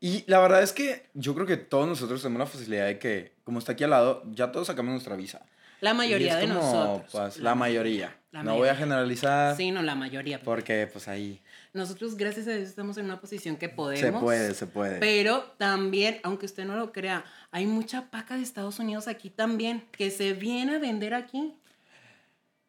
Y 0.00 0.24
la 0.26 0.38
verdad 0.38 0.62
es 0.62 0.72
que 0.72 1.06
yo 1.14 1.34
creo 1.34 1.46
que 1.46 1.56
todos 1.56 1.86
nosotros 1.86 2.22
tenemos 2.22 2.40
la 2.40 2.46
facilidad 2.46 2.86
de 2.86 2.98
que, 2.98 3.34
como 3.44 3.58
está 3.58 3.72
aquí 3.72 3.84
al 3.84 3.90
lado, 3.90 4.22
ya 4.30 4.52
todos 4.52 4.68
sacamos 4.68 4.92
nuestra 4.92 5.16
visa. 5.16 5.44
La 5.80 5.90
Y 5.90 5.94
mayoría 5.94 6.34
es 6.40 6.48
de 6.48 6.54
como, 6.54 6.60
nosotros. 6.60 7.10
Pues, 7.12 7.36
la, 7.38 7.54
mayoría. 7.54 8.16
La 8.32 8.42
no 8.42 8.56
voy 8.56 8.68
a 8.68 8.74
generalizar 8.74 9.56
Sí, 9.56 9.70
no, 9.70 9.82
la 9.82 9.94
mayoría. 9.94 10.40
porque 10.42 10.88
pues 10.92 11.08
ahí 11.08 11.40
Nosotros, 11.72 12.16
gracias 12.16 12.46
a 12.48 12.52
Dios, 12.52 12.68
estamos 12.68 12.96
en 12.98 13.04
una 13.06 13.20
posición 13.20 13.56
que 13.56 13.68
podemos. 13.68 14.00
se 14.00 14.12
puede, 14.24 14.54
se 14.54 14.66
puede. 14.66 14.98
Pero 14.98 15.42
también, 15.58 16.20
aunque 16.24 16.46
usted 16.46 16.64
no 16.64 16.76
lo 16.76 16.92
crea, 16.92 17.24
hay 17.50 17.66
mucha 17.66 18.10
paca 18.10 18.36
de 18.36 18.42
Estados 18.42 18.78
Unidos 18.78 19.06
aquí 19.08 19.30
también 19.30 19.86
que 19.92 20.10
se 20.10 20.32
viene 20.32 20.76
a 20.76 20.78
vender 20.78 21.14
aquí. 21.14 21.54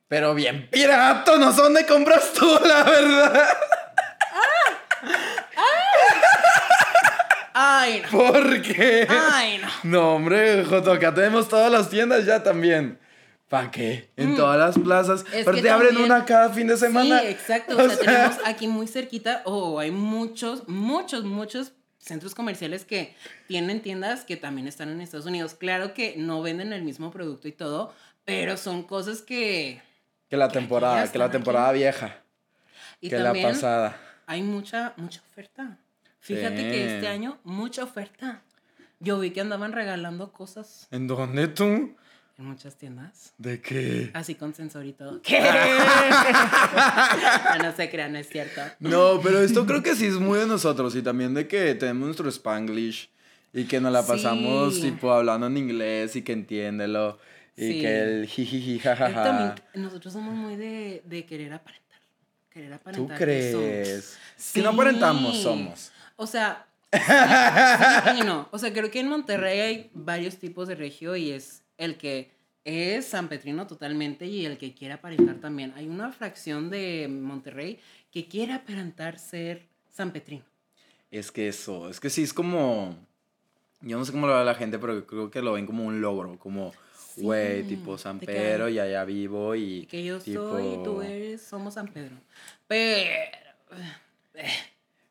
Pero 0.07 0.33
bien 0.33 0.67
pirato, 0.71 1.37
no 1.37 1.51
sé 1.51 1.61
dónde 1.61 1.85
compras 1.85 2.33
tú, 2.33 2.45
la 2.67 2.83
verdad. 2.83 3.47
Ay, 7.61 8.01
no. 8.03 8.09
¿Por 8.17 8.61
qué? 8.61 9.05
Ay, 9.09 9.57
no. 9.57 9.67
No, 9.83 10.15
hombre, 10.15 10.63
Joto, 10.63 10.93
acá 10.93 11.13
tenemos 11.13 11.49
todas 11.49 11.69
las 11.69 11.89
tiendas 11.89 12.25
ya 12.25 12.41
también. 12.41 12.97
¿Para 13.49 13.69
qué? 13.69 14.11
En 14.15 14.37
todas 14.37 14.57
las 14.57 14.79
plazas. 14.81 15.25
Mm. 15.25 15.33
Es 15.33 15.45
Pero 15.45 15.61
te 15.61 15.69
abren 15.69 15.97
una 15.97 16.23
cada 16.23 16.51
fin 16.51 16.67
de 16.67 16.77
semana. 16.77 17.19
Sí, 17.19 17.27
exacto. 17.27 17.75
O 17.77 17.83
O 17.83 17.89
sea, 17.89 17.97
tenemos 17.97 18.37
aquí 18.45 18.69
muy 18.69 18.87
cerquita, 18.87 19.41
o 19.43 19.77
hay 19.77 19.91
muchos, 19.91 20.69
muchos, 20.69 21.25
muchos 21.25 21.73
centros 21.97 22.33
comerciales 22.33 22.85
que 22.85 23.13
tienen 23.49 23.81
tiendas 23.81 24.23
que 24.23 24.37
también 24.37 24.65
están 24.69 24.87
en 24.87 25.01
Estados 25.01 25.25
Unidos. 25.25 25.53
Claro 25.53 25.93
que 25.93 26.15
no 26.15 26.41
venden 26.41 26.71
el 26.71 26.83
mismo 26.83 27.11
producto 27.11 27.49
y 27.49 27.51
todo, 27.51 27.93
pero 28.23 28.55
son 28.55 28.83
cosas 28.83 29.21
que... 29.21 29.81
Que 30.29 30.37
la 30.37 30.47
Que 30.47 30.59
temporada, 30.59 31.11
que 31.11 31.17
la 31.17 31.29
temporada 31.29 31.73
vieja. 31.73 32.21
Y 33.01 33.09
que 33.09 33.17
también 33.17 33.47
la 33.47 33.51
pasada. 33.51 33.97
hay 34.27 34.43
mucha, 34.43 34.93
mucha 34.95 35.19
oferta. 35.29 35.77
Fíjate 36.19 36.63
que 36.69 36.73
Sí. 36.73 36.79
este 36.95 37.07
año, 37.07 37.39
mucha 37.43 37.83
oferta. 37.83 38.41
Yo 38.99 39.19
vi 39.19 39.31
que 39.31 39.41
andaban 39.41 39.71
regalando 39.71 40.31
cosas 40.33 40.87
¿En 40.91 41.07
dónde 41.07 41.47
tú? 41.47 41.95
en 42.37 42.45
muchas 42.45 42.75
tiendas. 42.77 43.33
¿De 43.37 43.61
qué? 43.61 44.11
Así 44.13 44.35
con 44.35 44.53
sensor 44.53 44.85
y 44.85 44.93
todo. 44.93 45.21
¿Qué? 45.21 45.39
no, 47.57 47.63
no 47.63 47.75
se 47.75 47.89
crean, 47.89 48.13
no 48.13 48.19
es 48.19 48.29
cierto. 48.29 48.61
No, 48.79 49.19
pero 49.21 49.41
esto 49.41 49.65
creo 49.65 49.83
que 49.83 49.95
sí 49.95 50.05
es 50.05 50.15
muy 50.15 50.39
de 50.39 50.45
nosotros 50.47 50.95
y 50.95 51.01
también 51.01 51.33
de 51.33 51.47
que 51.47 51.75
tenemos 51.75 52.05
nuestro 52.07 52.29
spanglish 52.29 53.09
y 53.53 53.65
que 53.65 53.79
nos 53.81 53.91
la 53.91 54.05
pasamos 54.05 54.75
Sí. 54.75 54.91
tipo 54.91 55.11
hablando 55.11 55.47
en 55.47 55.57
inglés 55.57 56.15
y 56.15 56.21
que 56.21 56.33
entiéndelo 56.33 57.17
y 57.57 57.73
Sí. 57.73 57.81
que 57.81 57.99
el 58.01 58.27
jijiji 58.27 58.79
jajaja. 58.79 59.23
también 59.23 59.53
nosotros 59.75 60.13
somos 60.13 60.33
muy 60.35 60.55
de, 60.55 61.01
de 61.05 61.25
querer 61.25 61.53
aparentar. 61.53 61.99
Querer 62.49 62.69
¿Tú 62.69 62.75
aparentar. 62.75 63.17
que 63.17 63.51
somos. 63.51 63.65
crees? 63.67 64.17
Si 64.37 64.61
no 64.61 64.69
aparentamos, 64.69 65.35
Sí. 65.37 65.43
somos. 65.43 65.91
O 66.21 66.27
sea, 66.27 66.67
sí, 66.91 66.99
sí 66.99 68.19
y 68.19 68.23
no. 68.25 68.49
O 68.51 68.57
sea, 68.59 68.73
creo 68.73 68.91
que 68.91 68.99
en 68.99 69.07
Monterrey 69.07 69.59
hay 69.61 69.89
varios 69.93 70.35
tipos 70.37 70.67
de 70.67 70.75
regio 70.75 71.15
y 71.15 71.31
es 71.31 71.63
el 71.77 71.97
que 71.97 72.29
es 72.65 73.05
San 73.07 73.29
Petrino 73.29 73.65
totalmente 73.67 74.25
y 74.25 74.45
el 74.45 74.57
que 74.57 74.73
quiere 74.73 74.95
aparentar 74.95 75.35
también. 75.37 75.71
Hay 75.77 75.87
una 75.87 76.11
fracción 76.11 76.69
de 76.69 77.07
Monterrey 77.09 77.79
que 78.11 78.27
quiere 78.27 78.51
aparentar 78.51 79.17
ser 79.17 79.65
San 79.89 80.11
Petrino. 80.11 80.43
Es 81.09 81.31
que 81.31 81.47
eso, 81.47 81.89
es 81.89 82.01
que 82.01 82.09
sí 82.09 82.23
es 82.23 82.33
como. 82.33 82.97
Yo 83.79 83.97
no 83.97 84.03
sé 84.03 84.11
cómo 84.11 84.27
lo 84.27 84.37
ve 84.37 84.43
la 84.43 84.55
gente, 84.55 84.77
pero 84.77 85.07
creo 85.07 85.31
que 85.31 85.41
lo 85.41 85.53
ven 85.53 85.65
como 85.65 85.85
un 85.85 86.01
logro, 86.01 86.37
como. 86.37 86.73
güey, 87.15 87.63
tipo 87.63 87.97
San 87.97 88.19
Pedro 88.19 88.65
que- 88.65 88.73
y 88.73 88.79
allá 88.79 89.05
vivo 89.05 89.55
y... 89.55 89.85
Que 89.85 90.03
yo 90.03 90.19
tipo... 90.19 90.49
soy 90.49 90.73
y 90.73 90.83
tú 90.83 91.01
eres, 91.01 91.41
somos 91.41 91.75
San 91.75 91.87
Pedro. 91.87 92.17
Pero. 92.67 93.09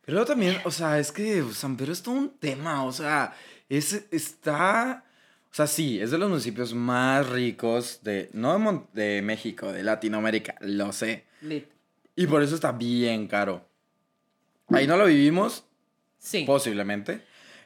Pero 0.08 0.16
luego 0.20 0.28
también, 0.28 0.56
o 0.64 0.70
sea, 0.70 0.98
es 0.98 1.12
que 1.12 1.44
San 1.52 1.76
Pedro 1.76 1.92
es 1.92 2.02
todo 2.02 2.14
un 2.14 2.30
tema, 2.38 2.82
o 2.84 2.92
sea, 2.92 3.36
es, 3.68 4.06
está, 4.10 5.04
o 5.52 5.54
sea, 5.54 5.66
sí, 5.66 6.00
es 6.00 6.10
de 6.10 6.16
los 6.16 6.30
municipios 6.30 6.72
más 6.72 7.28
ricos 7.28 8.00
de, 8.02 8.30
no 8.32 8.54
de, 8.54 8.58
Mon- 8.58 8.86
de 8.94 9.20
México, 9.20 9.70
de 9.70 9.82
Latinoamérica, 9.82 10.54
lo 10.60 10.92
sé. 10.94 11.26
lit. 11.42 11.66
Y 12.16 12.26
por 12.26 12.42
eso 12.42 12.54
está 12.54 12.72
bien 12.72 13.26
caro. 13.28 13.68
Ahí 14.68 14.86
no 14.86 14.96
lo 14.96 15.04
vivimos, 15.04 15.64
Sí. 16.18 16.44
posiblemente. 16.46 17.18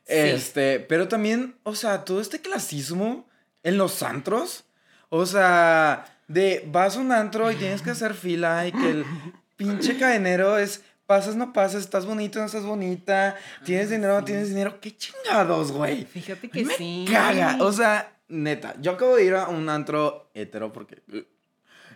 Sí. 0.04 0.14
Este, 0.14 0.80
pero 0.80 1.06
también, 1.06 1.54
o 1.62 1.76
sea, 1.76 2.04
todo 2.04 2.20
este 2.20 2.40
clasismo 2.40 3.28
en 3.62 3.78
los 3.78 4.02
antros, 4.02 4.64
o 5.10 5.26
sea, 5.26 6.18
de 6.26 6.68
vas 6.72 6.96
a 6.96 7.00
un 7.00 7.12
antro 7.12 7.52
y 7.52 7.54
tienes 7.54 7.82
que 7.82 7.90
hacer 7.90 8.14
fila 8.14 8.66
y 8.66 8.72
que 8.72 8.90
el 8.90 9.04
pinche 9.56 9.96
cadenero 9.96 10.58
es 10.58 10.82
pasas, 11.12 11.36
no 11.36 11.52
pasas, 11.52 11.82
estás 11.82 12.06
bonito, 12.06 12.38
no 12.38 12.46
estás 12.46 12.64
bonita, 12.64 13.36
tienes 13.66 13.90
dinero, 13.90 14.18
no 14.18 14.24
tienes 14.24 14.48
dinero, 14.48 14.80
qué 14.80 14.96
chingados, 14.96 15.70
güey. 15.70 16.06
Fíjate 16.06 16.48
que 16.48 16.64
me 16.64 16.72
sí. 16.74 17.04
caga, 17.06 17.58
o 17.60 17.70
sea, 17.70 18.16
neta, 18.28 18.74
yo 18.80 18.92
acabo 18.92 19.16
de 19.16 19.26
ir 19.26 19.34
a 19.34 19.48
un 19.48 19.68
antro 19.68 20.30
hetero 20.32 20.72
porque, 20.72 21.02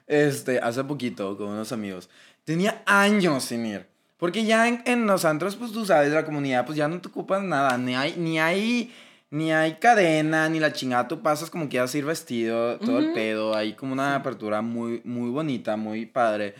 este, 0.06 0.58
hace 0.58 0.84
poquito 0.84 1.34
con 1.38 1.48
unos 1.48 1.72
amigos, 1.72 2.10
tenía 2.44 2.82
años 2.84 3.44
sin 3.44 3.64
ir. 3.64 3.86
Porque 4.18 4.44
ya 4.44 4.68
en, 4.68 4.82
en 4.84 5.06
los 5.06 5.24
antros, 5.24 5.56
pues 5.56 5.72
tú 5.72 5.86
sabes, 5.86 6.12
la 6.12 6.26
comunidad, 6.26 6.66
pues 6.66 6.76
ya 6.76 6.86
no 6.86 7.00
te 7.00 7.08
ocupas 7.08 7.42
nada, 7.42 7.78
ni 7.78 7.96
hay, 7.96 8.16
ni 8.18 8.38
hay, 8.38 8.94
ni 9.30 9.50
hay 9.50 9.76
cadena, 9.76 10.50
ni 10.50 10.60
la 10.60 10.74
chingada, 10.74 11.08
tú 11.08 11.22
pasas 11.22 11.48
como 11.48 11.70
quieras 11.70 11.94
ir 11.94 12.04
vestido, 12.04 12.78
todo 12.80 12.98
el 12.98 13.06
Ujú. 13.06 13.14
pedo, 13.14 13.56
hay 13.56 13.72
como 13.72 13.94
una 13.94 14.14
apertura 14.14 14.60
muy, 14.60 15.00
muy 15.04 15.30
bonita, 15.30 15.78
muy 15.78 16.04
padre. 16.04 16.54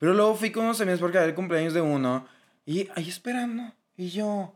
Pero 0.00 0.14
luego 0.14 0.34
fui 0.34 0.50
con 0.50 0.64
unos 0.64 0.80
amigos 0.80 0.98
porque 0.98 1.18
era 1.18 1.26
el 1.26 1.34
cumpleaños 1.34 1.74
de 1.74 1.82
uno, 1.82 2.26
y 2.66 2.88
ahí 2.96 3.08
esperando, 3.08 3.72
y 3.96 4.08
yo, 4.08 4.54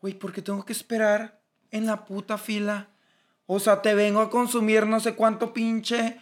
güey, 0.00 0.14
¿por 0.14 0.32
qué 0.32 0.40
tengo 0.40 0.64
que 0.64 0.72
esperar 0.72 1.38
en 1.72 1.86
la 1.86 2.04
puta 2.04 2.38
fila? 2.38 2.88
O 3.46 3.58
sea, 3.60 3.82
te 3.82 3.94
vengo 3.94 4.20
a 4.20 4.30
consumir 4.30 4.86
no 4.86 5.00
sé 5.00 5.14
cuánto 5.14 5.52
pinche. 5.52 6.18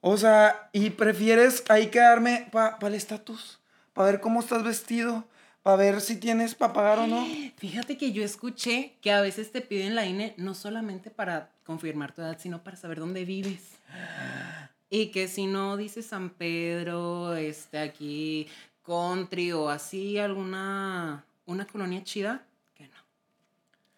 O 0.00 0.16
sea, 0.16 0.70
y 0.72 0.90
prefieres 0.90 1.64
ahí 1.68 1.88
quedarme 1.88 2.48
para 2.52 2.78
el 2.80 2.94
estatus, 2.94 3.60
para 3.92 4.12
ver 4.12 4.20
cómo 4.20 4.40
estás 4.40 4.62
vestido, 4.62 5.24
para 5.62 5.76
ver 5.76 6.00
si 6.00 6.16
tienes 6.16 6.54
para 6.54 6.72
pagar 6.72 7.00
o 7.00 7.06
no. 7.06 7.26
Fíjate 7.58 7.98
que 7.98 8.12
yo 8.12 8.24
escuché 8.24 8.94
que 9.00 9.12
a 9.12 9.20
veces 9.20 9.52
te 9.52 9.60
piden 9.60 9.94
la 9.94 10.06
INE 10.06 10.34
no 10.36 10.54
solamente 10.54 11.10
para 11.10 11.50
confirmar 11.64 12.12
tu 12.12 12.22
edad, 12.22 12.38
sino 12.40 12.62
para 12.62 12.76
saber 12.76 13.00
dónde 13.00 13.24
vives. 13.24 13.62
Y 14.90 15.06
que 15.06 15.28
si 15.28 15.46
no 15.46 15.76
dices 15.76 16.06
San 16.06 16.30
Pedro, 16.30 17.34
este 17.36 17.78
aquí, 17.78 18.48
country 18.84 19.52
o 19.52 19.68
así, 19.68 20.18
alguna 20.18 21.24
una 21.46 21.66
colonia 21.66 22.02
chida, 22.04 22.44
que 22.74 22.84
no. 22.84 22.90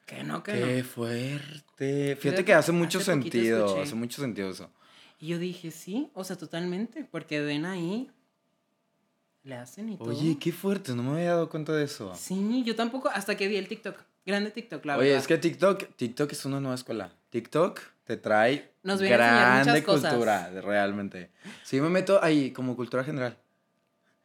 Que 0.06 0.22
no, 0.24 0.42
que 0.42 0.52
Qué 0.52 0.78
no. 0.78 0.84
fuerte. 0.84 2.16
Fíjate 2.16 2.44
que 2.44 2.52
hace 2.54 2.72
mucho 2.72 2.98
hace 2.98 3.06
sentido, 3.12 3.66
escuché. 3.66 3.82
hace 3.82 3.94
mucho 3.94 4.20
sentido 4.22 4.50
eso. 4.50 4.70
Y 5.18 5.28
yo 5.28 5.38
dije, 5.38 5.70
sí, 5.70 6.10
o 6.14 6.24
sea, 6.24 6.36
totalmente, 6.36 7.04
porque 7.10 7.40
ven 7.40 7.64
ahí, 7.64 8.10
le 9.44 9.54
hacen 9.56 9.88
y 9.90 9.96
todo. 9.96 10.10
Oye, 10.10 10.36
qué 10.38 10.52
fuerte, 10.52 10.94
no 10.94 11.02
me 11.04 11.12
había 11.12 11.30
dado 11.30 11.48
cuenta 11.48 11.72
de 11.72 11.84
eso. 11.84 12.12
Sí, 12.14 12.62
yo 12.64 12.74
tampoco, 12.76 13.08
hasta 13.08 13.36
que 13.36 13.48
vi 13.48 13.56
el 13.56 13.68
TikTok. 13.68 13.96
Grande 14.26 14.50
TikTok, 14.50 14.84
la 14.84 14.96
Oye, 14.98 15.08
verdad. 15.08 15.20
es 15.22 15.26
que 15.26 15.38
TikTok, 15.38 15.96
TikTok 15.96 16.32
es 16.32 16.44
una 16.44 16.60
nueva 16.60 16.74
escuela. 16.74 17.12
TikTok 17.30 17.80
te 18.04 18.16
trae 18.16 18.71
Nos 18.82 19.00
viene 19.00 19.14
a 19.14 19.18
enseñar 19.18 19.64
grande 19.64 19.70
muchas 19.70 19.84
cosas. 19.84 20.12
cultura, 20.12 20.50
realmente. 20.60 21.30
Sí, 21.62 21.80
me 21.80 21.88
meto 21.88 22.22
ahí 22.22 22.52
como 22.52 22.76
cultura 22.76 23.04
general. 23.04 23.38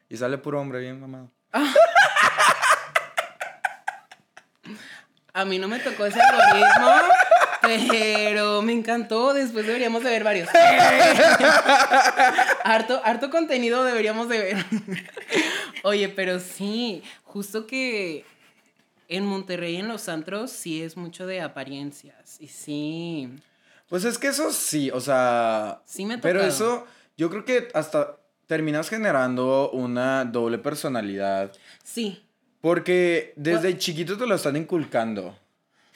Y 0.10 0.18
sale 0.18 0.38
puro 0.38 0.60
hombre 0.60 0.80
bien 0.80 1.00
mamado. 1.00 1.32
A 5.38 5.46
mí 5.46 5.60
no 5.60 5.68
me 5.68 5.78
tocó 5.78 6.08
ese 6.08 6.20
algoritmo, 6.20 6.92
pero 7.92 8.64
me 8.64 8.74
encantó. 8.74 9.36
Después 9.36 9.68
deberíamos 9.68 10.04
de 10.04 10.10
ver 10.10 10.24
varios. 10.24 10.50
harto, 12.64 13.00
harto 13.06 13.30
contenido 13.30 13.84
deberíamos 13.84 14.30
de 14.30 14.40
ver. 14.40 14.66
Oye, 15.84 16.10
pero 16.10 16.40
sí, 16.40 17.04
justo 17.24 17.68
que 17.68 18.26
en 19.10 19.28
Monterrey, 19.28 19.78
en 19.78 19.88
los 19.88 20.10
antros, 20.10 20.50
sí 20.50 20.82
es 20.82 20.98
mucho 20.98 21.28
de 21.28 21.42
apariencias. 21.42 22.38
Y 22.40 22.48
sí, 22.48 23.30
Pues 23.90 24.04
es 24.06 24.18
que 24.18 24.28
eso 24.28 24.52
sí, 24.52 24.92
o 24.92 25.00
sea. 25.00 25.82
sí 25.86 26.06
me 26.06 26.18
Pero 26.18 26.42
eso, 26.44 26.86
yo 27.18 27.30
creo 27.30 27.46
que 27.46 27.70
hasta 27.74 28.18
terminas 28.46 28.90
generando 28.90 29.70
una 29.72 30.26
doble 30.26 30.58
personalidad. 30.58 31.52
Sí, 31.84 32.24
Porque 32.62 33.34
desde 33.36 33.78
chiquito 33.78 34.18
te 34.18 34.26
lo 34.28 34.36
están 34.36 34.56
inculcando. 34.58 35.38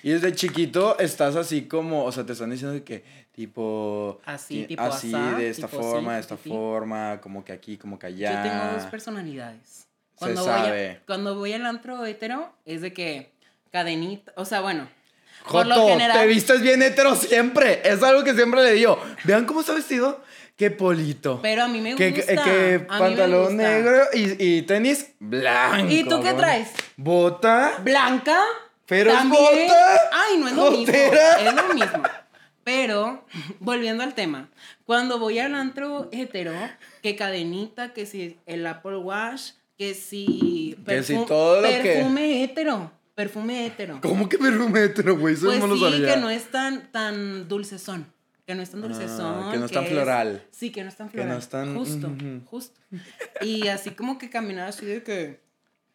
Y 0.03 0.11
desde 0.11 0.33
chiquito 0.33 0.97
estás 0.99 1.35
así 1.35 1.63
como, 1.67 2.05
o 2.05 2.11
sea, 2.11 2.25
te 2.25 2.33
están 2.33 2.49
diciendo 2.49 2.83
que 2.83 3.03
tipo... 3.33 4.19
Así, 4.25 4.61
ti- 4.61 4.67
tipo 4.67 4.81
Así, 4.81 5.13
asá, 5.13 5.37
de 5.37 5.49
esta 5.49 5.67
tipo 5.67 5.81
forma, 5.81 6.09
sí, 6.11 6.15
de 6.15 6.19
esta 6.21 6.37
sí, 6.37 6.49
forma, 6.49 7.19
como 7.21 7.45
que 7.45 7.51
aquí, 7.53 7.77
como 7.77 7.99
que 7.99 8.07
allá. 8.07 8.43
yo 8.43 8.49
tengo 8.49 8.73
dos 8.73 8.85
personalidades. 8.89 9.67
Se 9.69 9.85
Cuando 10.15 10.41
voy, 10.43 10.49
sabe. 10.51 10.89
a- 10.91 11.05
cuando 11.05 11.35
voy 11.35 11.53
al 11.53 11.65
antro 11.67 12.03
hetero, 12.05 12.51
es 12.65 12.81
de 12.81 12.93
que 12.93 13.31
cadenita, 13.71 14.33
o 14.37 14.45
sea, 14.45 14.61
bueno. 14.61 14.87
Por 15.49 15.65
lo 15.67 15.75
Joto, 15.75 15.87
general- 15.87 16.19
te 16.19 16.27
vistes 16.27 16.61
bien 16.61 16.81
hetero 16.81 17.15
siempre. 17.15 17.81
Es 17.83 18.01
algo 18.03 18.23
que 18.23 18.33
siempre 18.33 18.63
le 18.63 18.73
digo. 18.73 19.01
Vean 19.23 19.45
cómo 19.45 19.61
está 19.61 19.73
vestido. 19.73 20.23
Qué 20.57 20.69
polito. 20.69 21.39
Pero 21.41 21.63
a 21.63 21.67
mí 21.67 21.81
me 21.81 21.95
que, 21.95 22.11
gusta. 22.11 22.25
que- 22.27 22.41
que 22.43 22.85
a 22.87 22.97
pantalón 22.99 23.47
gusta. 23.47 23.63
negro 23.63 24.03
y, 24.13 24.43
y 24.57 24.61
tenis 24.63 25.07
blanco. 25.19 25.91
¿Y 25.91 26.03
tú 26.03 26.21
qué 26.21 26.33
traes? 26.33 26.69
Bota. 26.97 27.79
Blanca. 27.83 28.39
Pero 28.85 29.11
es 29.11 29.17
también. 29.17 29.41
bota, 29.67 29.99
Ay, 30.11 30.37
no 30.37 30.47
es 30.49 30.53
lo 30.55 30.71
mismo. 30.71 30.93
Es 30.93 31.53
lo 31.55 31.73
mismo. 31.73 32.03
Pero, 32.63 33.25
volviendo 33.59 34.03
al 34.03 34.13
tema, 34.13 34.49
cuando 34.85 35.17
voy 35.17 35.39
al 35.39 35.55
antro 35.55 36.09
hetero, 36.11 36.53
que 37.01 37.15
cadenita, 37.15 37.93
que 37.93 38.05
si 38.05 38.37
el 38.45 38.67
Apple 38.67 38.97
Wash, 38.97 39.53
que 39.79 39.95
si. 39.95 40.77
Que 40.85 41.01
si 41.01 41.15
todo 41.25 41.61
lo 41.61 41.67
que- 41.67 41.79
Perfume 41.81 42.43
hetero. 42.43 42.91
Perfume 43.21 43.65
hetero. 43.67 43.99
¿Cómo 44.01 44.27
que 44.27 44.37
perfume 44.39 44.83
hetero, 44.83 45.17
güey? 45.17 45.35
Eso 45.35 45.45
Pues 45.45 45.59
no 45.59 45.67
lo 45.67 45.75
sí, 45.75 45.81
sabía. 45.91 46.15
que 46.15 46.19
no 46.21 46.29
es 46.29 46.49
tan, 46.49 46.91
tan 46.91 47.47
dulcezón. 47.47 48.11
Que 48.47 48.55
no 48.55 48.63
es 48.63 48.71
tan 48.71 48.81
dulcezón. 48.81 49.43
Ah, 49.43 49.49
que 49.51 49.59
no 49.59 49.65
es 49.65 49.71
tan 49.71 49.83
es- 49.83 49.89
floral. 49.91 50.47
Sí, 50.51 50.71
que 50.71 50.81
no 50.83 50.89
es 50.89 50.95
tan 50.97 51.09
Que 51.09 51.17
no 51.17 51.23
floral. 51.23 51.39
es 51.39 51.49
tan- 51.49 51.75
Justo, 51.75 52.11
justo. 52.45 52.79
Y 53.41 53.67
así 53.67 53.91
como 53.91 54.17
que 54.17 54.29
caminar 54.29 54.67
así 54.69 54.85
de 54.85 55.03
que... 55.03 55.39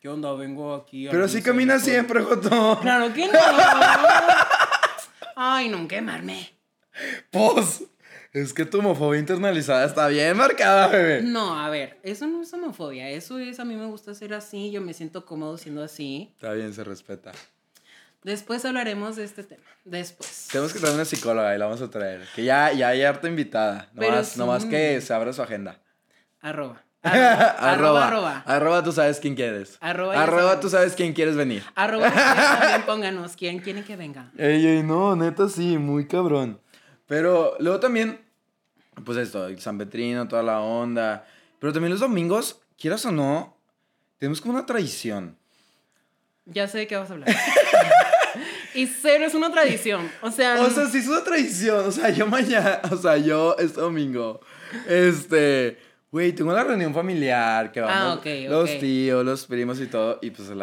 ¿Qué 0.00 0.08
onda? 0.08 0.32
Vengo 0.34 0.74
aquí 0.74 1.08
a... 1.08 1.10
Pero 1.10 1.24
así 1.24 1.42
camina 1.42 1.74
el 1.74 1.80
código". 1.80 1.92
siempre, 1.94 2.22
Joto. 2.22 2.78
Claro 2.80 3.12
que 3.12 3.26
no. 3.26 3.32
Ay, 5.36 5.68
no 5.68 5.86
quemarme. 5.88 6.52
Pues, 7.30 7.84
es 8.42 8.52
que 8.52 8.66
tu 8.66 8.80
homofobia 8.80 9.18
internalizada 9.18 9.86
está 9.86 10.08
bien 10.08 10.36
marcada, 10.36 10.88
bebé. 10.88 11.22
No, 11.22 11.58
a 11.58 11.70
ver, 11.70 11.98
eso 12.02 12.26
no 12.26 12.42
es 12.42 12.52
homofobia. 12.52 13.08
Eso 13.08 13.38
es, 13.38 13.58
a 13.60 13.64
mí 13.64 13.74
me 13.76 13.86
gusta 13.86 14.14
ser 14.14 14.34
así. 14.34 14.70
Yo 14.70 14.82
me 14.82 14.92
siento 14.92 15.24
cómodo 15.24 15.56
siendo 15.56 15.82
así. 15.82 16.32
Está 16.34 16.52
bien, 16.52 16.74
se 16.74 16.84
respeta. 16.84 17.32
Después 18.22 18.62
hablaremos 18.66 19.16
de 19.16 19.24
este 19.24 19.42
tema. 19.42 19.64
Después. 19.86 20.48
Tenemos 20.52 20.74
que 20.74 20.80
traer 20.80 20.94
una 20.96 21.06
psicóloga 21.06 21.54
y 21.54 21.58
la 21.58 21.64
vamos 21.64 21.80
a 21.80 21.88
traer. 21.88 22.26
Que 22.34 22.44
ya, 22.44 22.72
ya 22.72 22.88
hay 22.88 23.04
harta 23.04 23.26
invitada. 23.26 23.88
Nomás, 23.94 24.28
sí. 24.28 24.38
nomás 24.38 24.66
que 24.66 25.00
se 25.00 25.14
abra 25.14 25.32
su 25.32 25.40
agenda. 25.40 25.80
Arroba. 26.42 26.84
Arroba. 27.02 27.56
arroba. 27.58 28.06
Arroba. 28.06 28.42
Arroba, 28.44 28.82
tú 28.84 28.92
sabes 28.92 29.18
quién 29.18 29.34
quieres. 29.34 29.78
Arroba, 29.80 30.22
Arroba, 30.22 30.60
tú 30.60 30.68
sabes 30.68 30.94
quién 30.94 31.14
quieres 31.14 31.36
venir. 31.36 31.62
Arroba 31.74 32.10
también 32.10 32.82
pónganos 32.86 33.34
quién 33.34 33.60
quiere 33.60 33.82
que 33.82 33.96
venga. 33.96 34.30
Ey, 34.36 34.66
ey, 34.66 34.82
no, 34.82 35.16
neta 35.16 35.48
sí, 35.48 35.78
muy 35.78 36.06
cabrón. 36.06 36.60
Pero 37.06 37.56
luego 37.60 37.80
también, 37.80 38.25
pues 39.04 39.18
esto, 39.18 39.46
el 39.46 39.60
San 39.60 39.78
Petrino, 39.78 40.26
toda 40.28 40.42
la 40.42 40.60
onda. 40.60 41.26
Pero 41.58 41.72
también 41.72 41.90
los 41.92 42.00
domingos, 42.00 42.60
quieras 42.78 43.04
o 43.06 43.12
no, 43.12 43.56
tenemos 44.18 44.40
como 44.40 44.54
una 44.54 44.66
tradición. 44.66 45.36
Ya 46.46 46.68
sé 46.68 46.78
de 46.78 46.86
qué 46.86 46.96
vas 46.96 47.10
a 47.10 47.14
hablar. 47.14 47.28
y 48.74 48.86
cero 48.86 49.24
es 49.26 49.34
una 49.34 49.50
tradición. 49.50 50.10
O 50.22 50.30
sea, 50.30 50.60
O 50.60 50.70
sea, 50.70 50.86
sí 50.86 50.98
es 50.98 51.08
una 51.08 51.24
tradición. 51.24 51.86
O 51.86 51.92
sea, 51.92 52.10
yo 52.10 52.26
mañana, 52.26 52.80
o 52.90 52.96
sea, 52.96 53.16
yo 53.16 53.56
este 53.58 53.80
domingo, 53.80 54.40
este, 54.88 55.78
güey, 56.10 56.32
tengo 56.32 56.50
una 56.52 56.62
reunión 56.64 56.94
familiar 56.94 57.72
que 57.72 57.80
Ah, 57.80 57.84
vamos 57.86 58.18
ok, 58.18 58.26
los 58.48 58.78
tíos, 58.78 59.24
los 59.24 59.46
primos 59.46 59.80
y 59.80 59.86
todo, 59.86 60.18
y 60.22 60.30
pues 60.30 60.48
es 60.48 60.56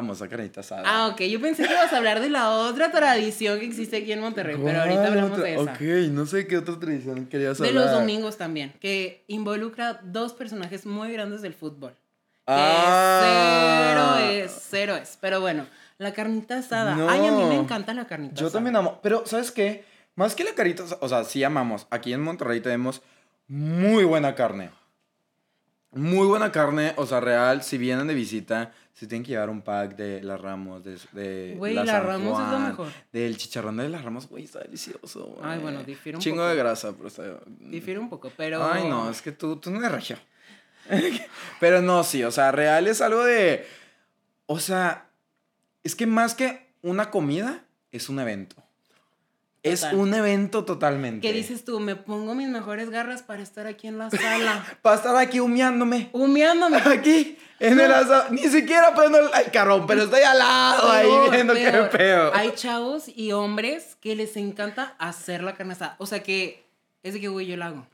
famosa 0.00 0.28
carnita 0.28 0.60
asada. 0.60 0.82
Ah, 0.84 1.08
ok. 1.08 1.22
Yo 1.22 1.40
pensé 1.40 1.64
que 1.66 1.72
ibas 1.72 1.90
a 1.92 1.96
hablar 1.96 2.20
de 2.20 2.28
la 2.28 2.50
otra 2.50 2.90
tradición 2.90 3.58
que 3.58 3.64
existe 3.66 3.96
aquí 3.96 4.12
en 4.12 4.20
Monterrey, 4.20 4.56
pero 4.62 4.80
ahorita 4.80 4.96
¿Cuál 5.00 5.06
hablamos 5.08 5.30
otra? 5.32 5.44
de 5.44 5.54
esa. 5.54 5.62
Ok, 5.72 5.80
no 6.12 6.26
sé 6.26 6.46
qué 6.46 6.58
otra 6.58 6.78
tradición 6.78 7.26
querías 7.26 7.56
De 7.58 7.68
hablar. 7.68 7.84
los 7.84 7.92
domingos 7.92 8.36
también, 8.36 8.74
que 8.80 9.24
involucra 9.28 10.00
dos 10.02 10.34
personajes 10.34 10.84
muy 10.84 11.12
grandes 11.12 11.40
del 11.40 11.54
fútbol. 11.54 11.92
Que 12.46 12.52
Ah. 12.54 13.86
cero 14.20 14.28
es, 14.44 14.66
cero 14.70 14.96
es. 14.96 15.16
Pero 15.20 15.40
bueno, 15.40 15.66
la 15.98 16.12
carnita 16.12 16.58
asada. 16.58 16.94
No. 16.94 17.08
Ay, 17.08 17.26
a 17.26 17.32
mí 17.32 17.42
me 17.44 17.56
encanta 17.56 17.94
la 17.94 18.06
carnita 18.06 18.34
Yo 18.34 18.48
asada. 18.48 18.58
también 18.58 18.76
amo. 18.76 19.00
Pero, 19.02 19.24
¿sabes 19.26 19.50
qué? 19.50 19.84
más 20.14 20.34
que 20.34 20.44
la 20.44 20.52
carita, 20.54 20.82
o 21.00 21.08
sea, 21.08 21.24
sí 21.24 21.42
amamos. 21.44 21.86
Aquí 21.90 22.12
en 22.12 22.22
Monterrey 22.22 22.60
tenemos 22.60 23.02
muy 23.48 24.04
buena 24.04 24.34
carne. 24.34 24.70
Muy 25.92 26.26
buena 26.26 26.52
carne, 26.52 26.92
o 26.96 27.06
sea, 27.06 27.20
real. 27.20 27.62
Si 27.62 27.78
vienen 27.78 28.06
de 28.06 28.14
visita, 28.14 28.72
si 28.96 29.06
tienen 29.06 29.24
que 29.24 29.32
llevar 29.32 29.50
un 29.50 29.60
pack 29.60 29.94
de 29.94 30.22
las 30.22 30.40
Ramos, 30.40 30.82
de, 30.82 30.98
de 31.12 31.54
Güey, 31.58 31.74
la 31.74 32.00
Ramos 32.00 32.42
es 32.42 32.50
lo 32.50 32.58
mejor. 32.60 32.88
Del 33.12 33.36
chicharrón 33.36 33.76
de 33.76 33.90
las 33.90 34.02
Ramos, 34.02 34.26
güey, 34.26 34.44
está 34.44 34.60
delicioso. 34.60 35.26
güey. 35.26 35.40
Ay, 35.42 35.58
bueno, 35.58 35.84
difiere 35.84 36.16
un 36.16 36.22
Chingo 36.22 36.38
poco. 36.38 36.48
de 36.48 36.56
grasa, 36.56 36.92
pero 36.96 37.08
está... 37.08 37.22
Difiere 37.60 38.00
un 38.00 38.08
poco, 38.08 38.32
pero. 38.34 38.64
Ay, 38.64 38.88
no, 38.88 39.10
es 39.10 39.20
que 39.20 39.32
tú, 39.32 39.56
tú 39.56 39.70
no 39.70 39.80
eres 39.80 39.92
regio. 39.92 40.16
Pero 41.60 41.82
no, 41.82 42.04
sí, 42.04 42.22
o 42.22 42.30
sea, 42.30 42.52
real 42.52 42.86
es 42.86 43.00
algo 43.00 43.24
de. 43.24 43.66
O 44.46 44.60
sea, 44.60 45.10
es 45.82 45.96
que 45.96 46.06
más 46.06 46.36
que 46.36 46.70
una 46.80 47.10
comida, 47.10 47.64
es 47.90 48.08
un 48.08 48.20
evento. 48.20 48.54
Es 49.72 49.80
Total. 49.80 49.96
un 49.98 50.14
evento 50.14 50.64
totalmente. 50.64 51.26
¿Qué 51.26 51.32
dices 51.32 51.64
tú? 51.64 51.80
Me 51.80 51.96
pongo 51.96 52.34
mis 52.34 52.48
mejores 52.48 52.90
garras 52.90 53.22
para 53.22 53.42
estar 53.42 53.66
aquí 53.66 53.86
en 53.88 53.98
la 53.98 54.10
sala. 54.10 54.64
Para 54.82 54.96
estar 54.96 55.16
aquí 55.16 55.40
humeándome. 55.40 56.08
Humeándome. 56.12 56.76
Aquí, 56.78 57.36
en 57.60 57.80
el 57.80 57.92
asado. 57.92 58.30
Ni 58.30 58.42
siquiera 58.48 58.94
prendo 58.94 59.18
el, 59.18 59.28
el 59.44 59.50
carrón, 59.50 59.86
pero 59.86 60.02
estoy 60.04 60.22
al 60.22 60.38
lado 60.38 60.90
ahí 60.90 61.08
viendo 61.30 61.54
peor. 61.54 61.90
qué 61.90 61.98
pedo. 61.98 62.34
Hay 62.34 62.52
chavos 62.54 63.04
y 63.14 63.32
hombres 63.32 63.96
que 64.00 64.14
les 64.16 64.36
encanta 64.36 64.94
hacer 64.98 65.42
la 65.42 65.54
carne 65.54 65.72
asada. 65.72 65.96
O 65.98 66.06
sea 66.06 66.22
que 66.22 66.64
es 67.02 67.14
de 67.14 67.20
que, 67.20 67.28
güey, 67.28 67.46
yo 67.46 67.56
la 67.56 67.66
hago. 67.66 67.86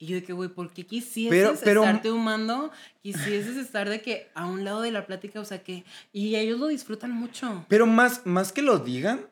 Y 0.00 0.06
yo 0.06 0.14
de 0.14 0.22
que, 0.22 0.32
güey, 0.32 0.48
¿por 0.48 0.72
qué 0.72 0.86
quisieses 0.86 1.30
Pero- 1.30 1.54
pero- 1.64 1.82
estarte 1.84 2.12
humando? 2.12 2.70
Quisieses 3.02 3.56
estar 3.56 3.88
de 3.88 4.00
que 4.00 4.30
a 4.34 4.46
un 4.46 4.62
lado 4.64 4.80
de 4.82 4.92
la 4.92 5.06
plática, 5.06 5.40
o 5.40 5.44
sea 5.44 5.62
que... 5.64 5.84
Y 6.12 6.36
ellos 6.36 6.60
lo 6.60 6.68
disfrutan 6.68 7.10
mucho. 7.10 7.64
Pero 7.68 7.84
más, 7.86 8.24
más 8.24 8.52
que 8.52 8.62
lo 8.62 8.78
digan, 8.78 9.26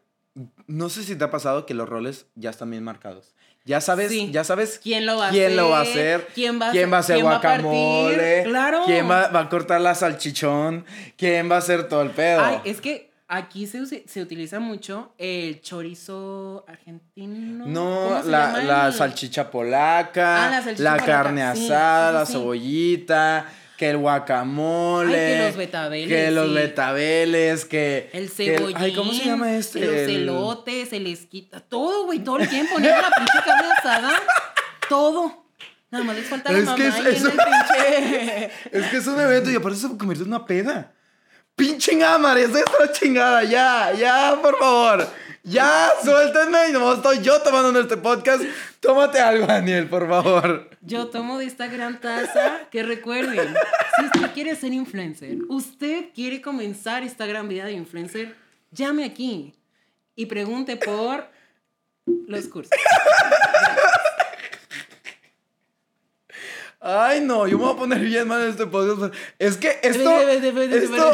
no 0.66 0.88
sé 0.88 1.02
si 1.04 1.16
te 1.16 1.24
ha 1.24 1.30
pasado 1.30 1.66
que 1.66 1.74
los 1.74 1.88
roles 1.88 2.26
ya 2.34 2.50
están 2.50 2.70
bien 2.70 2.82
marcados. 2.84 3.34
Ya 3.64 3.80
sabes, 3.80 4.10
Sí. 4.10 4.30
ya 4.30 4.44
sabes 4.44 4.78
¿Quién 4.82 5.06
lo 5.06 5.16
va 5.18 5.28
a 5.28 5.30
quién 5.30 5.46
hacer? 5.46 5.56
lo 5.56 5.70
va 5.70 5.78
a 5.78 5.82
hacer, 5.82 6.28
¿Quién 6.34 6.60
va 6.60 6.68
a 6.68 6.70
quién 6.70 6.92
va 6.92 6.98
a 6.98 7.00
hacer 7.00 7.16
quién 7.16 7.26
va 7.26 7.36
a 7.36 7.40
partir? 7.40 7.62
guacamole, 7.64 8.42
Claro. 8.44 8.82
quién 8.86 9.10
va, 9.10 9.28
va 9.28 9.40
a 9.40 9.48
cortar 9.48 9.80
la 9.80 9.94
salchichón, 9.96 10.84
quién 11.16 11.50
va 11.50 11.56
a 11.56 11.58
hacer 11.58 11.88
todo 11.88 12.02
el 12.02 12.10
pedo. 12.10 12.44
Ay, 12.44 12.60
es 12.64 12.80
que 12.80 13.10
aquí 13.26 13.66
se, 13.66 13.84
se 14.06 14.22
utiliza 14.22 14.60
mucho 14.60 15.12
el 15.18 15.60
chorizo 15.62 16.64
argentino. 16.68 17.66
no, 17.66 18.08
¿Cómo 18.08 18.22
se 18.22 18.28
la, 18.30 18.46
llama 18.52 18.62
la 18.62 18.92
salchicha 18.92 19.50
polaca, 19.50 20.46
Ah, 20.46 20.50
la 20.50 20.56
la, 20.58 20.62
salchicha 20.62 20.90
polaca, 20.92 21.04
carne 21.06 21.42
asada, 21.42 22.24
sí, 22.24 22.32
la 22.34 22.38
cebollita, 22.38 23.46
que 23.76 23.90
el 23.90 23.98
guacamole, 23.98 25.14
Ay, 25.14 25.38
que 25.38 25.46
los 25.48 25.56
betabeles, 25.56 26.08
que 26.08 26.30
los 26.30 26.54
betabeles, 26.54 27.64
que 27.64 28.10
El 28.12 28.30
que 28.32 28.46
el- 28.54 28.56
cebollín. 28.58 28.76
ay, 28.78 28.94
¿cómo 28.94 29.12
se 29.12 29.24
llama 29.24 29.56
este? 29.56 29.80
Los 29.80 29.94
El- 29.94 30.10
elotes, 30.22 30.88
se 30.88 31.00
les 31.00 31.26
quita. 31.26 31.60
Todo, 31.60 32.04
güey, 32.06 32.20
todo 32.20 32.38
el 32.38 32.48
tiempo. 32.48 32.74
Poniendo 32.74 33.00
la 33.02 33.10
pinche 33.10 33.38
carne 33.44 33.72
asada. 33.78 34.12
Todo. 34.88 35.44
Nada 35.90 36.04
más 36.04 36.16
les 36.16 36.26
falta 36.26 36.50
la 36.52 36.58
Es 36.58 36.64
mamá 36.64 36.76
que 36.76 36.88
es- 36.88 36.96
el 36.96 37.04
pinche... 37.32 38.50
Es 38.72 38.86
que 38.88 38.96
es 38.96 39.06
un 39.06 39.20
evento 39.20 39.50
y 39.50 39.56
aparte 39.56 39.78
se 39.78 39.88
convierte 39.88 40.22
en 40.24 40.28
una 40.28 40.44
peda. 40.44 40.92
Pinche 41.54 41.92
chingada, 41.92 42.38
esa 42.38 42.58
es 42.58 42.64
la 42.80 42.92
chingada. 42.92 43.44
Ya, 43.44 43.92
ya, 43.98 44.38
por 44.42 44.58
favor. 44.58 45.06
Ya, 45.42 45.90
suéltenme 46.04 46.68
y 46.68 46.72
nomás 46.72 46.96
estoy 46.96 47.20
yo 47.22 47.40
tomando 47.40 47.70
en 47.70 47.76
este 47.84 47.96
podcast. 47.96 48.42
Tómate 48.80 49.20
algo, 49.20 49.46
Daniel, 49.46 49.88
por 49.88 50.08
favor. 50.08 50.68
Yo 50.86 51.08
tomo 51.08 51.38
de 51.38 51.46
esta 51.46 51.66
gran 51.66 52.00
taza 52.00 52.68
que 52.70 52.84
recuerden, 52.84 53.52
si 53.98 54.04
usted 54.04 54.30
quiere 54.34 54.54
ser 54.54 54.72
influencer, 54.72 55.38
usted 55.48 56.10
quiere 56.14 56.40
comenzar 56.40 57.02
esta 57.02 57.26
gran 57.26 57.48
vida 57.48 57.64
de 57.64 57.72
influencer, 57.72 58.36
llame 58.70 59.04
aquí 59.04 59.52
y 60.14 60.26
pregunte 60.26 60.76
por 60.76 61.28
los 62.06 62.46
cursos. 62.46 62.70
Ay, 66.88 67.20
no, 67.20 67.48
yo 67.48 67.58
me 67.58 67.64
voy 67.64 67.74
a 67.74 67.76
poner 67.76 67.98
bien 67.98 68.28
mal 68.28 68.42
en 68.42 68.50
este 68.50 68.64
podcast. 68.64 69.12
Es 69.40 69.56
que 69.56 69.80
esto. 69.82 70.20
Esto, 70.20 71.12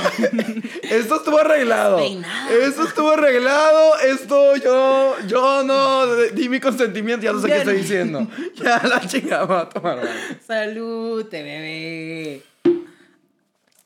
esto 0.82 1.16
estuvo 1.16 1.38
arreglado. 1.38 1.98
Esto 1.98 2.84
estuvo 2.86 3.10
arreglado. 3.12 3.98
Esto 4.00 4.56
yo. 4.56 5.16
Yo 5.26 5.62
no 5.62 6.14
di 6.14 6.50
mi 6.50 6.60
consentimiento. 6.60 7.24
Ya 7.24 7.32
no 7.32 7.40
sé 7.40 7.48
qué 7.48 7.56
estoy 7.56 7.76
diciendo. 7.78 8.28
Ya 8.62 8.82
la 8.86 9.00
chingada 9.00 9.70
tomar. 9.70 10.06
Salud, 10.46 11.26
bebé. 11.30 12.42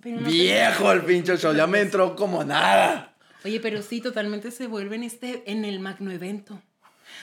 Viejo 0.02 0.90
el 0.90 1.02
pinche 1.02 1.36
show. 1.36 1.54
Ya 1.54 1.68
me 1.68 1.82
entró 1.82 2.16
como 2.16 2.42
nada. 2.42 3.14
Oye, 3.44 3.60
pero 3.60 3.80
sí, 3.80 4.00
totalmente 4.00 4.50
se 4.50 4.66
vuelve 4.66 4.96
en 4.96 5.04
este, 5.04 5.44
en 5.46 5.64
el 5.64 5.78
magno 5.78 6.10
evento, 6.10 6.60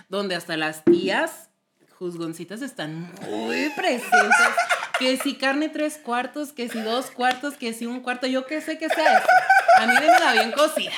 donde 0.08 0.36
hasta 0.36 0.56
las 0.56 0.86
tías 0.86 1.50
juzgoncitas 1.98 2.62
están 2.62 3.12
muy 3.30 3.70
presentes. 3.76 4.48
Que 5.00 5.18
si 5.18 5.36
carne 5.36 5.70
tres 5.70 5.98
cuartos, 5.98 6.52
que 6.52 6.70
si 6.70 6.80
dos 6.82 7.08
cuartos, 7.08 7.56
que 7.56 7.74
si 7.74 7.86
un 7.86 8.02
cuarto, 8.02 8.28
yo 8.28 8.46
qué 8.46 8.62
sé 8.62 8.78
que 8.78 8.90
sea 8.90 9.18
eso. 9.20 9.28
A 9.80 9.88
mí 9.88 9.94
démela 9.94 10.34
bien 10.34 10.52
cocida. 10.52 10.94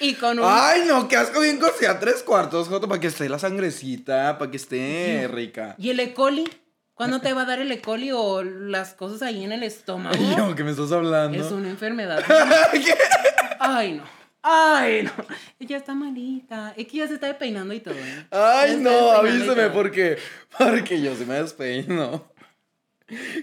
Y 0.00 0.14
con 0.14 0.38
un... 0.38 0.44
Ay, 0.48 0.82
no, 0.86 1.06
qué 1.08 1.16
asco 1.16 1.40
bien 1.40 1.58
cocida. 1.58 2.00
Tres 2.00 2.22
cuartos, 2.22 2.68
Joto, 2.68 2.88
para 2.88 3.00
que 3.00 3.08
esté 3.08 3.28
la 3.28 3.38
sangrecita, 3.38 4.38
para 4.38 4.50
que 4.50 4.56
esté 4.56 5.28
rica. 5.30 5.74
¿Y 5.78 5.90
el 5.90 6.00
E. 6.00 6.14
coli? 6.14 6.48
¿Cuándo 6.94 7.20
te 7.20 7.32
va 7.32 7.42
a 7.42 7.44
dar 7.44 7.58
el 7.58 7.70
E. 7.70 7.80
coli 7.80 8.10
o 8.12 8.42
las 8.42 8.94
cosas 8.94 9.22
ahí 9.22 9.44
en 9.44 9.52
el 9.52 9.62
estómago? 9.62 10.16
Ay, 10.18 10.34
yo, 10.36 10.54
¿qué 10.54 10.64
me 10.64 10.70
estás 10.70 10.90
hablando? 10.92 11.44
Es 11.44 11.52
una 11.52 11.68
enfermedad. 11.68 12.24
¿Qué? 12.72 12.94
Ay, 13.60 13.92
no. 13.94 14.23
Ay, 14.46 15.04
no. 15.04 15.10
Ella 15.58 15.78
está 15.78 15.94
malita. 15.94 16.74
Es 16.76 16.86
que 16.86 16.98
ya 16.98 17.08
se 17.08 17.14
está 17.14 17.28
despeinando 17.28 17.72
y 17.72 17.80
todo. 17.80 17.94
¿eh? 17.94 18.26
Ay, 18.30 18.72
se 18.72 18.80
no, 18.80 19.10
avíseme 19.12 19.70
porque, 19.70 20.18
porque 20.58 21.00
yo 21.00 21.16
sí 21.16 21.24
me 21.24 21.36
despeino. 21.36 22.30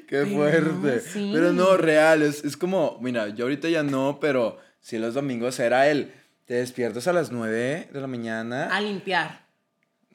Qué 0.08 0.26
fuerte. 0.28 0.99
sí. 0.99 1.32
Pero 1.34 1.54
no, 1.54 1.76
real, 1.76 2.22
es, 2.22 2.43
es 2.43 2.56
como, 2.56 2.99
mira, 3.02 3.30
yo 3.30 3.45
ahorita 3.45 3.68
ya 3.68 3.82
no, 3.82 4.20
pero 4.22 4.60
si 4.80 4.99
los 4.99 5.16
domingos 5.16 5.60
era 5.60 5.88
el, 5.88 6.14
te 6.45 6.56
despiertas 6.56 7.08
a 7.08 7.14
las 7.14 7.32
9 7.32 7.89
de 7.91 8.02
la 8.02 8.08
mañana 8.08 8.68
A 8.76 8.80
limpiar. 8.80 9.41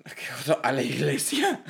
¿Qué 0.04 0.54
a 0.62 0.70
la 0.70 0.82
iglesia. 0.82 1.64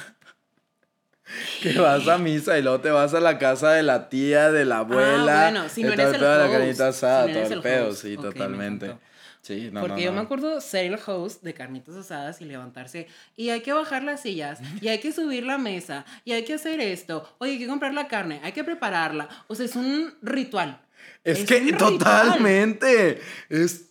Que 1.63 1.79
vas 1.79 2.07
a 2.07 2.19
misa 2.19 2.59
y 2.59 2.63
luego 2.63 2.81
te 2.81 2.91
vas 2.91 3.13
a 3.15 3.21
la 3.21 3.39
casa 3.39 3.73
de 3.73 3.83
la 3.83 4.09
tía, 4.09 4.53
de 4.53 4.65
la 4.65 4.79
abuela. 4.79 5.49
Ah, 5.49 5.51
bueno, 5.51 5.69
si 5.69 5.83
no 5.83 5.93
eres 5.93 6.07
el 6.07 6.21
pedo 6.21 6.39
de 6.39 6.59
la 6.59 6.69
host, 6.69 6.81
asada, 6.83 7.23
si 7.23 7.29
no 7.29 7.33
todo 7.33 7.41
eres 7.41 7.51
el 7.53 7.63
pedo, 7.63 7.89
host. 7.89 8.03
sí, 8.03 8.17
Ok, 8.17 8.25
me 8.25 8.31
totalmente. 8.31 9.06
Encantó. 9.55 9.67
Sí, 9.67 9.71
no, 9.73 9.81
Porque 9.81 9.95
no, 9.97 10.01
yo 10.01 10.11
no. 10.11 10.17
me 10.17 10.23
acuerdo 10.23 10.61
ser 10.61 10.87
el 10.87 10.99
host 11.07 11.43
de 11.43 11.55
carnitas 11.55 11.95
asadas 11.97 12.41
y 12.41 12.45
levantarse. 12.45 13.07
Y 13.37 13.51
hay 13.51 13.61
que 13.61 13.73
bajar 13.73 14.03
las 14.03 14.23
sillas. 14.23 14.61
Y 14.81 14.89
hay 14.89 14.99
que 14.99 15.13
subir 15.13 15.45
la 15.45 15.59
mesa. 15.59 16.05
Y 16.25 16.33
hay 16.33 16.45
que 16.45 16.55
hacer 16.55 16.81
esto. 16.81 17.29
Oye, 17.39 17.53
hay 17.53 17.59
que 17.59 17.67
comprar 17.67 17.95
la 17.95 18.09
carne. 18.09 18.41
Hay 18.43 18.53
que 18.53 18.65
prepararla. 18.65 19.29
O 19.49 19.55
sea, 19.55 19.67
es 19.67 19.77
un 19.77 20.15
ritual. 20.23 20.81
Es, 21.23 21.41
Es 21.41 21.45
que 21.49 21.61
ritual. 21.61 21.99
totalmente. 21.99 23.21
Es. 23.49 23.83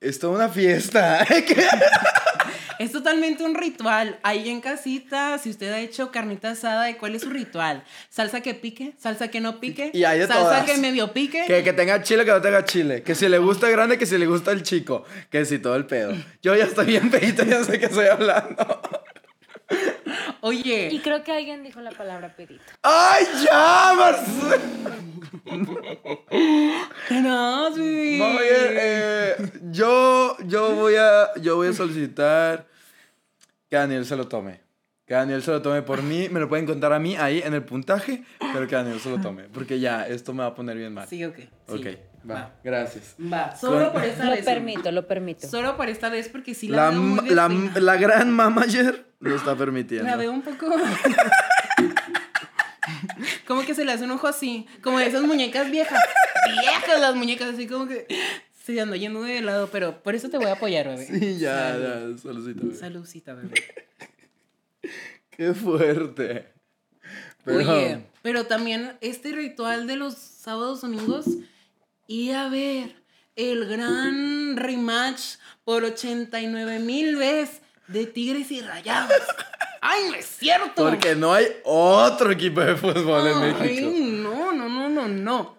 Es 0.00 0.18
toda 0.18 0.34
una 0.36 0.48
fiesta. 0.48 1.26
Es 2.78 2.92
totalmente 2.92 3.42
un 3.44 3.54
ritual. 3.54 4.18
Ahí 4.22 4.48
en 4.48 4.60
casita, 4.60 5.36
si 5.38 5.50
usted 5.50 5.72
ha 5.72 5.80
hecho 5.80 6.10
carnita 6.12 6.50
asada, 6.50 6.84
¿de 6.84 6.96
cuál 6.96 7.14
es 7.14 7.22
su 7.22 7.30
ritual? 7.30 7.82
¿Salsa 8.08 8.40
que 8.40 8.54
pique? 8.54 8.94
¿Salsa 8.98 9.28
que 9.28 9.40
no 9.40 9.58
pique? 9.60 9.90
Y 9.92 10.04
hay 10.04 10.20
de 10.20 10.26
¿Salsa 10.26 10.42
todas. 10.42 10.64
que 10.70 10.76
medio 10.78 11.12
pique? 11.12 11.44
que, 11.46 11.62
que 11.64 11.72
tenga 11.72 12.02
chile, 12.02 12.24
que 12.24 12.30
no 12.30 12.40
tenga 12.40 12.64
chile. 12.64 13.02
Que 13.02 13.14
si 13.14 13.28
le 13.28 13.38
gusta 13.38 13.68
grande, 13.68 13.98
que 13.98 14.06
si 14.06 14.16
le 14.16 14.26
gusta 14.26 14.52
el 14.52 14.62
chico. 14.62 15.04
Que 15.30 15.44
si 15.44 15.58
todo 15.58 15.76
el 15.76 15.86
pedo. 15.86 16.14
Yo 16.42 16.54
ya 16.54 16.64
estoy 16.64 16.86
bien 16.86 17.10
pedito, 17.10 17.44
ya 17.44 17.64
sé 17.64 17.78
que 17.78 17.86
estoy 17.86 18.06
hablando. 18.06 18.80
Oye. 20.40 20.88
Y 20.92 21.00
creo 21.00 21.22
que 21.24 21.32
alguien 21.32 21.62
dijo 21.62 21.80
la 21.80 21.90
palabra 21.90 22.34
pedito. 22.36 22.62
¡Ay, 22.82 23.24
ya! 23.44 23.92
No, 27.22 27.74
sí. 27.74 28.20
Oye, 28.20 28.48
eh, 28.50 29.36
yo, 29.70 30.36
yo, 30.46 30.74
voy 30.74 30.94
a, 30.96 31.34
yo 31.40 31.56
voy 31.56 31.68
a 31.68 31.72
solicitar 31.72 32.66
que 33.68 33.76
Daniel 33.76 34.04
se 34.06 34.16
lo 34.16 34.28
tome. 34.28 34.60
Que 35.06 35.14
Daniel 35.14 35.42
se 35.42 35.50
lo 35.50 35.62
tome 35.62 35.82
por 35.82 36.02
mí. 36.02 36.28
Me 36.28 36.38
lo 36.40 36.48
pueden 36.48 36.66
contar 36.66 36.92
a 36.92 36.98
mí 36.98 37.16
ahí 37.16 37.40
en 37.44 37.54
el 37.54 37.64
puntaje, 37.64 38.24
pero 38.52 38.66
que 38.66 38.76
Daniel 38.76 39.00
se 39.00 39.10
lo 39.10 39.18
tome. 39.20 39.44
Porque 39.44 39.80
ya, 39.80 40.06
esto 40.06 40.32
me 40.34 40.40
va 40.42 40.48
a 40.48 40.54
poner 40.54 40.76
bien 40.76 40.92
mal. 40.92 41.08
Sí, 41.08 41.24
ok. 41.24 41.36
sí. 41.36 41.48
ok, 41.68 42.30
va, 42.30 42.52
gracias. 42.62 43.16
Va. 43.20 43.56
Solo 43.56 43.84
Con- 43.86 43.94
por 43.94 44.04
esta 44.04 44.24
Lo 44.24 44.30
vez. 44.32 44.44
permito, 44.44 44.92
lo 44.92 45.06
permito. 45.06 45.48
Solo 45.48 45.76
por 45.78 45.88
esta 45.88 46.10
vez, 46.10 46.28
porque 46.28 46.54
sí 46.54 46.68
La, 46.68 46.76
la, 46.76 46.90
veo 46.90 47.00
muy 47.02 47.28
la, 47.30 47.48
la 47.80 47.96
gran 47.96 48.30
mamager 48.30 49.07
lo 49.20 49.36
está 49.36 49.56
permitiendo. 49.56 50.08
La 50.08 50.16
veo 50.16 50.32
un 50.32 50.42
poco. 50.42 50.66
como 53.46 53.62
que 53.62 53.74
se 53.74 53.84
le 53.84 53.92
hace 53.92 54.04
un 54.04 54.10
ojo 54.12 54.26
así. 54.26 54.66
Como 54.82 54.98
de 54.98 55.06
esas 55.06 55.22
muñecas 55.22 55.70
viejas. 55.70 56.02
Viejas 56.60 57.00
las 57.00 57.14
muñecas, 57.14 57.54
así 57.54 57.66
como 57.66 57.86
que. 57.86 58.06
Se 58.64 58.78
ando 58.80 58.96
yendo 58.96 59.22
de 59.22 59.40
lado, 59.40 59.68
pero 59.72 60.02
por 60.02 60.14
eso 60.14 60.28
te 60.28 60.36
voy 60.36 60.46
a 60.46 60.52
apoyar, 60.52 60.88
bebé. 60.88 61.06
Sí, 61.06 61.38
ya, 61.38 61.72
Salud. 61.72 62.16
ya, 62.16 62.22
saludcita, 62.22 62.60
bebé. 62.62 62.74
Saludcita, 62.74 63.34
bebé. 63.34 63.54
Qué 65.30 65.54
fuerte. 65.54 66.52
Pero, 67.44 67.58
Oye, 67.58 68.04
pero 68.20 68.44
también 68.44 68.92
este 69.00 69.32
ritual 69.32 69.86
de 69.86 69.96
los 69.96 70.14
sábados, 70.14 70.82
domingos, 70.82 71.24
y 72.06 72.32
a 72.32 72.48
ver 72.48 72.94
el 73.36 73.66
gran 73.66 74.56
rematch 74.58 75.36
por 75.64 75.84
89 75.84 76.80
mil 76.80 77.16
veces 77.16 77.62
de 77.88 78.06
Tigres 78.06 78.50
y 78.50 78.60
Rayados. 78.60 79.12
¡Ay, 79.80 80.08
no 80.08 80.14
es 80.14 80.26
cierto! 80.26 80.88
Porque 80.88 81.14
no 81.14 81.32
hay 81.32 81.46
otro 81.64 82.30
equipo 82.32 82.60
de 82.60 82.76
fútbol 82.76 83.26
en 83.28 83.38
Ay, 83.38 83.54
México. 83.60 83.90
no, 83.94 84.52
no, 84.52 84.68
no, 84.68 84.88
no, 84.88 85.08
no. 85.08 85.56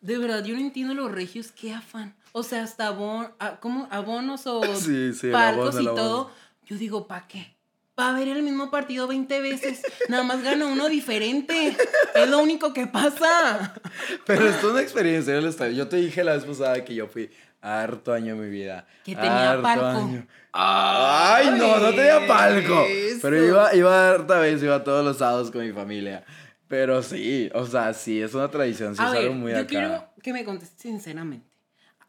De 0.00 0.18
verdad, 0.18 0.44
yo 0.44 0.54
no 0.54 0.60
entiendo 0.60 0.94
los 0.94 1.10
regios, 1.12 1.52
qué 1.52 1.72
afán. 1.74 2.14
O 2.32 2.42
sea, 2.42 2.62
hasta 2.62 2.86
abon, 2.86 3.28
a- 3.38 3.56
¿cómo? 3.60 3.88
abonos 3.90 4.46
o 4.46 4.62
Sí, 4.76 5.12
sí, 5.14 5.32
abono, 5.32 5.80
y 5.80 5.84
todo. 5.84 6.30
Yo 6.64 6.76
digo, 6.76 7.06
¿para 7.06 7.26
qué? 7.26 7.56
Para 7.96 8.12
ver 8.18 8.28
el 8.28 8.42
mismo 8.42 8.70
partido 8.70 9.06
20 9.08 9.40
veces. 9.40 9.82
Nada 10.08 10.22
más 10.22 10.42
gana 10.42 10.66
uno 10.66 10.88
diferente. 10.88 11.76
Es 12.14 12.28
lo 12.30 12.38
único 12.38 12.72
que 12.72 12.86
pasa. 12.86 13.74
Pero 14.24 14.48
es 14.48 14.62
una 14.64 14.80
experiencia. 14.80 15.38
Yo 15.70 15.88
te 15.88 15.96
dije 15.96 16.24
la 16.24 16.34
vez 16.34 16.44
pasada 16.44 16.82
que 16.84 16.94
yo 16.94 17.08
fui 17.08 17.30
harto 17.60 18.12
año 18.12 18.34
en 18.34 18.40
mi 18.40 18.48
vida. 18.48 18.86
Que 19.04 19.14
tenía 19.14 19.50
harto 19.52 19.62
palco. 19.62 19.86
año. 19.86 20.26
Ay, 20.52 21.50
no, 21.58 21.78
no 21.78 21.90
tenía 21.90 22.26
palco. 22.26 22.84
Eso. 22.88 23.18
Pero 23.22 23.44
iba, 23.44 23.74
iba 23.74 24.10
harta 24.10 24.38
vez, 24.38 24.62
iba 24.62 24.82
todos 24.84 25.04
los 25.04 25.18
sábados 25.18 25.50
con 25.50 25.64
mi 25.66 25.72
familia. 25.72 26.24
Pero 26.68 27.02
sí, 27.02 27.50
o 27.54 27.66
sea, 27.66 27.92
sí, 27.94 28.20
es 28.22 28.34
una 28.34 28.48
tradición, 28.48 28.94
sí, 28.94 29.02
a 29.02 29.06
es 29.06 29.12
ver, 29.12 29.22
algo 29.22 29.34
muy 29.34 29.52
yo 29.52 29.58
acá. 29.58 29.66
quiero 29.66 30.04
que 30.22 30.32
me 30.32 30.44
contestes 30.44 30.80
sinceramente. 30.80 31.46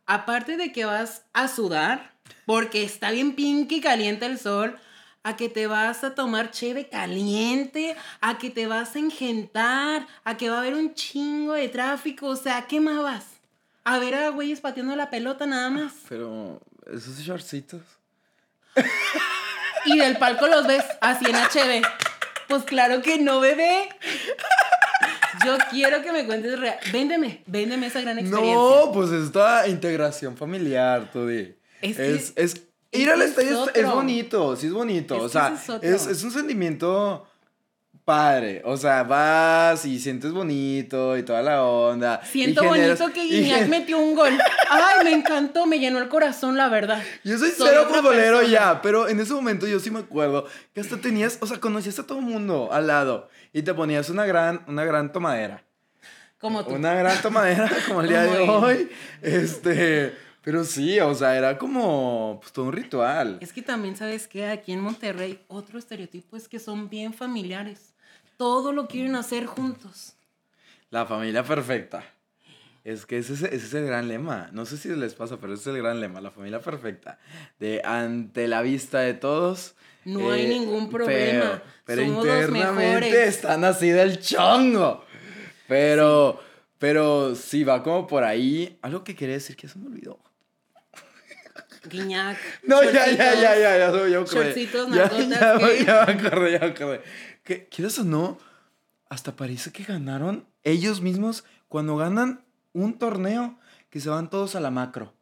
Aparte 0.06 0.58
de 0.58 0.72
que 0.72 0.86
vas 0.86 1.26
a 1.34 1.48
sudar, 1.48 2.14
porque 2.46 2.84
está 2.84 3.12
bien 3.12 3.34
pinky 3.34 3.82
caliente 3.82 4.26
el 4.26 4.38
sol, 4.38 4.78
a 5.24 5.36
que 5.36 5.50
te 5.50 5.68
vas 5.68 6.04
a 6.04 6.16
tomar 6.16 6.52
cheve 6.52 6.90
caliente, 6.90 7.96
a 8.22 8.38
que 8.38 8.50
te 8.50 8.68
vas 8.68 8.96
a 8.96 9.00
engentar, 9.00 10.08
a 10.24 10.38
que 10.38 10.50
va 10.50 10.58
a 10.58 10.60
haber 10.60 10.74
un 10.76 10.94
chingo 10.94 11.54
de 11.54 11.70
tráfico, 11.70 12.28
o 12.28 12.36
sea, 12.36 12.66
¿qué 12.68 12.80
más 12.82 13.02
vas? 13.02 13.26
A 13.84 14.00
ver 14.00 14.16
a 14.16 14.30
güeyes 14.30 14.62
pateando 14.62 14.96
la 14.96 15.10
pelota 15.10 15.46
nada 15.46 15.70
más. 15.70 15.94
Pero, 16.08 16.62
esos 16.92 17.18
shortcitos. 17.20 17.82
Y 19.86 19.98
del 19.98 20.18
palco 20.18 20.48
los 20.48 20.68
ves 20.68 20.86
así 21.02 21.26
en 21.26 21.36
HB. 21.36 21.86
Pues 22.48 22.64
claro 22.64 23.02
que 23.02 23.18
no, 23.18 23.40
bebé. 23.40 23.90
Yo 25.46 25.58
quiero 25.72 26.04
que 26.04 26.12
me 26.12 26.26
cuentes 26.26 26.60
real. 26.60 26.78
Véndeme, 26.92 27.44
véndeme 27.48 27.88
esa 27.88 28.02
gran 28.02 28.20
experiencia. 28.20 28.54
No, 28.54 28.92
pues 28.92 29.12
esta 29.12 29.68
integración 29.68 30.38
familiar, 30.38 31.10
tú 31.12 31.26
di. 31.28 31.56
Es 31.82 31.98
Es, 31.98 32.32
que- 32.32 32.44
es, 32.44 32.62
ir 32.92 33.10
al 33.10 33.22
estadio 33.24 33.68
es, 33.74 33.88
bonito, 33.88 34.56
sí 34.56 34.68
es 34.68 34.74
bonito. 34.74 35.16
Es 35.16 35.24
o 35.24 35.30
sea, 35.30 35.58
es, 35.82 36.06
es 36.06 36.24
un 36.24 36.32
sentimiento 36.32 37.26
padre. 38.06 38.62
O 38.66 38.78
sea, 38.78 39.04
vas 39.04 39.86
y 39.86 40.00
sientes 40.00 40.32
bonito 40.32 41.18
y 41.18 41.24
toda 41.24 41.42
la 41.42 41.64
onda. 41.64 42.22
Siento 42.26 42.64
generas- 42.64 43.00
bonito 43.00 43.14
que 43.14 43.24
Guiñac 43.26 43.68
metió 43.68 44.00
un 44.00 44.16
gol. 44.16 44.38
Ay, 44.70 45.04
me 45.06 45.12
encantó, 45.14 45.66
me 45.66 45.80
llenó 45.80 46.00
el 46.00 46.10
corazón, 46.10 46.58
la 46.58 46.68
verdad. 46.70 47.02
Yo 47.24 47.38
soy, 47.38 47.52
Soy 47.52 47.68
cero 47.70 47.86
futbolero 47.90 48.38
persona. 48.40 48.48
ya, 48.54 48.82
pero 48.82 49.08
en 49.08 49.20
ese 49.20 49.34
momento 49.34 49.68
yo 49.68 49.80
sí 49.80 49.92
me 49.92 50.00
acuerdo 50.00 50.46
que 50.74 50.82
hasta 50.82 50.98
tenías, 50.98 51.38
o 51.42 51.48
sea, 51.48 51.60
conocías 51.60 52.00
a 52.00 52.08
todo 52.08 52.20
el 52.20 52.26
mundo 52.26 52.70
al 52.72 52.88
lado 52.88 53.30
y 53.54 53.62
te 53.62 53.74
ponías 53.74 54.10
una 54.10 54.26
gran, 54.26 54.64
una 54.68 54.84
gran 54.86 55.12
tomadera. 55.12 55.64
Como 56.40 56.66
tú. 56.66 56.74
Una 56.74 56.96
gran 56.96 57.22
tomadera 57.22 57.70
como 57.88 58.02
el 58.02 58.08
día 58.10 58.24
de 58.24 58.40
hoy. 58.40 58.90
Este, 59.22 60.16
pero 60.44 60.64
sí, 60.64 61.00
o 61.00 61.14
sea, 61.14 61.38
era 61.38 61.58
como 61.58 62.40
pues, 62.42 62.52
todo 62.52 62.66
un 62.66 62.74
ritual. 62.74 63.38
Es 63.42 63.54
que 63.54 63.62
también 63.62 63.96
sabes 63.96 64.28
que 64.28 64.48
aquí 64.48 64.72
en 64.72 64.80
Monterrey 64.82 65.40
otro 65.48 65.78
estereotipo 65.78 66.36
es 66.36 66.48
que 66.48 66.58
son 66.60 66.90
bien 66.90 67.14
familiares. 67.14 67.91
Todo 68.42 68.72
lo 68.72 68.88
quieren 68.88 69.16
hacer 69.16 69.46
juntos. 69.46 70.16
La 70.90 71.06
familia 71.06 71.44
perfecta. 71.44 72.04
Es 72.84 73.06
que 73.06 73.20
ese, 73.20 73.34
es- 73.34 73.44
ese 73.44 73.56
es 73.68 73.74
el 73.76 73.86
gran 73.86 74.08
lema. 74.08 74.50
No 74.52 74.66
sé 74.66 74.78
si 74.78 74.90
les 74.90 75.14
pasa, 75.14 75.38
pero 75.40 75.54
ese 75.54 75.70
es 75.70 75.76
el 75.76 75.84
gran 75.84 76.00
lema. 76.00 76.22
La 76.22 76.32
familia 76.32 76.60
perfecta. 76.60 77.20
De 77.60 77.84
ante 77.86 78.48
la 78.48 78.64
vista 78.64 78.98
de 79.02 79.14
todos. 79.14 79.76
eh, 80.06 80.10
No 80.10 80.32
hay 80.32 80.48
ningún 80.48 80.90
problema. 80.90 81.62
Pero, 81.62 81.62
pero 81.86 82.02
Somos 82.02 82.26
internamente 82.26 83.28
están 83.28 83.64
así 83.64 83.90
del 83.92 84.20
chongo. 84.20 85.06
Pero, 85.68 86.42
pero 86.80 87.36
sí, 87.36 87.64
va 87.64 87.84
como 87.84 88.08
por 88.08 88.24
ahí. 88.24 88.80
Algo 88.82 89.04
que 89.04 89.16
quería 89.16 89.36
decir 89.36 89.56
que 89.56 89.68
se 89.68 89.78
me 89.78 89.86
olvidó. 89.86 90.18
Guiñac. 91.90 92.38
No, 92.64 92.84
ya, 92.84 92.92
ya, 92.92 93.12
ya, 93.12 93.34
ya, 93.34 93.56
ya, 93.56 93.78
ya, 93.78 94.08
ya, 94.08 94.20
acordé. 94.20 94.54
Shortcitos, 94.54 94.90
ya, 94.90 95.10
ya, 95.12 95.30
ya 95.30 96.50
ya 96.60 96.66
acordé. 96.66 97.02
Que, 97.44 97.68
¿Quieres 97.68 97.98
o 98.00 98.04
no? 98.04 98.38
Hasta 99.10 99.36
parece 99.36 99.72
que 99.72 99.84
ganaron 99.84 100.46
ellos 100.64 101.02
mismos 101.02 101.44
cuando 101.68 101.98
ganan 101.98 102.44
un 102.74 102.98
torneo 102.98 103.58
que 103.90 104.00
se 104.00 104.10
van 104.10 104.30
todos 104.30 104.56
a 104.56 104.60
la 104.62 104.72
macro 104.72 105.14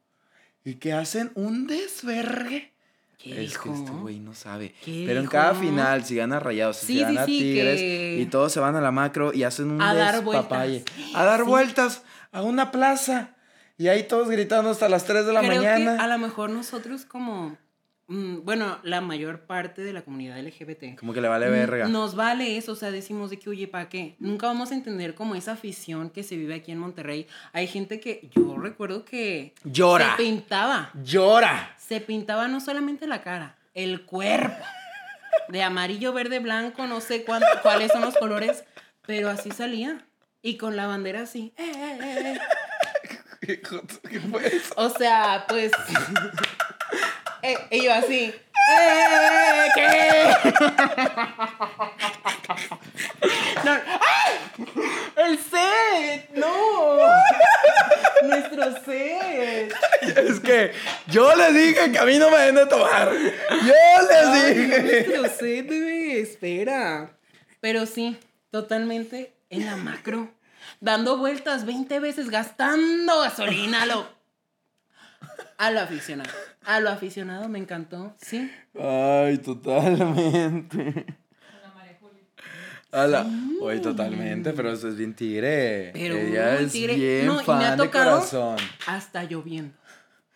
y 0.64 0.76
que 0.76 0.94
hacen 0.94 1.32
un 1.36 1.66
desvergue. 1.68 2.72
¿Qué 3.18 3.44
es 3.44 3.58
que 3.58 3.70
este 3.70 3.92
güey 3.92 4.20
no 4.20 4.34
sabe. 4.34 4.74
¿Qué 4.86 5.04
Pero 5.06 5.20
en 5.20 5.28
cada 5.28 5.54
final, 5.54 6.06
si 6.06 6.16
gana 6.16 6.40
Rayados, 6.40 6.78
Sí, 6.78 6.86
si 6.88 6.94
sí, 6.94 7.00
gana 7.02 7.26
sí, 7.26 7.40
Tigres, 7.40 7.80
que- 7.80 8.18
y 8.22 8.26
todos 8.28 8.52
se 8.54 8.60
van 8.62 8.76
a 8.78 8.82
la 8.82 8.92
macro 8.92 9.34
y 9.34 9.44
hacen 9.44 9.72
un 9.72 9.82
A 9.82 9.94
dar 9.94 10.24
despapalle. 10.24 10.86
vueltas. 10.86 11.16
A 11.16 11.24
dar 11.26 11.44
vueltas 11.44 12.04
a 12.32 12.42
una 12.44 12.72
plaza. 12.72 13.36
Y 13.78 13.88
ahí 13.90 14.04
todos 14.08 14.30
gritando 14.30 14.70
hasta 14.70 14.88
las 14.88 15.04
3 15.06 15.26
de 15.26 15.34
la 15.34 15.42
Creo 15.42 15.56
mañana. 15.56 15.96
que 15.98 16.02
a 16.02 16.08
lo 16.08 16.18
mejor 16.18 16.50
nosotros 16.50 17.04
como, 17.06 17.58
bueno, 18.10 18.80
la 18.84 19.02
mayor 19.02 19.42
parte 19.42 19.84
de 19.84 19.94
la 19.94 20.02
comunidad 20.02 20.40
LGBT. 20.40 20.98
Como 21.00 21.14
que 21.14 21.22
le 21.22 21.28
vale 21.28 21.48
verga. 21.50 21.88
Nos 21.88 22.16
vale 22.16 22.58
eso, 22.58 22.72
o 22.72 22.76
sea, 22.76 22.90
decimos 22.90 23.30
de 23.30 23.38
que, 23.38 23.50
oye, 23.50 23.68
¿para 23.68 23.88
qué? 23.88 24.16
Nunca 24.20 24.48
vamos 24.48 24.72
a 24.72 24.74
entender 24.74 25.14
como 25.14 25.36
esa 25.36 25.52
afición 25.52 26.10
que 26.10 26.24
se 26.24 26.36
vive 26.36 26.56
aquí 26.56 26.72
en 26.72 26.80
Monterrey. 26.80 27.28
Hay 27.54 27.68
gente 27.68 28.00
que, 28.00 28.30
yo 28.36 28.58
recuerdo 28.58 29.06
que 29.06 29.54
Llora. 29.64 30.16
se 30.18 30.24
pintaba, 30.24 30.92
Llora. 31.04 31.76
se 31.78 32.02
pintaba 32.02 32.48
no 32.48 32.60
solamente 32.60 33.06
la 33.08 33.22
cara, 33.22 33.58
el 33.76 34.06
cuerpo. 34.06 34.66
De 35.50 35.62
amarillo, 35.64 36.12
verde, 36.12 36.40
blanco, 36.40 36.88
no 36.88 37.02
sé 37.02 37.24
cuáles 37.24 37.92
son 37.92 38.02
los 38.02 38.16
colores, 38.18 38.64
pero 39.06 39.30
así 39.30 39.52
salía. 39.52 40.06
Y 40.42 40.58
con 40.58 40.76
la 40.76 40.88
bandera 40.88 41.22
así. 41.22 41.54
eh, 41.58 41.72
eh, 42.02 42.40
eh. 43.42 43.58
¿Qué 44.10 44.20
fue 44.20 44.48
eso? 44.48 44.74
O 44.78 44.90
sea, 44.90 45.46
pues. 45.48 45.72
Eh, 47.42 47.58
y 47.72 47.84
yo 47.84 47.94
así. 47.94 48.34
¡Eh! 48.78 49.68
¿Qué? 49.76 50.60
No, 53.64 53.72
¡ay! 53.72 54.34
¡El 55.18 55.38
set! 55.38 56.30
¡No! 56.34 56.98
Nuestro 58.24 58.72
set. 58.84 59.74
Es 60.02 60.40
que 60.40 60.72
yo 61.08 61.36
les 61.36 61.54
dije 61.54 61.92
que 61.92 62.00
a 62.00 62.06
mí 62.06 62.18
no 62.18 62.30
me 62.32 62.38
den 62.40 62.56
de 62.56 62.66
tomar. 62.66 63.12
Yo 63.12 64.08
les 64.08 64.28
Ay, 64.28 64.54
dije. 64.54 65.06
nuestro 65.18 65.38
set, 65.38 65.68
bebé, 65.70 66.22
espera. 66.22 67.12
Pero 67.60 67.86
sí, 67.86 68.18
totalmente 68.52 69.34
en 69.50 69.66
la 69.66 69.76
macro. 69.76 70.30
Dando 70.80 71.18
vueltas 71.18 71.66
20 71.66 72.00
veces, 72.00 72.30
gastando 72.30 73.20
gasolina 73.22 73.84
a 73.84 73.86
lo. 73.86 74.08
A 75.60 75.72
lo 75.72 75.80
aficionado. 75.82 76.30
A 76.66 76.80
lo 76.80 76.90
aficionado 76.90 77.48
me 77.50 77.60
encantó, 77.60 78.16
sí. 78.22 78.50
Ay, 78.80 79.38
totalmente. 79.40 81.06
A 82.92 83.06
la... 83.06 83.26
Oye, 83.62 83.80
totalmente, 83.82 84.52
pero 84.54 84.72
eso 84.72 84.88
es 84.88 84.96
bien 84.96 85.14
tigre. 85.14 85.92
Pero 85.94 86.16
Ella 86.16 86.56
es 86.60 86.72
tigre. 86.72 86.96
bien 86.96 87.26
No, 87.28 87.34
y 87.36 87.38
me 87.38 87.44
fan 87.44 87.62
ha 87.62 87.72
de 87.72 87.78
tocado 87.78 88.12
corazón. 88.16 88.56
hasta 88.88 89.24
lloviendo. 89.26 89.76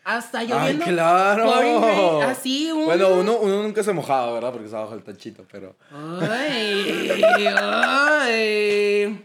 Hasta 0.03 0.39
¡Ay, 0.39 0.47
lloviendo. 0.49 0.85
claro! 0.85 1.45
pouring 1.45 1.81
rain, 1.81 2.23
así 2.29 2.69
un. 2.71 2.85
Bueno, 2.85 3.07
uno, 3.15 3.37
uno 3.37 3.63
nunca 3.63 3.81
se 3.81 3.93
mojaba, 3.93 4.33
¿verdad? 4.33 4.51
Porque 4.51 4.65
estaba 4.65 4.83
bajo 4.83 4.95
el 4.95 5.03
tachito, 5.03 5.45
pero... 5.49 5.75
Ay, 5.89 7.23
ay. 7.57 9.23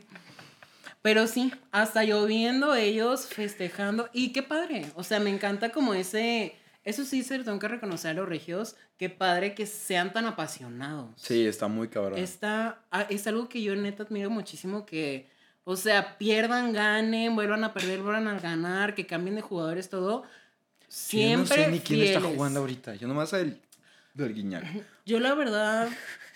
Pero 1.08 1.26
sí, 1.26 1.50
hasta 1.72 2.04
lloviendo, 2.04 2.74
ellos 2.74 3.24
festejando. 3.24 4.10
Y 4.12 4.34
qué 4.34 4.42
padre. 4.42 4.92
O 4.94 5.02
sea, 5.02 5.20
me 5.20 5.30
encanta 5.30 5.70
como 5.70 5.94
ese. 5.94 6.54
Eso 6.84 7.06
sí, 7.06 7.22
se 7.22 7.38
lo 7.38 7.44
tengo 7.44 7.58
que 7.58 7.66
reconocer 7.66 8.10
a 8.10 8.14
los 8.14 8.28
regios. 8.28 8.76
Qué 8.98 9.08
padre 9.08 9.54
que 9.54 9.64
sean 9.64 10.12
tan 10.12 10.26
apasionados. 10.26 11.08
Sí, 11.16 11.46
está 11.46 11.66
muy 11.66 11.88
cabrón. 11.88 12.18
Está, 12.18 12.82
ah, 12.90 13.06
es 13.08 13.26
algo 13.26 13.48
que 13.48 13.62
yo 13.62 13.74
neta 13.74 14.02
admiro 14.02 14.28
muchísimo 14.28 14.84
que, 14.84 15.30
o 15.64 15.76
sea, 15.76 16.18
pierdan, 16.18 16.74
ganen, 16.74 17.34
vuelvan 17.34 17.64
a 17.64 17.72
perder, 17.72 18.02
vuelvan 18.02 18.28
a 18.28 18.38
ganar, 18.38 18.94
que 18.94 19.06
cambien 19.06 19.36
de 19.36 19.40
jugadores, 19.40 19.88
todo. 19.88 20.24
Siempre 20.88 21.56
Yo 21.56 21.62
no 21.62 21.64
sé 21.64 21.70
ni 21.70 21.80
quién 21.80 22.02
está 22.02 22.20
jugando 22.20 22.60
ahorita. 22.60 22.96
Yo 22.96 23.08
nomás 23.08 23.32
el 23.32 23.58
del 24.12 24.34
guiñac. 24.34 24.84
Yo 25.06 25.20
la 25.20 25.32
verdad 25.34 25.88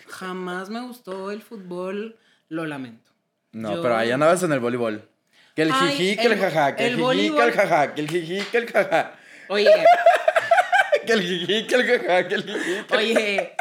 jamás 0.07 0.71
me 0.71 0.81
gustó 0.81 1.29
el 1.29 1.43
fútbol, 1.43 2.17
lo 2.49 2.65
lamento. 2.65 3.12
No, 3.53 3.75
Yo- 3.75 3.81
pero 3.81 3.95
ahí 3.95 4.11
andabas 4.11 4.43
en 4.43 4.51
el 4.51 4.59
voleibol. 4.59 5.07
Que 5.55 5.61
el 5.61 5.71
Ay, 5.71 5.95
jiji, 5.95 6.15
que 6.17 6.25
el 6.25 6.31
el- 6.33 6.39
jaja, 6.39 6.75
que 6.75 6.87
el 6.87 6.93
el 6.93 6.99
jiji, 6.99 7.31
que 7.35 7.43
el 7.43 7.51
jaja, 7.53 7.93
que 7.93 8.01
el 8.01 8.09
jiji, 8.09 8.41
que 8.51 8.57
el 8.57 8.67
jaja. 8.71 9.13
Oye, 9.49 9.69
Que 11.05 11.13
el 11.13 11.21
jiji, 11.21 11.67
que 11.67 11.75
el 11.75 11.83
jaja, 11.85 12.27
que 12.27 12.35
el 12.35 12.43
jiji. 12.43 12.83
que 12.87 12.95
el- 12.95 12.97
oye, 12.97 13.53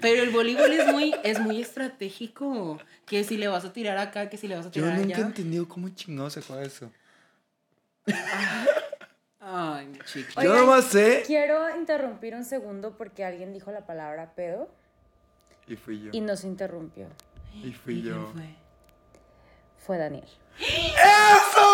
pero 0.00 0.22
el 0.22 0.30
voleibol 0.30 0.70
es 0.72 0.86
muy, 0.92 1.14
es 1.24 1.40
muy 1.40 1.60
estratégico. 1.62 2.78
Que 3.06 3.24
si 3.24 3.36
le 3.38 3.48
vas 3.48 3.64
a 3.64 3.72
tirar 3.72 3.98
acá, 3.98 4.28
que 4.28 4.36
si 4.36 4.46
le 4.46 4.54
vas 4.54 4.66
a 4.66 4.68
Yo 4.68 4.82
tirar 4.82 4.98
nunca 4.98 5.10
he 5.10 5.14
allá. 5.14 5.26
entendido 5.26 5.66
cómo 5.66 5.88
chingado 5.88 6.30
se 6.30 6.42
juega 6.42 6.62
eso. 6.62 6.92
Ay, 9.40 9.86
mi. 9.86 9.98
Yo 10.44 10.54
nomás 10.54 10.84
sé. 10.84 11.22
Quiero 11.26 11.74
interrumpir 11.76 12.34
un 12.34 12.44
segundo 12.44 12.96
porque 12.96 13.24
alguien 13.24 13.52
dijo 13.52 13.72
la 13.72 13.86
palabra 13.86 14.34
pedo 14.34 14.68
Y 15.66 15.76
fui 15.76 16.00
yo. 16.02 16.10
y 16.12 16.20
nos 16.20 16.44
interrumpió. 16.44 17.06
Y 17.54 17.72
fui 17.72 17.98
¿Y 17.98 18.02
quién 18.02 18.14
yo. 18.14 18.30
fue? 18.32 18.44
Fue 19.90 19.98
Daniel. 19.98 20.22
¡Eso! 20.60 21.66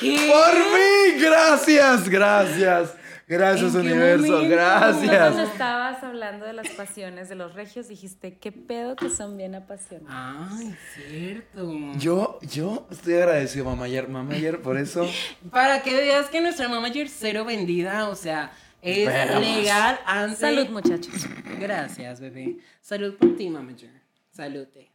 ¿Qué? 0.00 0.28
¡Por 0.28 0.52
fin! 0.52 1.20
Gracias, 1.22 2.08
gracias. 2.08 2.94
Gracias, 3.28 3.74
¿En 3.76 3.82
qué 3.82 3.92
universo. 3.92 4.26
momento? 4.26 4.56
Cuando 4.56 5.06
Gracias. 5.06 5.38
estabas 5.52 6.02
hablando 6.02 6.46
de 6.46 6.52
las 6.52 6.68
pasiones 6.70 7.28
de 7.28 7.36
los 7.36 7.54
regios, 7.54 7.86
dijiste, 7.86 8.38
qué 8.38 8.50
pedo 8.50 8.96
que 8.96 9.08
son 9.08 9.36
bien 9.36 9.54
apasionados. 9.54 10.50
Ay, 10.58 10.74
cierto. 10.96 11.70
Yo, 11.96 12.40
yo 12.42 12.88
estoy 12.90 13.14
agradecido, 13.14 13.66
mamá 13.66 13.84
ayer, 13.84 14.08
mamá 14.08 14.34
ayer, 14.34 14.60
por 14.60 14.76
eso. 14.76 15.06
Para 15.52 15.80
que 15.84 15.94
veas 15.94 16.26
que 16.26 16.40
nuestra 16.40 16.68
manager 16.68 17.08
cero 17.08 17.44
vendida, 17.44 18.08
o 18.08 18.16
sea, 18.16 18.50
es 18.82 19.06
Veamos. 19.06 19.40
legal 19.46 20.00
ante... 20.06 20.38
Salud, 20.40 20.68
muchachos. 20.70 21.24
Gracias, 21.60 22.18
bebé. 22.20 22.56
Salud 22.80 23.14
por 23.14 23.36
ti, 23.36 23.48
manager. 23.48 23.90
Salute. 24.32 24.90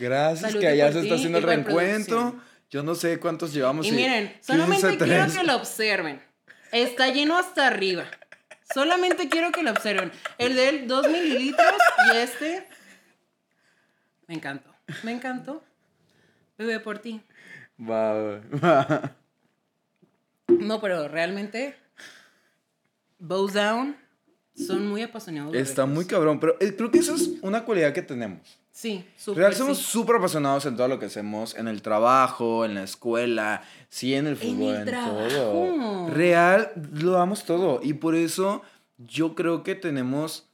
Gracias 0.00 0.56
que 0.56 0.66
allá 0.66 0.90
se 0.92 1.02
está 1.02 1.14
haciendo 1.14 1.38
el 1.38 1.44
reencuentro. 1.44 2.40
Yo 2.70 2.82
no 2.82 2.94
sé 2.94 3.18
cuántos 3.20 3.52
llevamos. 3.52 3.86
Y 3.86 3.92
miren, 3.92 4.34
solamente 4.40 4.88
15, 4.88 5.04
quiero 5.04 5.24
3. 5.24 5.36
que 5.36 5.44
lo 5.44 5.56
observen. 5.56 6.22
Está 6.72 7.08
lleno 7.08 7.36
hasta 7.36 7.66
arriba. 7.66 8.04
Solamente 8.72 9.28
quiero 9.28 9.50
que 9.50 9.62
lo 9.62 9.72
observen. 9.72 10.12
El 10.38 10.54
de 10.54 10.68
él, 10.68 10.86
2 10.86 11.08
mililitros 11.10 11.74
y 12.06 12.16
este. 12.16 12.66
Me 14.28 14.34
encantó. 14.34 14.72
Me 15.02 15.12
encantó. 15.12 15.64
Bebé 16.56 16.78
por 16.78 17.00
ti. 17.00 17.20
Va, 17.80 18.40
va. 18.62 19.16
No, 20.46 20.80
pero 20.80 21.08
realmente. 21.08 21.76
Bows 23.18 23.52
Down 23.52 23.96
son 24.54 24.86
muy 24.86 25.02
apasionados. 25.02 25.54
Está 25.54 25.86
muy 25.86 26.06
cabrón, 26.06 26.38
pero 26.38 26.56
eh, 26.60 26.74
creo 26.74 26.90
que 26.90 26.98
eso 26.98 27.14
es 27.14 27.32
una 27.42 27.64
cualidad 27.64 27.92
que 27.92 28.02
tenemos. 28.02 28.59
Sí, 28.80 29.04
súper. 29.14 29.42
Real, 29.42 29.54
somos 29.54 29.76
sí. 29.76 29.84
súper 29.84 30.16
apasionados 30.16 30.64
en 30.64 30.74
todo 30.74 30.88
lo 30.88 30.98
que 30.98 31.04
hacemos, 31.04 31.54
en 31.54 31.68
el 31.68 31.82
trabajo, 31.82 32.64
en 32.64 32.76
la 32.76 32.84
escuela, 32.84 33.62
sí, 33.90 34.14
en 34.14 34.26
el 34.26 34.36
fútbol, 34.38 34.74
en, 34.74 34.88
el 34.88 34.94
todo. 34.94 35.28
trabajo. 35.28 36.10
Real, 36.10 36.72
lo 36.94 37.10
damos 37.10 37.44
todo. 37.44 37.80
Y 37.82 37.92
por 37.92 38.14
eso 38.14 38.62
yo 38.96 39.34
creo 39.34 39.64
que 39.64 39.74
tenemos, 39.74 40.46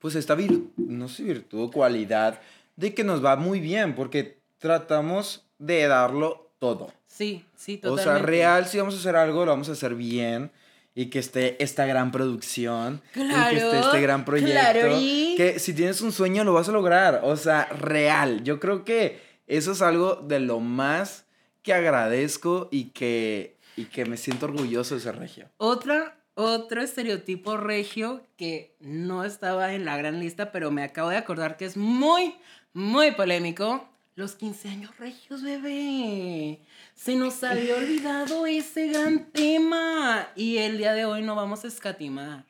pues, 0.00 0.16
esta 0.16 0.34
virtud, 0.34 0.70
no 0.76 1.06
sé, 1.06 1.22
virtud 1.22 1.66
o 1.66 1.70
cualidad 1.70 2.40
de 2.74 2.94
que 2.94 3.04
nos 3.04 3.24
va 3.24 3.36
muy 3.36 3.60
bien, 3.60 3.94
porque 3.94 4.40
tratamos 4.58 5.44
de 5.60 5.86
darlo 5.86 6.50
todo. 6.58 6.92
Sí, 7.06 7.44
sí, 7.54 7.76
O 7.84 7.90
totalmente. 7.90 8.02
sea, 8.02 8.18
real, 8.26 8.66
si 8.66 8.78
vamos 8.78 8.96
a 8.96 8.98
hacer 8.98 9.14
algo, 9.14 9.44
lo 9.44 9.52
vamos 9.52 9.68
a 9.68 9.72
hacer 9.72 9.94
bien. 9.94 10.50
Y 10.94 11.06
que 11.06 11.18
esté 11.20 11.62
esta 11.62 11.86
gran 11.86 12.10
producción. 12.10 13.00
y 13.14 13.18
que 13.18 13.22
esté 13.24 13.60
Claro, 13.70 13.72
este 13.86 14.00
gran 14.00 14.24
proyecto. 14.24 14.52
claro, 14.52 14.98
y- 15.00 15.34
Que 15.36 15.58
si 15.58 15.72
tienes 15.72 16.00
un 16.00 16.12
sueño, 16.12 16.42
lo 16.44 16.52
vas 16.52 16.68
a 16.68 16.72
lograr. 16.72 17.20
O 17.24 17.36
sea, 17.36 17.64
real. 17.66 18.42
Yo 18.44 18.58
creo 18.60 18.84
que 18.84 19.20
eso 19.46 19.72
es 19.72 19.82
algo 19.82 20.16
de 20.16 20.40
lo 20.40 20.60
más 20.60 21.26
que 21.62 21.74
agradezco 21.74 22.68
y 22.70 22.86
que, 22.90 23.56
y 23.76 23.84
que 23.84 24.04
me 24.04 24.16
siento 24.16 24.46
orgulloso 24.46 24.94
de 24.94 25.00
ser 25.00 25.16
regio. 25.18 25.48
Otra, 25.58 26.16
otro 26.34 26.82
estereotipo 26.82 27.56
regio 27.56 28.22
que 28.36 28.74
no 28.80 29.24
estaba 29.24 29.74
en 29.74 29.84
la 29.84 29.96
gran 29.96 30.18
lista, 30.20 30.50
pero 30.52 30.70
me 30.70 30.82
acabo 30.82 31.10
de 31.10 31.16
acordar 31.18 31.56
que 31.56 31.66
es 31.66 31.76
muy, 31.76 32.34
muy 32.72 33.12
polémico. 33.12 33.86
Los 34.16 34.34
15 34.34 34.68
años 34.68 34.96
regios, 34.98 35.42
bebé. 35.42 36.60
Se 37.02 37.14
nos 37.16 37.42
había 37.44 37.76
olvidado 37.76 38.44
ese 38.46 38.88
gran 38.88 39.30
tema. 39.32 40.28
Y 40.36 40.58
el 40.58 40.76
día 40.76 40.92
de 40.92 41.06
hoy 41.06 41.22
no 41.22 41.34
vamos 41.34 41.64
a 41.64 41.68
escatimar. 41.68 42.44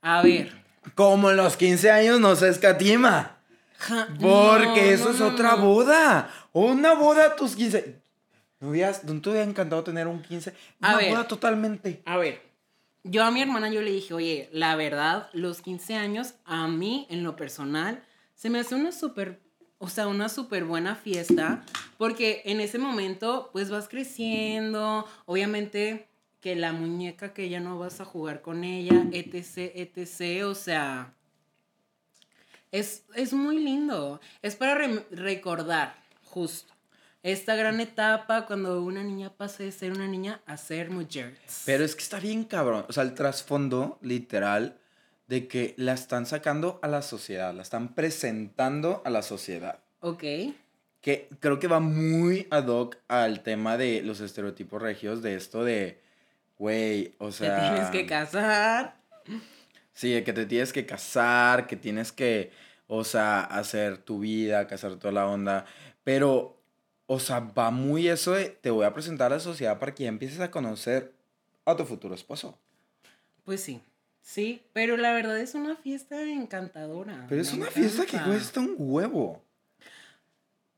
A 0.00 0.22
ver. 0.22 0.52
Como 0.94 1.30
en 1.30 1.36
los 1.36 1.56
15 1.58 1.90
años 1.90 2.18
no 2.18 2.34
se 2.34 2.48
escatima. 2.48 3.36
Ja- 3.76 4.08
Porque 4.18 4.80
no, 4.80 4.90
eso 4.90 5.04
no, 5.08 5.10
es 5.10 5.20
no, 5.20 5.26
otra 5.28 5.54
boda. 5.56 6.30
Una 6.54 6.94
boda 6.94 7.26
a 7.26 7.36
tus 7.36 7.54
15. 7.56 8.00
¿No, 8.60 8.70
hubieras- 8.70 9.04
¿No 9.04 9.20
te 9.20 9.28
hubiera 9.28 9.44
encantado 9.46 9.84
tener 9.84 10.06
un 10.06 10.22
15? 10.22 10.54
A 10.80 10.88
Una 10.90 10.96
ver. 10.96 11.10
boda 11.10 11.28
totalmente. 11.28 12.00
A 12.06 12.16
ver, 12.16 12.40
yo 13.02 13.22
a 13.22 13.30
mi 13.30 13.42
hermana 13.42 13.68
yo 13.68 13.82
le 13.82 13.90
dije, 13.90 14.14
oye, 14.14 14.48
la 14.52 14.76
verdad, 14.76 15.28
los 15.34 15.60
15 15.60 15.94
años, 15.96 16.34
a 16.46 16.68
mí, 16.68 17.06
en 17.10 17.22
lo 17.22 17.36
personal, 17.36 18.02
se 18.34 18.48
me 18.48 18.60
hace 18.60 18.74
una 18.76 18.92
súper, 18.92 19.40
o 19.78 19.88
sea, 19.88 20.06
una 20.08 20.28
súper 20.28 20.64
buena 20.64 20.94
fiesta, 20.96 21.62
porque 21.98 22.42
en 22.46 22.60
ese 22.60 22.78
momento, 22.78 23.50
pues 23.52 23.70
vas 23.70 23.88
creciendo, 23.88 25.06
obviamente 25.26 26.08
que 26.40 26.56
la 26.56 26.72
muñeca 26.72 27.32
que 27.32 27.48
ya 27.48 27.60
no 27.60 27.78
vas 27.78 28.00
a 28.00 28.04
jugar 28.04 28.42
con 28.42 28.64
ella, 28.64 29.06
etc., 29.12 29.72
etc., 29.74 30.44
o 30.44 30.54
sea, 30.54 31.14
es, 32.72 33.04
es 33.14 33.32
muy 33.32 33.58
lindo, 33.62 34.20
es 34.42 34.56
para 34.56 34.74
re- 34.74 35.06
recordar, 35.10 35.94
justo. 36.24 36.72
Esta 37.22 37.54
gran 37.54 37.80
etapa 37.80 38.44
cuando 38.44 38.82
una 38.82 39.02
niña 39.02 39.30
pasa 39.30 39.62
de 39.62 39.72
ser 39.72 39.92
una 39.92 40.06
niña 40.06 40.42
a 40.44 40.58
ser 40.58 40.90
mujer. 40.90 41.38
Pero 41.64 41.82
es 41.82 41.94
que 41.96 42.02
está 42.02 42.20
bien 42.20 42.44
cabrón. 42.44 42.84
O 42.86 42.92
sea, 42.92 43.02
el 43.02 43.14
trasfondo, 43.14 43.98
literal, 44.02 44.78
de 45.26 45.48
que 45.48 45.74
la 45.76 45.94
están 45.94 46.26
sacando 46.26 46.78
a 46.82 46.88
la 46.88 47.02
sociedad, 47.02 47.54
la 47.54 47.62
están 47.62 47.94
presentando 47.94 49.02
a 49.04 49.10
la 49.10 49.22
sociedad. 49.22 49.78
Ok. 50.00 50.22
Que 51.00 51.28
creo 51.40 51.58
que 51.58 51.66
va 51.66 51.80
muy 51.80 52.46
ad 52.50 52.68
hoc 52.68 52.96
al 53.08 53.42
tema 53.42 53.76
de 53.76 54.02
los 54.02 54.20
estereotipos 54.20 54.80
regios, 54.80 55.22
de 55.22 55.34
esto 55.34 55.64
de, 55.64 56.00
güey, 56.58 57.14
o 57.18 57.26
Te 57.26 57.32
sea... 57.32 57.72
tienes 57.72 57.90
que 57.90 58.06
casar. 58.06 58.96
Sí, 59.92 60.22
que 60.24 60.32
te 60.32 60.46
tienes 60.46 60.72
que 60.72 60.86
casar, 60.86 61.66
que 61.66 61.76
tienes 61.76 62.10
que, 62.10 62.50
o 62.86 63.04
sea, 63.04 63.40
hacer 63.40 63.98
tu 63.98 64.20
vida, 64.20 64.66
casar 64.66 64.96
toda 64.96 65.12
la 65.12 65.26
onda. 65.26 65.66
Pero, 66.02 66.58
o 67.06 67.20
sea, 67.20 67.40
va 67.40 67.70
muy 67.70 68.08
eso 68.08 68.32
de, 68.32 68.50
te 68.50 68.70
voy 68.70 68.84
a 68.84 68.92
presentar 68.92 69.32
a 69.32 69.36
la 69.36 69.40
sociedad 69.40 69.78
para 69.78 69.94
que 69.94 70.04
ya 70.04 70.08
empieces 70.08 70.40
a 70.40 70.50
conocer 70.50 71.12
a 71.64 71.76
tu 71.76 71.84
futuro 71.84 72.14
esposo. 72.14 72.58
Pues 73.44 73.62
sí. 73.62 73.82
Sí, 74.26 74.62
pero 74.72 74.96
la 74.96 75.12
verdad 75.12 75.38
es 75.38 75.54
una 75.54 75.76
fiesta 75.76 76.20
encantadora. 76.22 77.26
Pero 77.28 77.42
es 77.42 77.52
una 77.52 77.66
fiesta 77.66 78.06
que 78.06 78.16
cuesta 78.18 78.58
un 78.60 78.74
huevo. 78.78 79.44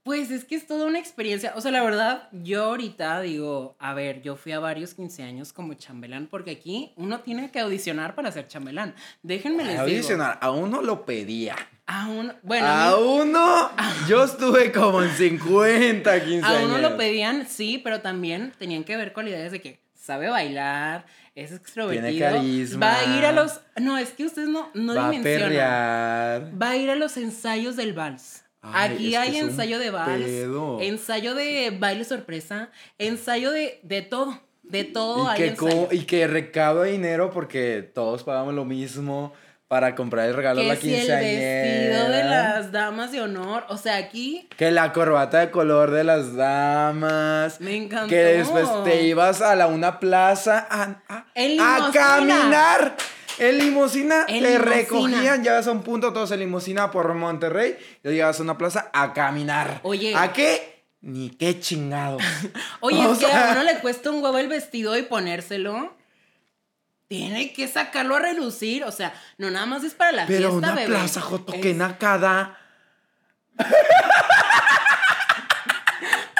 Pues 0.03 0.31
es 0.33 0.45
que 0.45 0.55
es 0.57 0.67
toda 0.67 0.87
una 0.87 0.99
experiencia. 0.99 1.53
O 1.57 1.61
sea, 1.61 1.71
la 1.73 1.83
verdad, 1.83 2.29
yo 2.33 2.65
ahorita 2.65 3.21
digo, 3.23 3.77
a 3.79 3.95
ver, 3.95 4.21
yo 4.23 4.35
fui 4.37 4.51
a 4.53 4.59
varios 4.61 4.95
15 4.95 5.23
años 5.23 5.53
como 5.53 5.75
chambelán, 5.75 6.27
porque 6.29 6.51
aquí 6.53 6.93
uno 6.97 7.21
tiene 7.21 7.51
que 7.53 7.59
audicionar 7.61 8.15
para 8.17 8.31
ser 8.33 8.47
chambelán. 8.49 8.95
Déjenme 9.23 9.63
les 9.65 9.73
digo. 9.75 9.83
Audicionar, 9.83 10.39
a 10.41 10.51
uno 10.51 10.83
lo 10.83 11.05
pedía. 11.05 11.57
A 11.87 12.09
uno, 12.09 12.35
bueno, 12.43 12.67
a 12.67 12.89
a, 12.89 12.97
mí- 12.97 13.03
uno, 13.05 13.71
yo 14.09 14.25
estuve 14.25 14.71
como 14.73 15.03
en 15.05 15.11
50, 15.11 16.25
15 16.25 16.45
a 16.47 16.51
años. 16.51 16.65
uno 16.65 16.79
lo 16.79 16.97
pedían, 16.97 17.47
sí, 17.49 17.79
pero 17.83 18.01
también 18.01 18.53
tenían 18.59 18.83
que 18.85 18.97
ver 18.97 19.13
cualidades 19.13 19.53
de 19.53 19.61
que 19.61 19.86
sabe 20.07 20.29
bailar, 20.29 21.05
es 21.35 21.53
extrovertido. 21.53 22.31
carisma. 22.31 22.87
Va 22.87 22.99
a 23.01 23.19
ir 23.19 23.25
a 23.27 23.33
los. 23.33 23.61
No, 23.81 23.99
es 23.99 24.11
que 24.11 24.25
ustedes 24.25 24.49
no, 24.49 24.71
no 24.75 24.95
Va 24.95 25.09
a 25.09 25.11
dimensionan. 25.11 25.49
perrear. 25.49 26.63
Va 26.63 26.71
a 26.71 26.77
ir 26.77 26.91
a 26.91 26.97
los 26.97 27.17
ensayos 27.17 27.77
del 27.77 27.93
vals. 27.93 28.45
Ay, 28.63 28.95
Aquí 28.95 29.15
es 29.15 29.21
hay 29.21 29.37
ensayo 29.37 29.79
de 29.79 29.91
vals, 29.91 30.25
pedo. 30.25 30.81
ensayo 30.81 31.35
de 31.35 31.77
baile 31.79 32.05
sorpresa, 32.05 32.71
ensayo 32.99 33.53
de, 33.53 33.79
de 33.85 34.03
todo, 34.03 34.41
de 34.65 34.83
todo 34.83 35.25
Y 35.25 35.29
hay 35.29 35.37
que, 35.39 35.47
ensayo. 35.49 35.89
y 35.93 36.01
que 36.05 36.27
recauda 36.27 36.85
dinero 36.85 37.31
porque 37.31 37.89
todos 37.95 38.25
pagamos 38.25 38.55
lo 38.55 38.65
mismo 38.65 39.33
para 39.69 39.95
comprar 39.97 40.29
el 40.29 40.35
regalo 40.35 40.61
que 40.61 40.69
la 40.69 40.77
si 40.77 40.95
el 40.95 40.99
quinceañera. 41.01 41.99
vestido 42.01 42.09
de 42.17 42.25
las 42.25 42.73
damas 42.73 43.11
de 43.12 43.21
honor, 43.21 43.64
o 43.69 43.77
sea, 43.77 43.97
aquí 43.97 44.49
Que 44.57 44.71
la 44.71 44.93
corbata 44.93 45.41
de 45.41 45.51
color 45.51 45.91
de 45.91 46.05
las 46.05 46.37
damas. 46.37 47.61
me 47.61 47.75
encantó. 47.77 48.09
Que 48.09 48.17
después 48.17 48.69
te 48.85 49.03
ibas 49.03 49.43
a 49.43 49.57
la 49.57 49.67
una 49.67 49.99
plaza 49.99 50.67
a, 50.71 51.03
a- 51.09 51.27
a 51.35 51.91
caminar. 51.93 52.97
En 53.39 53.59
limusina 53.59 54.25
En 54.29 54.43
te 54.45 54.57
recogían, 54.57 55.43
llegas 55.43 55.67
a 55.67 55.73
un 55.73 55.83
punto 55.83 56.11
todos 56.14 56.31
en 56.31 56.39
limusina 56.41 56.91
por 56.91 57.12
Monterrey, 57.12 57.77
y 58.03 58.09
llegas 58.09 58.41
a 58.41 58.43
una 58.43 58.57
plaza 58.57 58.89
a 58.95 59.12
caminar. 59.12 59.81
Oye. 59.83 60.14
¿A 60.17 60.33
qué? 60.33 60.85
Ni 61.03 61.29
qué 61.31 61.61
chingados. 61.61 62.23
Oye, 62.81 63.05
O 63.07 63.12
es 63.12 63.19
que 63.19 63.27
a 63.27 63.51
uno 63.53 63.62
le 63.64 63.79
cuesta 63.81 64.11
un 64.11 64.23
huevo 64.23 64.39
el 64.39 64.49
vestido 64.49 64.97
y 64.97 65.03
ponérselo. 65.03 65.95
Tiene 67.09 67.53
que 67.53 67.69
sacarlo 67.69 68.17
a 68.17 68.19
relucir, 68.21 68.83
o 68.85 68.91
sea, 68.91 69.15
no 69.39 69.51
nada 69.51 69.67
más 69.67 69.85
es 69.85 69.95
para 69.95 70.11
la 70.13 70.27
Pero 70.27 70.51
fiesta, 70.51 70.57
una 70.57 70.73
bebé. 70.75 70.87
plaza, 70.89 71.21
Joto, 71.21 71.53
Es-. 71.55 71.61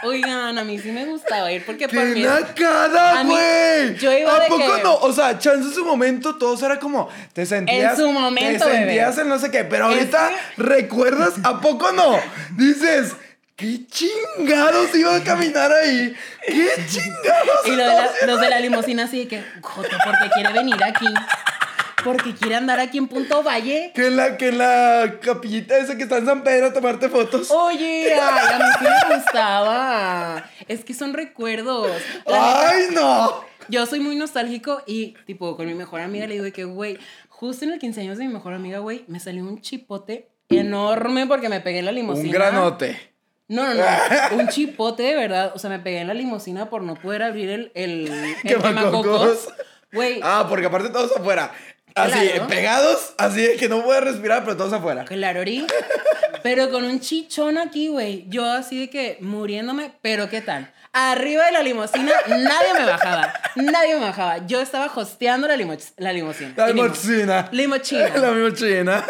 Oigan, 0.03 0.57
a 0.59 0.63
mí 0.65 0.79
sí 0.79 0.93
me 0.93 1.05
gustaba 1.07 1.51
ir 1.51 1.65
porque 1.65 1.89
¡Qué 1.89 1.97
por 1.97 2.05
mí... 2.07 2.23
nacada, 2.23 3.23
güey! 3.25 3.97
yo 3.97 4.13
iba 4.17 4.37
¿A 4.37 4.41
de 4.41 4.47
poco 4.49 4.77
que- 4.77 4.83
no? 4.83 4.95
O 4.99 5.13
sea, 5.13 5.39
chance 5.39 5.67
en 5.69 5.75
su 5.75 5.85
momento 5.85 6.37
todos 6.37 6.63
era 6.63 6.79
como, 6.79 7.09
te 7.33 7.45
sentías... 7.47 7.97
su 7.97 8.13
momento, 8.13 8.65
Te 8.67 8.71
bebé. 8.71 8.85
sentías 8.87 9.19
en 9.19 9.29
no 9.29 9.39
sé 9.39 9.51
qué, 9.51 9.65
pero 9.65 9.87
ahorita, 9.87 10.31
¿recuerdas? 10.59 11.35
¿A 11.43 11.61
poco 11.61 11.91
no? 11.93 12.19
Dices, 12.57 13.17
¿Qué 13.57 13.87
chingados 13.87 14.95
iba 14.95 15.17
a 15.17 15.25
caminar 15.25 15.73
ahí? 15.73 16.15
¿Qué 16.47 16.69
chingados? 16.89 17.67
Y 17.67 17.71
lo 17.71 17.77
de 17.79 17.85
la- 17.87 18.11
los 18.27 18.41
de 18.41 18.51
la 18.51 18.61
limusina 18.61 19.05
así 19.05 19.21
de 19.21 19.29
que, 19.29 19.43
Joto, 19.63 19.97
porque 20.05 20.29
quiere 20.35 20.53
venir 20.53 20.77
aquí. 20.85 21.07
Porque 22.05 22.35
quiere 22.35 22.55
andar 22.57 22.79
aquí 22.79 22.99
en 22.99 23.09
Punto 23.09 23.43
Valle. 23.43 23.93
Que 23.95 24.11
la, 24.11 24.37
que 24.37 24.53
la 24.53 25.15
capillita 25.23 25.79
esa 25.79 25.97
que 25.97 26.03
está 26.05 26.19
en 26.19 26.27
San 26.27 26.45
Pedro 26.45 26.67
a 26.67 26.73
tomarte 26.75 27.09
fotos. 27.09 27.51
Oye, 27.51 28.13
ay, 28.15 28.55
a 28.55 28.59
mí 28.59 28.65
sí 28.79 28.85
me 29.09 29.17
gustaba. 29.17 30.51
Es 30.69 30.85
que 30.85 30.93
son 30.95 31.15
recuerdos. 31.15 31.91
La 32.27 32.37
neta, 32.37 32.69
¡Ay, 32.71 32.85
no! 32.93 33.45
yo 33.69 33.87
soy 33.87 34.01
muy 34.01 34.15
nostálgico 34.17 34.83
y, 34.87 35.15
tipo, 35.27 35.57
con 35.57 35.67
mi 35.67 35.75
mejor 35.75 36.03
amiga 36.03 36.27
le 36.27 36.35
digo 36.35 36.53
que, 36.53 36.65
güey, 36.65 36.99
justo 37.31 37.65
en 37.65 37.73
el 37.73 37.79
15 37.81 38.03
años 38.03 38.19
de 38.19 38.27
mi 38.27 38.33
mejor 38.35 38.53
amiga, 38.53 38.79
güey, 38.81 39.05
me 39.09 39.19
salió 39.19 39.43
un 39.43 39.61
chipote 39.63 40.29
enorme 40.51 41.27
porque 41.27 41.49
me 41.49 41.61
pegué 41.61 41.79
en 41.81 41.87
la 41.87 41.93
limusina. 41.93 42.27
Un 42.27 42.33
granote. 42.33 43.16
No, 43.49 43.65
no, 43.65 43.75
no. 43.75 43.83
Un 44.39 44.49
chipote 44.49 45.03
de 45.03 45.15
verdad. 45.15 45.53
O 45.55 45.59
sea, 45.59 45.71
me 45.71 45.79
pegué 45.79 46.01
en 46.01 46.09
la 46.09 46.15
limusina 46.15 46.69
por 46.69 46.83
no 46.83 46.95
poder 46.95 47.23
abrir 47.23 47.51
el, 47.51 47.73
el, 47.75 48.09
el 48.09 48.37
Quemacocos. 48.43 49.49
Güey, 49.93 50.21
Ah, 50.23 50.47
porque 50.49 50.67
aparte 50.67 50.89
todos 50.91 51.17
afuera. 51.17 51.53
Así, 51.95 52.13
Claro. 52.29 52.47
pegados, 52.49 53.15
así 53.17 53.41
de 53.41 53.57
que 53.57 53.69
no 53.71 53.83
puedes 53.83 54.05
respirar, 54.05 54.45
pero 54.45 54.57
todos 54.57 54.73
afuera. 54.75 55.05
claro, 55.07 55.41
Ori. 55.41 55.67
Pero 56.43 56.71
con 56.71 56.85
un 56.85 57.01
chichón 57.01 57.59
aquí, 57.59 57.89
güey. 57.89 58.25
Yo 58.29 58.45
así 58.45 58.79
de 58.79 58.89
que 58.91 59.19
muriéndome, 59.21 59.91
pero 60.01 60.29
¿qué 60.29 60.41
tal? 60.43 60.73
Arriba 60.93 61.47
de 61.47 61.51
la 61.53 61.63
limusina, 61.63 62.13
nadie 62.29 62.73
me 62.79 62.85
bajaba. 62.85 63.33
Nadie 63.57 63.95
me 63.95 64.01
bajaba. 64.05 64.47
Yo 64.47 64.61
estaba 64.61 64.87
hosteando 64.95 65.49
la, 65.49 65.57
limo- 65.57 65.77
la 65.97 66.13
limusina. 66.13 66.53
La 66.57 66.69
limusina. 66.69 67.49
Limuchina. 67.51 68.17
La 68.17 68.31
limusina. 68.31 69.05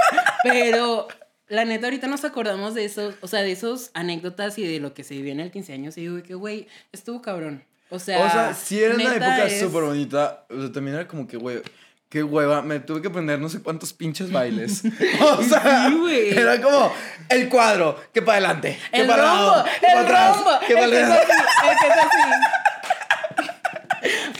Pero 0.44 1.08
la 1.48 1.64
neta, 1.64 1.86
ahorita 1.86 2.06
nos 2.08 2.24
acordamos 2.24 2.74
de 2.74 2.84
esos, 2.84 3.14
o 3.20 3.28
sea, 3.28 3.42
de 3.42 3.52
esos 3.52 3.90
anécdotas 3.94 4.58
y 4.58 4.66
de 4.66 4.80
lo 4.80 4.94
que 4.94 5.04
se 5.04 5.14
vivió 5.14 5.32
en 5.32 5.40
el 5.40 5.50
15 5.50 5.72
años. 5.72 5.96
Y 5.98 6.02
digo 6.02 6.22
que, 6.22 6.34
güey, 6.34 6.66
estuvo 6.92 7.22
cabrón. 7.22 7.64
O 7.88 7.98
sea, 8.00 8.24
O 8.26 8.30
sea, 8.30 8.54
sí 8.54 8.82
era 8.82 8.94
una 8.96 9.10
época 9.10 9.44
es- 9.46 9.60
súper 9.60 9.82
bonita. 9.84 10.44
O 10.50 10.60
sea, 10.60 10.72
también 10.72 10.96
era 10.96 11.06
como 11.06 11.26
que, 11.28 11.36
güey, 11.36 11.62
qué 12.08 12.22
hueva. 12.24 12.62
Me 12.62 12.80
tuve 12.80 13.00
que 13.00 13.08
aprender 13.08 13.38
no 13.38 13.48
sé 13.48 13.62
cuántos 13.62 13.92
pinches 13.92 14.32
bailes. 14.32 14.82
O 15.20 15.42
sea, 15.42 15.88
Sí, 15.90 16.28
era 16.30 16.60
como 16.60 16.92
el 17.28 17.48
cuadro, 17.48 18.00
que 18.12 18.22
para 18.22 18.38
adelante, 18.38 18.78
que 18.92 19.00
El 19.02 19.06
para 19.06 19.22
rombo, 19.22 19.50
lado, 19.52 19.64
que 19.80 19.86
para 19.86 20.00
el 20.00 20.04
atrás, 20.06 20.36
rombo, 20.36 20.50
que 20.66 20.72
el 20.72 20.78
para 20.78 20.90
que 20.90 20.96
es 20.98 21.04
adelante. 21.04 21.32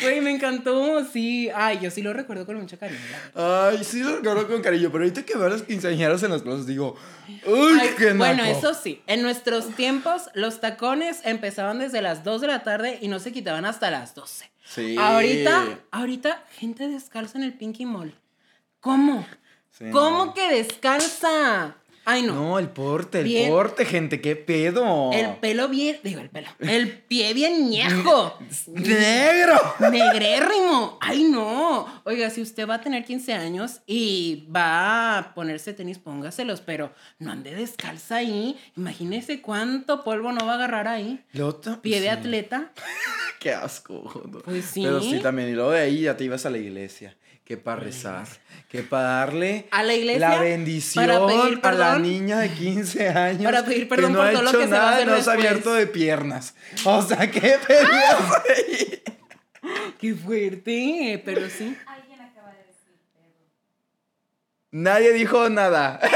Güey, 0.03 0.21
me 0.21 0.31
encantó, 0.31 1.05
sí. 1.05 1.49
Ay, 1.55 1.79
yo 1.81 1.91
sí 1.91 2.03
lo 2.03 2.13
recuerdo 2.13 2.45
con 2.47 2.57
mucho 2.57 2.79
cariño. 2.79 3.01
Ay, 3.35 3.83
sí 3.85 4.03
lo 4.03 4.17
recuerdo 4.17 4.49
con 4.49 4.63
cariño, 4.63 4.91
pero 4.93 5.05
ahorita 5.05 5.25
que 5.25 5.37
veo 5.37 5.47
a 5.47 5.51
los 5.51 5.63
quinceañeros 5.63 6.23
en 6.23 6.31
las 6.33 6.43
plazas 6.43 6.67
digo, 6.67 6.97
uy, 7.47 7.79
Ay, 7.81 7.91
qué 7.97 8.13
bueno, 8.13 8.45
naco". 8.45 8.59
eso 8.59 8.75
sí, 8.75 9.03
en 9.07 9.23
nuestros 9.23 9.75
tiempos 9.77 10.29
los 10.35 10.61
tacones 10.61 11.21
empezaban 11.25 11.79
desde 11.79 12.03
las 12.03 12.25
2 12.25 12.41
de 12.43 12.47
la 12.47 12.63
tarde 12.63 12.99
y 13.01 13.09
no 13.09 13.19
se 13.21 13.33
quitaban 13.33 13.65
hasta 13.65 13.91
las 13.91 14.15
12. 14.15 14.51
Sí. 14.65 14.97
Ahorita, 14.99 15.79
ahorita, 15.93 16.45
gente 16.59 16.89
descalza 16.89 17.39
en 17.39 17.45
el 17.45 17.55
Pinky 17.55 17.87
Mall. 17.87 18.15
¿Cómo? 18.81 19.27
Sí, 19.71 19.85
¿Cmo 19.93 20.27
no. 20.27 20.35
que 20.35 20.49
descalza? 20.51 21.75
Ay, 22.09 22.23
no. 22.23 22.35
No, 22.35 22.59
el 22.61 22.69
porte, 22.69 23.19
el 23.19 23.25
Bien. 23.25 23.51
porte, 23.51 23.85
gente, 23.85 24.21
qué 24.21 24.37
pedo. 24.37 25.11
El 25.13 25.37
pelo 25.41 25.69
bien, 25.69 25.99
digo 26.05 26.21
el 26.21 26.31
pelo, 26.31 26.47
el 26.61 26.89
pie 27.03 27.35
bien 27.35 27.69
ñejo. 27.69 28.39
negro. 28.69 29.57
Negrérrimo. 29.91 30.99
Ay, 31.01 31.25
no. 31.25 31.87
Oiga, 32.05 32.31
si 32.31 32.41
usted 32.43 32.69
va 32.69 32.75
a 32.77 32.81
tener 32.81 33.05
15 33.05 33.35
años 33.35 33.81
y 33.87 34.47
va 34.55 35.19
a 35.19 35.35
ponerse 35.35 35.73
tenis, 35.73 35.99
póngaselos, 35.99 36.61
pero 36.61 36.93
no 37.19 37.33
ande 37.33 37.55
descalza 37.55 38.17
ahí. 38.17 38.57
Imagínese 38.77 39.43
cuánto 39.43 40.05
polvo 40.05 40.31
no 40.31 40.47
va 40.47 40.53
a 40.53 40.55
agarrar 40.57 40.87
ahí. 40.89 41.25
Luego 41.33 41.57
ta- 41.57 41.83
Pie 41.83 42.01
de 42.01 42.11
atleta. 42.11 42.73
Qué 43.41 43.53
asco. 43.53 44.03
Pues 44.45 44.65
sí. 44.65 44.83
Pero 44.85 45.01
sí, 45.01 45.19
también. 45.21 45.49
Y 45.49 45.53
luego 45.53 45.73
de 45.73 45.81
ahí 45.81 46.03
ya 46.03 46.17
te 46.17 46.23
ibas 46.25 46.47
a 46.47 46.51
la 46.51 46.59
iglesia. 46.59 47.17
Que 47.47 47.57
para 47.57 47.81
rezar. 47.81 48.27
Que 48.69 48.83
para 48.83 49.05
darle 49.05 49.69
A 49.71 49.83
la 49.85 49.95
iglesia, 49.95 50.29
la 50.31 50.41
bendición 50.41 51.07
para 51.07 51.27
pedir 51.27 51.61
a 51.63 51.73
la 51.73 51.99
niña 52.01 52.41
de 52.41 52.51
15 52.51 53.09
años. 53.09 53.45
Para 53.45 53.65
pedir 53.65 53.89
perdón 53.89 54.11
que 54.11 54.13
no 54.15 54.19
por 54.19 54.27
ha 54.29 54.33
todo 54.33 54.43
lo 54.43 54.49
hecho 54.51 54.59
que 54.59 54.65
se 54.65 54.71
va 54.73 54.77
a 54.77 54.81
nada, 54.81 54.95
hacer 54.97 55.07
no 55.07 55.13
se 55.13 55.17
ha 55.17 55.33
después. 55.35 55.39
abierto 55.39 55.75
de 55.75 55.87
piernas. 55.87 56.55
O 56.85 57.01
sea, 57.03 57.31
¿qué 57.31 57.57
pedías 57.67 58.33
ahí? 58.49 59.03
Qué 60.01 60.15
fuerte, 60.15 61.23
pero 61.25 61.49
sí. 61.49 61.77
Nadie 64.73 65.13
dijo 65.13 65.49
nada. 65.49 66.01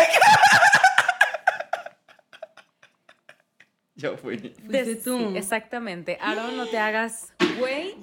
Yo 4.02 4.16
fui. 4.16 4.38
Fuiste 4.66 4.96
tú. 4.96 5.18
sí, 5.32 5.36
exactamente. 5.36 6.16
Aaron, 6.20 6.56
no 6.56 6.66
te 6.66 6.78
hagas 6.78 7.32
güey 7.58 7.94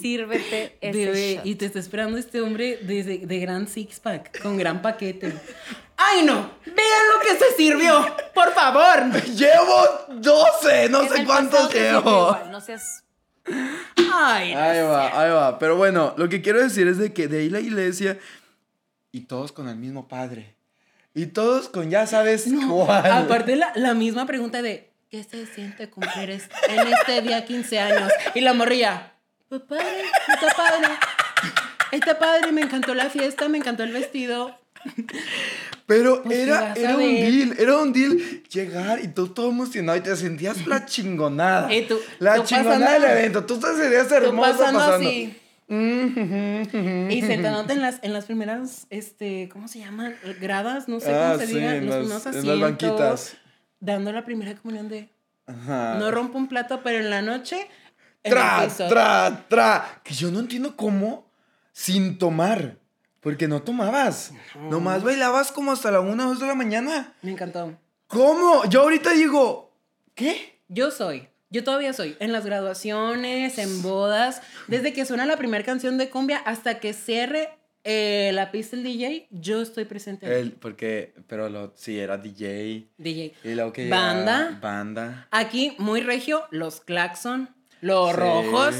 sírvete 0.00 0.76
ese 0.80 0.98
Bebé, 1.06 1.34
shot. 1.36 1.46
y 1.46 1.54
te 1.54 1.66
está 1.66 1.78
esperando 1.78 2.18
este 2.18 2.40
hombre 2.40 2.78
de, 2.82 3.02
de- 3.04 3.18
de 3.26 3.38
gran 3.38 3.68
six 3.68 4.00
pack, 4.00 4.40
con 4.42 4.56
gran 4.56 4.82
paquete. 4.82 5.32
¡Ay, 5.96 6.24
no! 6.24 6.50
¡Vean 6.66 7.02
lo 7.14 7.20
que 7.24 7.36
se 7.38 7.52
sirvió! 7.56 8.04
¡Por 8.34 8.52
favor! 8.52 9.12
Llevo 9.36 9.84
12, 10.20 10.88
no 10.88 11.02
En 11.02 11.08
sé 11.08 11.24
cuántos 11.24 11.72
llevo. 11.72 12.00
igual, 12.00 12.50
No 12.50 12.60
seas 12.60 13.04
¡Ay! 14.12 14.52
Ahí 14.52 14.82
va, 14.82 15.20
ahí 15.20 15.30
va. 15.30 15.58
Pero 15.58 15.76
bueno, 15.76 16.14
lo 16.16 16.28
que 16.28 16.42
quiero 16.42 16.60
decir 16.62 16.86
es 16.88 16.98
de 16.98 17.12
que 17.12 17.28
de 17.28 17.38
ahí 17.40 17.50
la 17.50 17.60
iglesia 17.60 18.18
y 19.12 19.22
todos 19.22 19.52
con 19.52 19.68
el 19.68 19.76
mismo 19.76 20.08
padre. 20.08 20.54
Y 21.14 21.26
todos 21.26 21.68
con 21.68 21.90
ya 21.90 22.06
sabes 22.06 22.46
cuál. 22.68 23.10
Aparte, 23.10 23.56
la, 23.56 23.72
la 23.74 23.94
misma 23.94 24.26
pregunta 24.26 24.62
de 24.62 24.90
¿qué 25.10 25.22
se 25.24 25.46
siente 25.46 25.90
cumplir 25.90 26.30
en 26.30 26.40
este 26.88 27.20
día 27.22 27.44
15 27.44 27.78
años? 27.80 28.10
Y 28.34 28.40
la 28.40 28.54
morrilla, 28.54 29.12
pues 29.48 29.60
padre, 29.62 29.84
está 30.28 30.54
padre. 30.56 30.88
Está 31.90 32.18
padre, 32.18 32.52
me 32.52 32.62
encantó 32.62 32.94
la 32.94 33.10
fiesta, 33.10 33.48
me 33.48 33.58
encantó 33.58 33.82
el 33.82 33.92
vestido. 33.92 34.58
Pero 35.86 36.22
Pues, 36.22 36.38
era, 36.38 36.72
era 36.74 36.96
un 36.96 37.02
deal, 37.02 37.54
era 37.58 37.76
un 37.76 37.92
deal 37.92 38.42
llegar 38.44 39.00
y 39.02 39.08
tú 39.08 39.28
todo 39.28 39.50
emocionado 39.50 39.98
y 39.98 40.00
te 40.00 40.16
sentías 40.16 40.66
la 40.66 40.86
chingonada. 40.86 41.68
Tú- 41.88 42.00
la 42.18 42.36
tú 42.36 42.44
chingonada 42.44 42.94
del 42.94 43.04
evento. 43.04 43.44
Tú 43.44 43.58
te 43.60 43.66
sentías 43.76 44.08
Tú 44.08 44.14
hermosa 44.14 44.52
pasando, 44.52 44.78
pasando. 44.78 45.08
así. 45.08 45.38
Mm. 45.68 47.10
Y 47.10 47.22
sentándote 47.22 47.72
en 47.74 47.80
las, 47.82 47.98
en 48.02 48.12
las 48.12 48.24
primeras, 48.26 48.86
este, 48.90 49.48
¿cómo 49.52 49.68
se 49.68 49.78
llaman? 49.80 50.14
Gradas, 50.40 50.88
no 50.88 51.00
sé 51.00 51.14
Ah, 51.14 51.32
cómo 51.32 51.40
se 51.40 51.46
sí, 51.46 51.54
diga. 51.54 51.76
en 51.76 51.86
los 51.86 51.94
las- 52.08 52.22
primeros 52.22 52.26
en 52.26 52.32
las 52.32 52.36
asientos, 52.36 52.60
banquitas. 52.60 53.36
Dando 53.80 54.12
la 54.12 54.24
primera 54.24 54.54
comunión 54.54 54.88
de 54.88 55.08
Ajá. 55.46 55.94
no 55.98 56.10
rompo 56.10 56.38
un 56.38 56.48
plato, 56.48 56.82
pero 56.82 56.98
en 56.98 57.10
la 57.10 57.22
noche. 57.22 57.68
En 58.22 58.30
Tra, 58.32 58.68
tra, 58.88 59.44
tra. 59.48 60.00
Que 60.04 60.14
yo 60.14 60.30
no 60.30 60.38
entiendo 60.40 60.76
cómo 60.76 61.26
sin 61.72 62.18
tomar. 62.18 62.76
Porque 63.20 63.46
no 63.48 63.62
tomabas. 63.62 64.32
Nomás 64.68 65.02
bailabas 65.04 65.52
como 65.52 65.70
hasta 65.72 65.90
la 65.92 66.00
una 66.00 66.26
o 66.26 66.30
dos 66.30 66.40
de 66.40 66.46
la 66.46 66.54
mañana. 66.56 67.14
Me 67.22 67.30
encantó. 67.32 67.76
¿Cómo? 68.08 68.64
Yo 68.66 68.82
ahorita 68.82 69.12
digo, 69.12 69.72
¿qué? 70.14 70.60
Yo 70.68 70.90
soy. 70.90 71.28
Yo 71.52 71.62
todavía 71.62 71.92
soy. 71.92 72.16
En 72.18 72.32
las 72.32 72.44
graduaciones, 72.46 73.58
en 73.58 73.82
bodas, 73.82 74.40
desde 74.68 74.92
que 74.92 75.04
suena 75.04 75.26
la 75.26 75.36
primera 75.36 75.62
canción 75.64 75.98
de 75.98 76.08
cumbia 76.10 76.38
hasta 76.38 76.80
que 76.80 76.92
cierre 76.94 77.50
eh, 77.84 78.30
la 78.32 78.50
pista 78.52 78.74
el 78.76 78.82
DJ, 78.84 79.26
yo 79.30 79.60
estoy 79.60 79.84
presente. 79.84 80.38
El, 80.40 80.52
porque, 80.52 81.14
pero 81.26 81.48
lo, 81.48 81.72
sí, 81.76 81.98
era 81.98 82.16
DJ. 82.16 82.88
DJ. 82.96 83.34
Y 83.44 83.54
luego 83.54 83.72
que 83.72 83.88
Banda. 83.88 84.58
Banda. 84.62 85.28
Aquí, 85.30 85.74
muy 85.78 86.00
regio, 86.00 86.44
los 86.50 86.80
claxon, 86.80 87.50
los 87.80 88.10
Sí. 88.10 88.16
rojos. 88.16 88.74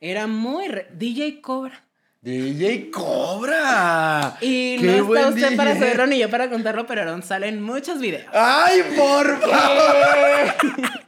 Era 0.00 0.26
muy... 0.26 0.68
re- 0.68 0.88
DJ 0.92 1.40
Cobra. 1.40 1.80
DJ 2.20 2.90
Cobra. 2.90 4.36
Y 4.40 4.78
¡Qué 4.78 4.86
no 4.86 5.14
está 5.14 5.28
usted 5.28 5.56
para 5.56 5.74
saberlo 5.74 6.06
ni 6.06 6.18
yo 6.18 6.28
para 6.28 6.50
contarlo, 6.50 6.86
pero 6.86 7.02
Aaron 7.02 7.22
sale 7.22 7.48
en 7.48 7.62
muchos 7.62 8.00
videos. 8.00 8.24
¡Ay, 8.32 8.80
por 8.96 9.40
favor! 9.40 11.03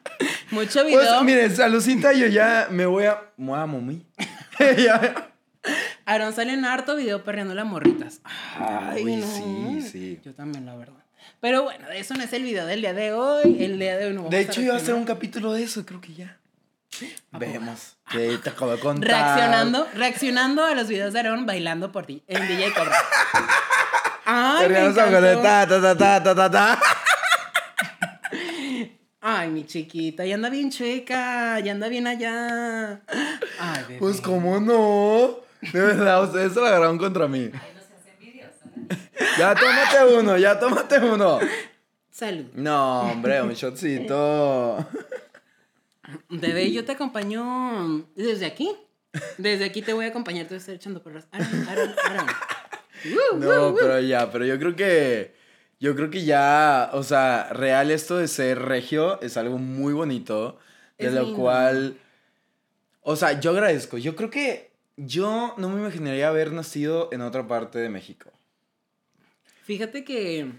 Mucho 0.51 0.85
video. 0.85 1.01
Pues 1.01 1.23
miren, 1.23 1.55
saludcita, 1.55 2.13
yo 2.13 2.27
ya 2.27 2.69
me 2.71 2.87
voy 2.87 3.05
a. 3.05 3.21
Me 3.37 3.51
voy 3.51 3.59
a 3.59 3.67
momí. 3.67 4.07
Ya. 4.79 5.31
Aaron 6.07 6.33
sale 6.33 6.55
en 6.55 6.65
harto 6.65 6.97
video 6.97 7.23
perreando 7.25 7.55
las 7.55 7.67
morritas. 7.67 8.21
Ay, 8.59 9.05
Uy, 9.05 9.17
no. 9.17 9.27
sí, 9.27 9.89
sí. 9.91 10.21
Yo 10.25 10.33
también, 10.33 10.65
la 10.65 10.75
verdad. 10.77 10.95
Pero 11.41 11.65
bueno, 11.65 11.91
eso 11.91 12.15
no 12.15 12.23
es 12.23 12.33
el 12.33 12.43
video 12.43 12.65
del 12.65 12.81
día 12.81 12.95
de 12.95 13.13
hoy. 13.13 13.57
El 13.63 13.79
día 13.79 13.97
de 13.99 14.07
hoy 14.07 14.13
no 14.13 14.21
vamos 14.21 14.31
De 14.31 14.41
hecho, 14.41 14.63
iba 14.63 14.75
a 14.75 14.79
hacer 14.79 14.95
un 14.95 15.05
capítulo 15.05 15.53
de 15.53 15.65
eso, 15.65 15.85
creo 15.85 16.01
que 16.01 16.15
ya. 16.15 16.39
¿A 17.33 17.39
poco? 17.39 17.53
Vemos. 17.53 17.97
Sí, 18.11 18.39
te 18.43 18.51
acabo 18.51 18.73
de 18.73 18.79
contar. 18.79 19.11
Reaccionando, 19.11 19.87
reaccionando 19.95 20.65
a 20.65 20.75
los 20.75 20.89
videos 20.89 21.13
de 21.13 21.21
Aaron 21.21 21.45
bailando 21.45 21.93
por 21.93 22.07
ti 22.07 22.23
en 22.29 22.47
DJ 22.49 22.73
Cobra. 22.73 22.97
Ay, 24.25 24.69
me 24.69 24.87
encantó. 24.87 25.43
ta, 25.43 25.67
ta, 25.67 25.97
ta, 25.97 26.23
ta, 26.23 26.35
ta, 26.35 26.51
ta. 26.51 26.79
Ay, 29.29 29.49
mi 29.51 29.67
chiquita, 29.67 30.25
ya 30.25 30.37
anda 30.37 30.49
bien 30.49 30.71
chueca, 30.71 31.59
ya 31.59 31.73
anda 31.73 31.89
bien 31.89 32.07
allá. 32.07 33.01
Ay, 33.59 33.83
bebé. 33.89 33.99
Pues, 33.99 34.21
¿cómo 34.21 34.61
no? 34.61 35.41
De 35.73 35.81
verdad, 35.81 36.23
ustedes 36.23 36.53
se 36.53 36.61
la 36.61 36.69
agarraron 36.69 36.97
contra 36.97 37.27
mí. 37.27 37.51
Ya 39.37 39.53
tómate 39.57 40.15
uno, 40.17 40.39
ya 40.39 40.61
tómate 40.61 40.99
uno. 41.01 41.41
Salud. 42.09 42.47
No, 42.55 43.01
hombre, 43.01 43.43
un 43.43 43.53
shotcito. 43.53 44.87
Bebé, 46.29 46.71
yo 46.71 46.85
te 46.85 46.93
acompaño 46.93 48.07
desde 48.15 48.47
aquí. 48.47 48.77
Desde 49.39 49.65
aquí 49.65 49.83
te 49.83 49.93
voy 49.93 50.05
a 50.05 50.09
acompañar, 50.11 50.45
te 50.45 50.51
voy 50.51 50.59
a 50.59 50.61
estar 50.61 50.75
echando 50.77 51.03
porras. 51.03 51.27
Aaron, 51.33 51.69
Aaron, 51.69 51.95
Aaron. 52.05 52.27
Uh, 53.07 53.37
No, 53.39 53.75
pero 53.75 53.99
ya, 53.99 54.31
pero 54.31 54.45
yo 54.45 54.57
creo 54.57 54.77
que. 54.77 55.36
Yo 55.79 55.95
creo 55.95 56.11
que 56.11 56.25
ya, 56.25 56.91
o 56.95 57.03
sea, 57.03 57.51
real 57.53 57.91
esto 57.91 58.17
de 58.17 58.29
ser 58.29 58.61
regio 58.61 59.21
es 59.21 59.37
algo 59.37 59.59
muy 59.59 59.93
bonito. 59.93 60.59
De 60.99 61.09
Es 61.09 61.13
lo 61.13 61.23
lindo. 61.23 61.37
cual. 61.39 61.99
O 63.03 63.17
sea, 63.17 63.39
yo 63.41 63.51
agradezco. 63.51 63.99
Yo 63.99 64.17
creo 64.17 64.31
que 64.31 64.71
yo 64.97 65.55
no 65.59 65.69
me 65.69 65.81
imaginaría 65.81 66.29
haber 66.29 66.53
nacido 66.53 67.11
en 67.13 67.21
otra 67.21 67.47
parte 67.47 67.79
de 67.79 67.91
México. 67.91 68.31
Fíjate 69.65 70.05
que 70.05 70.51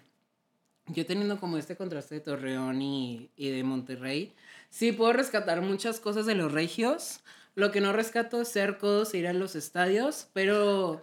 yo 0.88 1.06
teniendo 1.06 1.40
como 1.40 1.58
este 1.58 1.76
contraste 1.76 2.16
de 2.16 2.22
Torreón 2.22 2.82
y, 2.82 3.32
y 3.36 3.50
de 3.50 3.64
Monterrey, 3.64 4.34
sí 4.70 4.92
puedo 4.92 5.14
rescatar 5.14 5.62
muchas 5.62 6.00
cosas 6.00 6.26
de 6.26 6.36
los 6.36 6.52
regios. 6.52 7.22
Lo 7.56 7.72
que 7.72 7.82
no 7.82 7.92
rescato 7.92 8.42
es 8.42 8.50
ser 8.50 8.78
codos 8.78 9.14
e 9.14 9.18
ir 9.18 9.28
a 9.28 9.34
los 9.34 9.56
estadios, 9.56 10.28
pero 10.34 11.02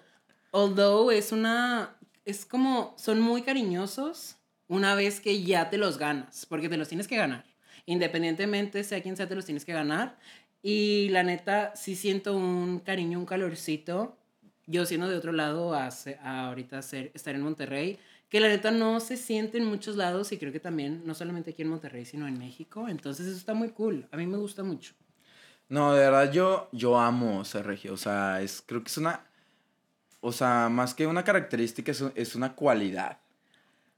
although 0.52 1.10
es 1.10 1.32
una, 1.32 1.96
es 2.24 2.46
como, 2.46 2.94
son 2.98 3.20
muy 3.20 3.42
cariñosos 3.42 4.36
una 4.68 4.94
vez 4.94 5.20
que 5.20 5.42
ya 5.42 5.70
te 5.70 5.78
los 5.78 5.98
ganas, 5.98 6.46
porque 6.46 6.68
te 6.68 6.76
los 6.76 6.88
tienes 6.88 7.08
que 7.08 7.16
ganar. 7.16 7.44
Independientemente 7.86 8.82
sea 8.84 9.02
quien 9.02 9.16
sea, 9.16 9.28
te 9.28 9.34
los 9.34 9.44
tienes 9.44 9.64
que 9.64 9.72
ganar. 9.72 10.18
Y 10.62 11.08
la 11.10 11.22
neta, 11.22 11.76
sí 11.76 11.96
siento 11.96 12.36
un 12.36 12.80
cariño, 12.80 13.18
un 13.18 13.26
calorcito 13.26 14.16
yo 14.66 14.86
siendo 14.86 15.08
de 15.08 15.16
otro 15.16 15.32
lado 15.32 15.74
a, 15.74 15.88
a 16.22 16.48
ahorita 16.48 16.80
ser, 16.82 17.10
estar 17.14 17.34
en 17.34 17.42
Monterrey, 17.42 17.98
que 18.28 18.40
la 18.40 18.48
neta 18.48 18.70
no 18.70 18.98
se 19.00 19.16
siente 19.16 19.58
en 19.58 19.64
muchos 19.66 19.96
lados 19.96 20.32
y 20.32 20.38
creo 20.38 20.52
que 20.52 20.60
también, 20.60 21.02
no 21.04 21.14
solamente 21.14 21.50
aquí 21.50 21.62
en 21.62 21.68
Monterrey, 21.68 22.04
sino 22.04 22.26
en 22.26 22.38
México. 22.38 22.88
Entonces 22.88 23.26
eso 23.26 23.36
está 23.36 23.54
muy 23.54 23.70
cool. 23.70 24.08
A 24.10 24.16
mí 24.16 24.26
me 24.26 24.38
gusta 24.38 24.62
mucho. 24.62 24.94
No, 25.68 25.94
de 25.94 26.00
verdad 26.00 26.32
yo, 26.32 26.68
yo 26.72 26.98
amo 26.98 27.44
ser 27.44 27.66
regio. 27.66 27.92
O 27.92 27.96
sea, 27.96 28.40
es, 28.42 28.62
creo 28.64 28.82
que 28.82 28.88
es 28.88 28.98
una. 28.98 29.24
O 30.26 30.32
sea, 30.32 30.70
más 30.70 30.94
que 30.94 31.06
una 31.06 31.22
característica, 31.22 31.92
es, 31.92 32.02
es 32.14 32.34
una 32.34 32.54
cualidad. 32.54 33.18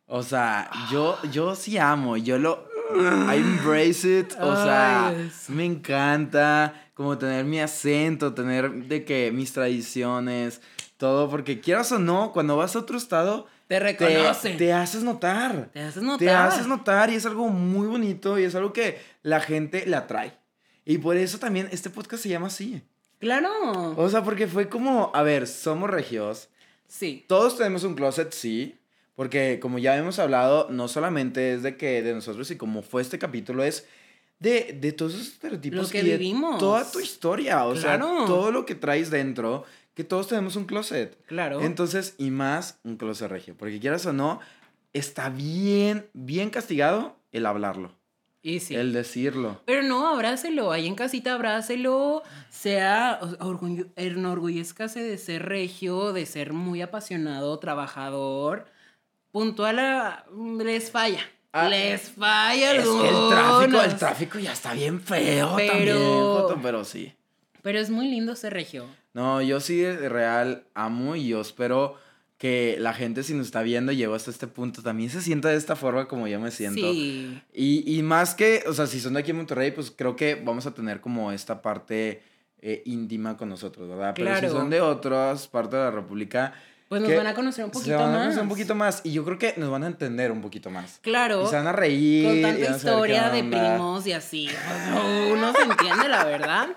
O 0.07 0.24
sea, 0.24 0.68
yo, 0.91 1.16
yo 1.31 1.55
sí 1.55 1.79
amo. 1.79 2.16
Yo 2.16 2.37
lo. 2.39 2.68
I 3.33 3.37
embrace 3.37 4.20
it. 4.20 4.33
O 4.41 4.57
sea, 4.57 5.09
Ay, 5.09 5.31
me 5.49 5.64
encanta 5.64 6.74
como 6.95 7.16
tener 7.16 7.45
mi 7.45 7.61
acento, 7.61 8.35
tener 8.35 8.72
de 8.72 9.05
que 9.05 9.31
mis 9.31 9.53
tradiciones, 9.53 10.61
todo. 10.97 11.31
Porque 11.31 11.61
quieras 11.61 11.93
o 11.93 12.01
no, 12.01 12.33
cuando 12.33 12.57
vas 12.57 12.74
a 12.74 12.81
otro 12.81 12.97
estado, 12.97 13.47
Te 13.68 13.77
te, 13.77 13.81
reconocen. 13.81 14.57
te 14.57 14.72
haces 14.72 15.05
notar. 15.05 15.70
Te 15.72 15.81
haces 15.81 16.03
notar. 16.03 16.18
Te 16.18 16.31
haces 16.31 16.66
notar 16.66 17.11
y 17.11 17.14
es 17.14 17.24
algo 17.24 17.49
muy 17.51 17.87
bonito 17.87 18.37
y 18.37 18.43
es 18.43 18.55
algo 18.57 18.72
que 18.72 19.01
la 19.22 19.39
gente 19.39 19.87
le 19.87 19.95
atrae. 19.95 20.37
Y 20.85 20.99
por 20.99 21.16
eso 21.16 21.39
también 21.39 21.68
este 21.70 21.89
podcast 21.89 22.24
se 22.24 22.31
llama 22.31 22.49
así. 22.49 22.83
Claro. 23.19 23.95
O 23.97 24.09
sea, 24.09 24.23
porque 24.23 24.47
fue 24.47 24.69
como, 24.69 25.11
a 25.14 25.23
ver, 25.23 25.47
somos 25.47 25.89
regios. 25.91 26.49
Sí. 26.87 27.25
Todos 27.29 27.57
tenemos 27.57 27.85
un 27.85 27.95
closet, 27.95 28.33
sí. 28.33 28.77
Porque 29.14 29.59
como 29.61 29.79
ya 29.79 29.97
hemos 29.97 30.19
hablado, 30.19 30.69
no 30.71 30.89
solamente 30.89 31.55
es 31.55 31.62
de 31.62 31.77
que 31.77 32.03
de 32.03 32.12
nosotros 32.14 32.51
y 32.51 32.57
como 32.57 32.83
fue 32.83 33.01
este 33.01 33.19
capítulo, 33.19 33.64
es 33.64 33.87
de, 34.39 34.77
de 34.79 34.93
todos 34.93 35.14
esos 35.14 35.29
estereotipos 35.29 35.79
Lo 35.85 35.89
que 35.89 36.01
y 36.01 36.03
de 36.11 36.19
vivimos. 36.19 36.59
toda 36.59 36.91
tu 36.91 37.01
historia. 37.01 37.64
O 37.64 37.75
sea, 37.75 37.97
Claro. 37.97 38.25
todo 38.27 38.53
lo 38.53 38.67
que 38.67 38.75
traes 38.75 39.11
dentro, 39.11 39.64
que 39.95 40.05
todos 40.05 40.29
tenemos 40.29 40.55
un 40.57 40.67
closet. 40.67 41.17
Claro. 41.25 41.62
Entonces, 41.62 42.14
y 42.19 42.31
más 42.31 42.79
un 42.85 42.99
closet 42.99 43.31
regio. 43.31 43.55
Porque 43.57 43.81
quieras 43.81 44.05
o 44.05 44.12
no, 44.12 44.39
está 44.93 45.31
bien, 45.31 46.07
bien 46.12 46.51
castigado 46.51 47.17
el 47.33 47.47
hablarlo, 47.47 47.95
y 48.49 48.61
sí. 48.61 48.74
el 48.74 48.92
decirlo. 48.92 49.61
Pero 49.64 49.82
no, 49.82 50.07
abrácelo. 50.09 50.70
Ahí 50.72 50.86
en 50.86 50.94
casita, 50.94 51.34
abrácelo. 51.34 52.22
Sea, 52.49 53.18
orgullo- 53.40 53.88
enorgullezcase 53.97 55.01
de 55.03 55.18
ser 55.18 55.44
regio, 55.47 56.12
de 56.12 56.26
ser 56.26 56.53
muy 56.53 56.80
apasionado, 56.82 57.59
trabajador. 57.59 58.66
Puntual, 59.32 59.78
a- 59.78 60.24
les 60.62 60.90
falla. 60.90 61.20
Ah, 61.53 61.68
les 61.68 62.11
falla 62.11 62.72
Es 62.74 62.84
que 62.86 63.09
el 63.09 63.28
tráfico, 63.30 63.80
el 63.82 63.97
tráfico 63.97 64.38
ya 64.38 64.53
está 64.53 64.74
bien 64.74 65.01
feo 65.01 65.55
Pero- 65.57 65.72
también, 65.72 65.97
Joto, 65.99 66.59
pero 66.62 66.84
sí. 66.84 67.14
Pero 67.62 67.78
es 67.78 67.90
muy 67.90 68.09
lindo 68.09 68.36
ser 68.36 68.53
regio. 68.53 68.86
No, 69.14 69.40
yo 69.42 69.61
sí 69.61 69.78
de 69.80 70.09
real 70.09 70.64
amo 70.74 71.16
y 71.16 71.28
yo 71.28 71.40
espero 71.40 71.97
que 72.39 72.76
la 72.78 72.93
gente 72.93 73.22
si 73.22 73.32
nos 73.34 73.47
está 73.47 73.62
viendo 73.62 73.93
llegó 73.93 74.14
hasta 74.14 74.30
este 74.30 74.47
punto 74.47 74.82
también 74.82 75.09
se 75.09 75.22
sienta 75.22 75.49
de 75.49 75.57
esta 75.57 75.74
forma 75.74 76.07
como 76.07 76.28
yo 76.28 76.39
me 76.39 76.51
siento. 76.51 76.80
Sí. 76.93 77.41
Y, 77.55 77.99
y 77.99 78.03
más 78.03 78.34
que, 78.34 78.62
o 78.66 78.74
sea, 78.74 78.87
si 78.87 79.01
son 79.01 79.14
de 79.14 79.20
aquí 79.20 79.30
en 79.30 79.39
Monterrey, 79.39 79.70
pues 79.70 79.91
creo 79.91 80.16
que 80.16 80.34
vamos 80.34 80.66
a 80.66 80.72
tener 80.74 81.01
como 81.01 81.32
esta 81.32 81.62
parte 81.62 82.22
eh, 82.61 82.82
íntima 82.84 83.37
con 83.37 83.49
nosotros, 83.49 83.89
¿verdad? 83.89 84.12
Pero 84.14 84.39
si 84.41 84.49
son 84.49 84.68
de 84.68 84.80
otras 84.82 85.49
partes 85.49 85.72
de 85.72 85.78
la 85.78 85.91
República, 85.91 86.53
Pues 86.89 87.01
nos 87.01 87.16
van 87.16 87.26
a 87.26 87.34
conocer 87.34 87.64
un 87.64 87.70
poquito 87.70 87.91
se 87.91 87.97
van 87.97 88.11
a 88.11 88.12
más. 88.12 88.20
conocer 88.24 88.43
un 88.43 88.49
poquito 88.51 88.74
más 88.74 89.01
y 89.03 89.12
yo 89.12 89.24
creo 89.24 89.39
que 89.39 89.55
nos 89.57 89.70
van 89.70 89.84
a 89.84 89.87
entender 89.87 90.30
un 90.30 90.43
poquito 90.43 90.68
más. 90.70 90.99
Claro. 91.03 91.43
Y 91.45 91.47
se 91.47 91.57
van 91.57 91.66
a 91.68 91.72
reír. 91.72 92.26
Con 92.26 92.43
tanta 92.43 92.76
historia 92.76 93.30
de 93.30 93.45
primos 93.45 94.07
y 94.07 94.12
así. 94.12 94.49
Pues, 94.93 95.32
Uno 95.32 95.53
se 95.55 95.62
entiende, 95.62 96.09
la 96.09 96.24
verdad. 96.24 96.68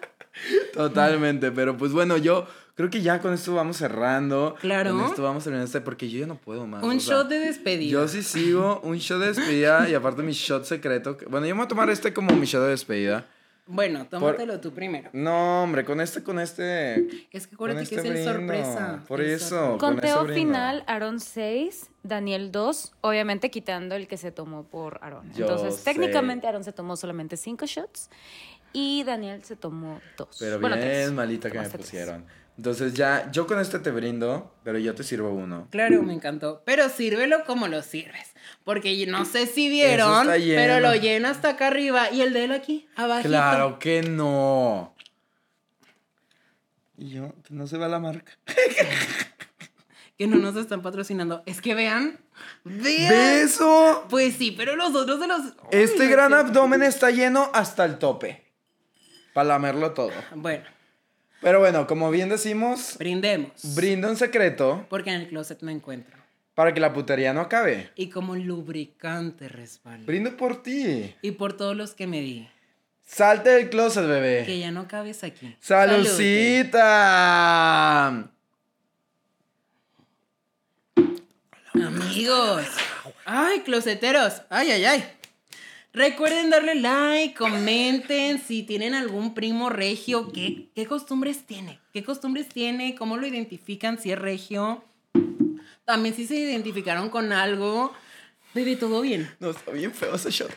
Totalmente, 0.74 1.52
pero 1.52 1.76
pues 1.78 1.92
bueno, 1.92 2.18
yo 2.18 2.48
creo 2.80 2.90
que 2.90 3.02
ya 3.02 3.20
con 3.20 3.34
esto 3.34 3.54
vamos 3.56 3.76
cerrando. 3.76 4.56
Claro. 4.62 4.94
Con 4.94 5.04
esto 5.04 5.22
vamos 5.22 5.44
terminando 5.44 5.66
este 5.66 5.82
porque 5.82 6.10
yo 6.10 6.18
ya 6.18 6.28
no 6.28 6.36
puedo 6.36 6.66
más. 6.66 6.82
Un 6.82 6.96
o 6.96 7.00
sea, 7.02 7.18
shot 7.18 7.28
de 7.28 7.40
despedida. 7.40 7.92
Yo 7.92 8.08
sí 8.08 8.24
sigo, 8.24 8.80
un 8.86 8.96
shot 9.00 9.20
de 9.20 9.28
despedida 9.28 9.90
y 9.90 9.96
aparte 9.96 10.24
mi 10.24 10.32
shot 10.32 10.64
secreto. 10.64 11.18
que- 11.18 11.26
Bueno, 11.26 11.46
yo 11.46 11.56
me 11.56 11.60
voy 11.60 11.66
a 11.66 11.68
tomar 11.68 11.90
este 11.90 12.14
como 12.14 12.34
mi 12.38 12.46
shot 12.46 12.64
de 12.64 12.70
despedida. 12.70 13.26
Bueno, 13.68 14.08
tómatelo 14.08 14.62
tú 14.62 14.72
primero. 14.72 15.10
No, 15.12 15.64
hombre, 15.64 15.84
con 15.84 16.00
este, 16.00 16.24
con 16.24 16.40
este. 16.40 17.28
Es 17.34 17.48
que 17.48 17.56
acuérdate 17.56 17.84
este 17.84 17.96
que 17.98 18.02
es 18.02 18.16
el 18.16 18.24
sorpresa. 18.24 19.04
Por 19.10 19.20
el 19.20 19.32
eso. 19.32 19.50
sorpresa. 19.50 19.78
Conteo 19.78 20.26
final, 20.34 20.86
Aaron 20.88 21.20
6, 21.20 21.90
Daniel 22.04 22.50
2, 22.54 22.94
obviamente 23.02 23.52
quitando 23.52 23.96
el 23.96 24.08
que 24.08 24.16
se 24.16 24.32
tomó 24.32 24.64
por 24.64 25.00
Aaron. 25.04 25.30
Yo 25.34 25.48
Entonces, 25.48 25.76
sé. 25.76 25.84
técnicamente 25.84 26.48
Aaron 26.48 26.64
se 26.64 26.72
tomó 26.72 26.96
solamente 26.96 27.36
5 27.36 27.66
shots 27.66 28.10
y 28.72 29.04
Daniel 29.04 29.44
se 29.44 29.58
tomó 29.58 30.00
2. 30.18 30.38
Pero 30.40 30.62
bueno, 30.62 30.78
bien 30.78 30.88
tres. 30.88 31.12
malita 31.12 31.52
que 31.52 31.60
me 31.60 31.68
tres. 31.68 31.92
Entonces 32.60 32.94
ya, 32.94 33.32
yo 33.32 33.48
con 33.48 33.58
este 33.58 33.80
te 33.80 33.90
brindo, 33.90 34.54
pero 34.66 34.78
yo 34.80 34.94
te 34.94 35.06
sirvo 35.06 35.30
uno. 35.30 35.70
Claro, 35.72 36.04
me 36.04 36.12
encantó. 36.12 36.62
Pero 36.66 36.90
sírvelo 36.90 37.46
como 37.46 37.70
lo 37.70 37.82
sirves. 37.82 38.34
Porque 38.66 38.98
yo 38.98 39.10
no 39.10 39.24
sé 39.24 39.48
si 39.48 39.70
vieron, 39.70 40.28
pero 40.28 40.82
lo 40.82 40.94
llena 40.94 41.30
hasta 41.30 41.52
acá 41.52 41.68
arriba. 41.68 42.12
Y 42.12 42.22
el 42.22 42.34
de 42.34 42.44
él 42.44 42.52
aquí, 42.52 42.86
abajito. 42.98 43.30
Claro 43.30 43.80
que 43.80 44.02
no. 44.02 44.94
Y 46.98 47.12
yo, 47.12 47.34
que 47.48 47.54
no 47.54 47.66
se 47.66 47.78
va 47.78 47.88
la 47.88 48.00
marca. 48.00 48.34
Que 50.18 50.28
no 50.28 50.36
nos 50.36 50.58
están 50.58 50.82
patrocinando. 50.82 51.44
Es 51.46 51.62
que 51.62 51.74
vean. 51.76 52.20
Vean. 52.66 53.10
¡Beso! 53.10 54.06
Pues 54.10 54.36
sí, 54.36 54.52
pero 54.52 54.76
los 54.76 54.94
otros 54.94 55.22
de 55.22 55.28
los. 55.28 55.42
Este 55.72 56.04
Ay, 56.04 56.10
gran 56.10 56.34
abdomen 56.34 56.84
está 56.84 57.10
lleno 57.10 57.50
hasta 57.54 57.86
el 57.86 58.00
tope. 58.00 58.44
Para 59.34 59.48
lamerlo 59.48 59.94
todo. 59.94 60.12
Bueno, 60.36 60.66
Pero 61.42 61.60
bueno, 61.60 61.88
como 61.88 62.12
bien 62.12 62.30
decimos, 62.30 62.96
brindemos. 62.98 63.52
brinda 63.76 64.10
un 64.10 64.18
secreto 64.18 64.86
Porque 64.90 65.10
en 65.12 65.22
el 65.22 65.28
closet 65.30 65.62
me 65.62 65.72
encuentro. 65.72 66.18
para 66.54 66.74
que 66.74 66.80
la 66.82 66.92
putería 66.94 67.34
no 67.34 67.40
acabe. 67.42 67.90
Y 67.96 68.10
como 68.10 68.36
lubricante 68.36 69.48
respaldo. 69.48 70.06
Brindo 70.06 70.36
por 70.36 70.62
ti. 70.62 71.16
Y 71.22 71.32
por 71.32 71.54
todos 71.54 71.76
los 71.78 71.94
que 71.94 72.06
me 72.08 72.20
di. 72.20 72.48
Salte 73.06 73.50
del 73.52 73.70
closet, 73.70 74.04
Que 74.04 74.10
bebé. 74.10 74.60
ya 74.60 74.70
no 74.72 74.88
cabes 74.88 75.24
aquí. 75.24 75.56
¡Salucita! 75.62 76.80
Amigos. 81.74 82.66
Ay, 83.26 83.62
closeteros. 83.62 84.42
Ay, 84.50 84.72
ay, 84.72 84.86
ay. 84.86 85.04
Recuerden 85.92 86.52
darle 86.52 86.76
like, 86.76 87.34
comenten 87.34 88.40
si 88.40 88.62
tienen 88.62 88.94
algún 88.94 89.34
primo 89.34 89.70
regio, 89.70 90.32
qué, 90.32 90.70
qué 90.76 90.86
costumbres 90.86 91.46
tiene, 91.48 91.80
qué 91.94 92.04
costumbres 92.04 92.48
tiene, 92.48 92.94
cómo 92.94 93.18
lo 93.18 93.26
identifican, 93.26 94.00
si 94.00 94.12
es 94.12 94.20
regio. 94.20 94.84
También 95.86 96.16
si 96.16 96.28
se 96.28 96.36
identificaron 96.36 97.10
con 97.10 97.34
algo. 97.34 97.92
Bebé, 98.54 98.76
todo 98.76 99.02
bien. 99.02 99.32
No, 99.40 99.50
está 99.50 99.72
bien 99.72 99.92
feo 99.92 100.14
ese 100.14 100.30
shot. 100.30 100.52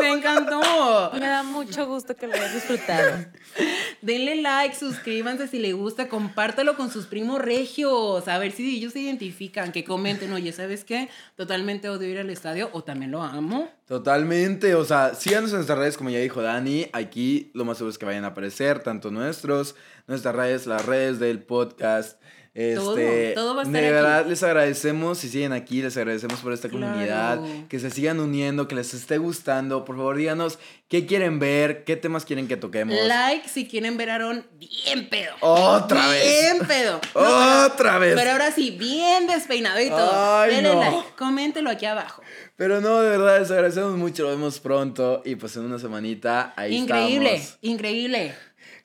Me 0.00 0.10
encantó. 0.10 1.10
Me 1.14 1.26
da 1.26 1.42
mucho 1.42 1.86
gusto 1.86 2.14
que 2.16 2.26
lo 2.26 2.34
hayas 2.34 2.54
disfrutado. 2.54 3.26
Denle 4.02 4.36
like, 4.36 4.74
suscríbanse 4.74 5.48
si 5.48 5.58
les 5.58 5.74
gusta, 5.74 6.08
compártalo 6.08 6.76
con 6.76 6.90
sus 6.90 7.06
primos 7.06 7.40
regios, 7.40 8.28
a 8.28 8.38
ver 8.38 8.52
si 8.52 8.76
ellos 8.76 8.92
se 8.92 9.00
identifican, 9.00 9.72
que 9.72 9.84
comenten, 9.84 10.32
oye, 10.32 10.52
¿sabes 10.52 10.84
qué? 10.84 11.08
Totalmente 11.36 11.88
odio 11.88 12.08
ir 12.08 12.18
al 12.18 12.30
estadio 12.30 12.70
o 12.72 12.84
también 12.84 13.10
lo 13.10 13.22
amo. 13.22 13.68
Totalmente, 13.86 14.74
o 14.74 14.84
sea, 14.84 15.14
síganos 15.14 15.50
en 15.50 15.56
nuestras 15.56 15.78
redes, 15.78 15.96
como 15.96 16.10
ya 16.10 16.18
dijo 16.18 16.42
Dani. 16.42 16.86
Aquí 16.92 17.50
lo 17.54 17.64
más 17.64 17.78
seguro 17.78 17.90
es 17.90 17.98
que 17.98 18.06
vayan 18.06 18.24
a 18.24 18.28
aparecer 18.28 18.80
tanto 18.82 19.10
nuestros, 19.10 19.74
nuestras 20.06 20.34
redes, 20.34 20.66
las 20.66 20.84
redes 20.84 21.18
del 21.18 21.42
podcast. 21.42 22.20
Este, 22.54 22.74
Todo, 22.74 22.96
todo 23.34 23.54
va 23.54 23.60
a 23.62 23.64
estar 23.64 23.80
de 23.80 23.86
aquí. 23.86 23.94
verdad 23.94 24.26
les 24.26 24.42
agradecemos 24.42 25.18
si 25.18 25.28
siguen 25.28 25.52
aquí, 25.52 25.80
les 25.80 25.96
agradecemos 25.96 26.40
por 26.40 26.52
esta 26.52 26.68
Claro. 26.68 26.86
comunidad, 26.92 27.40
que 27.68 27.78
se 27.78 27.90
sigan 27.90 28.18
uniendo, 28.18 28.66
que 28.66 28.74
les 28.74 28.94
esté 28.94 29.18
gustando. 29.18 29.84
Por 29.84 29.96
favor, 29.96 30.16
díganos 30.16 30.58
qué 30.88 31.06
quieren 31.06 31.38
ver, 31.38 31.84
qué 31.84 31.94
temas 31.96 32.24
quieren 32.24 32.48
que 32.48 32.56
toquemos. 32.56 32.96
Like 33.06 33.48
si 33.48 33.68
quieren 33.68 33.96
ver 33.96 34.10
a 34.10 34.14
Aaron 34.16 34.44
bien 34.58 35.08
pedo. 35.08 35.34
Otra 35.40 36.08
vez. 36.08 36.24
Bien 36.56 36.66
pedo. 36.66 36.94
No, 36.94 37.00
pero- 37.14 37.66
Otra 37.66 37.98
vez. 37.98 38.14
Pero 38.16 38.30
ahora 38.32 38.50
sí, 38.50 38.70
bien 38.72 39.26
despeinado 39.28 39.80
y 39.80 39.88
todo. 39.90 40.10
Ay, 40.12 40.56
Denle 40.56 40.74
no. 40.74 40.80
like, 40.80 41.08
coméntelo 41.16 41.70
aquí 41.70 41.86
abajo. 41.86 42.22
Pero 42.56 42.80
no, 42.80 43.00
de 43.02 43.10
verdad, 43.10 43.38
les 43.40 43.50
agradecemos 43.52 43.96
mucho. 43.96 44.24
Lo 44.24 44.30
vemos 44.30 44.58
pronto. 44.58 45.22
Y 45.24 45.36
pues 45.36 45.54
en 45.56 45.62
una 45.64 45.78
semanita 45.78 46.54
ahí 46.56 46.74
increíble, 46.74 47.34
estamos. 47.36 47.58
increíble. 47.62 48.34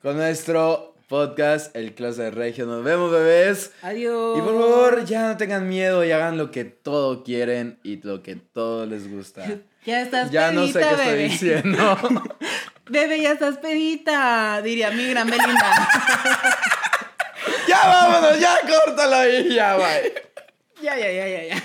Con 0.02 0.18
nuestro 0.18 0.93
podcast, 1.08 1.76
El 1.76 1.94
Closet 1.94 2.34
Regio. 2.34 2.66
Nos 2.66 2.84
vemos, 2.84 3.12
bebés. 3.12 3.72
Adiós. 3.82 4.38
Y 4.38 4.42
por 4.42 4.54
favor, 4.60 5.06
ya 5.06 5.28
no 5.30 5.38
tengan 5.38 5.68
miedo 5.68 6.04
y 6.04 6.12
hagan 6.12 6.38
lo 6.38 6.52
que 6.52 6.66
todo 6.66 7.24
quieren 7.24 7.80
y 7.84 8.02
lo 8.02 8.22
que 8.24 8.36
todo 8.36 8.86
les 8.86 9.10
gusta. 9.12 9.46
Ya 9.86 10.02
estás 10.02 10.32
Ya 10.32 10.52
no 10.52 10.66
sé 10.68 10.74
pedita, 10.74 10.90
qué 10.90 10.96
estoy 10.96 11.08
bebé. 11.14 11.24
diciendo. 11.30 11.98
Bebé, 12.90 13.22
ya 13.22 13.32
estás 13.32 13.58
pedita, 13.60 14.62
diría 14.62 14.92
mi 14.92 15.08
gran 15.08 15.30
Belinda. 15.30 15.90
ya 17.68 17.80
vámonos, 17.88 18.40
ya 18.40 18.58
córtalo 18.68 19.16
ahí, 19.16 19.54
ya, 19.54 19.76
bye. 19.78 20.14
ya, 20.82 20.98
ya, 20.98 21.12
ya, 21.12 21.28
ya, 21.28 21.44
ya. 21.46 21.64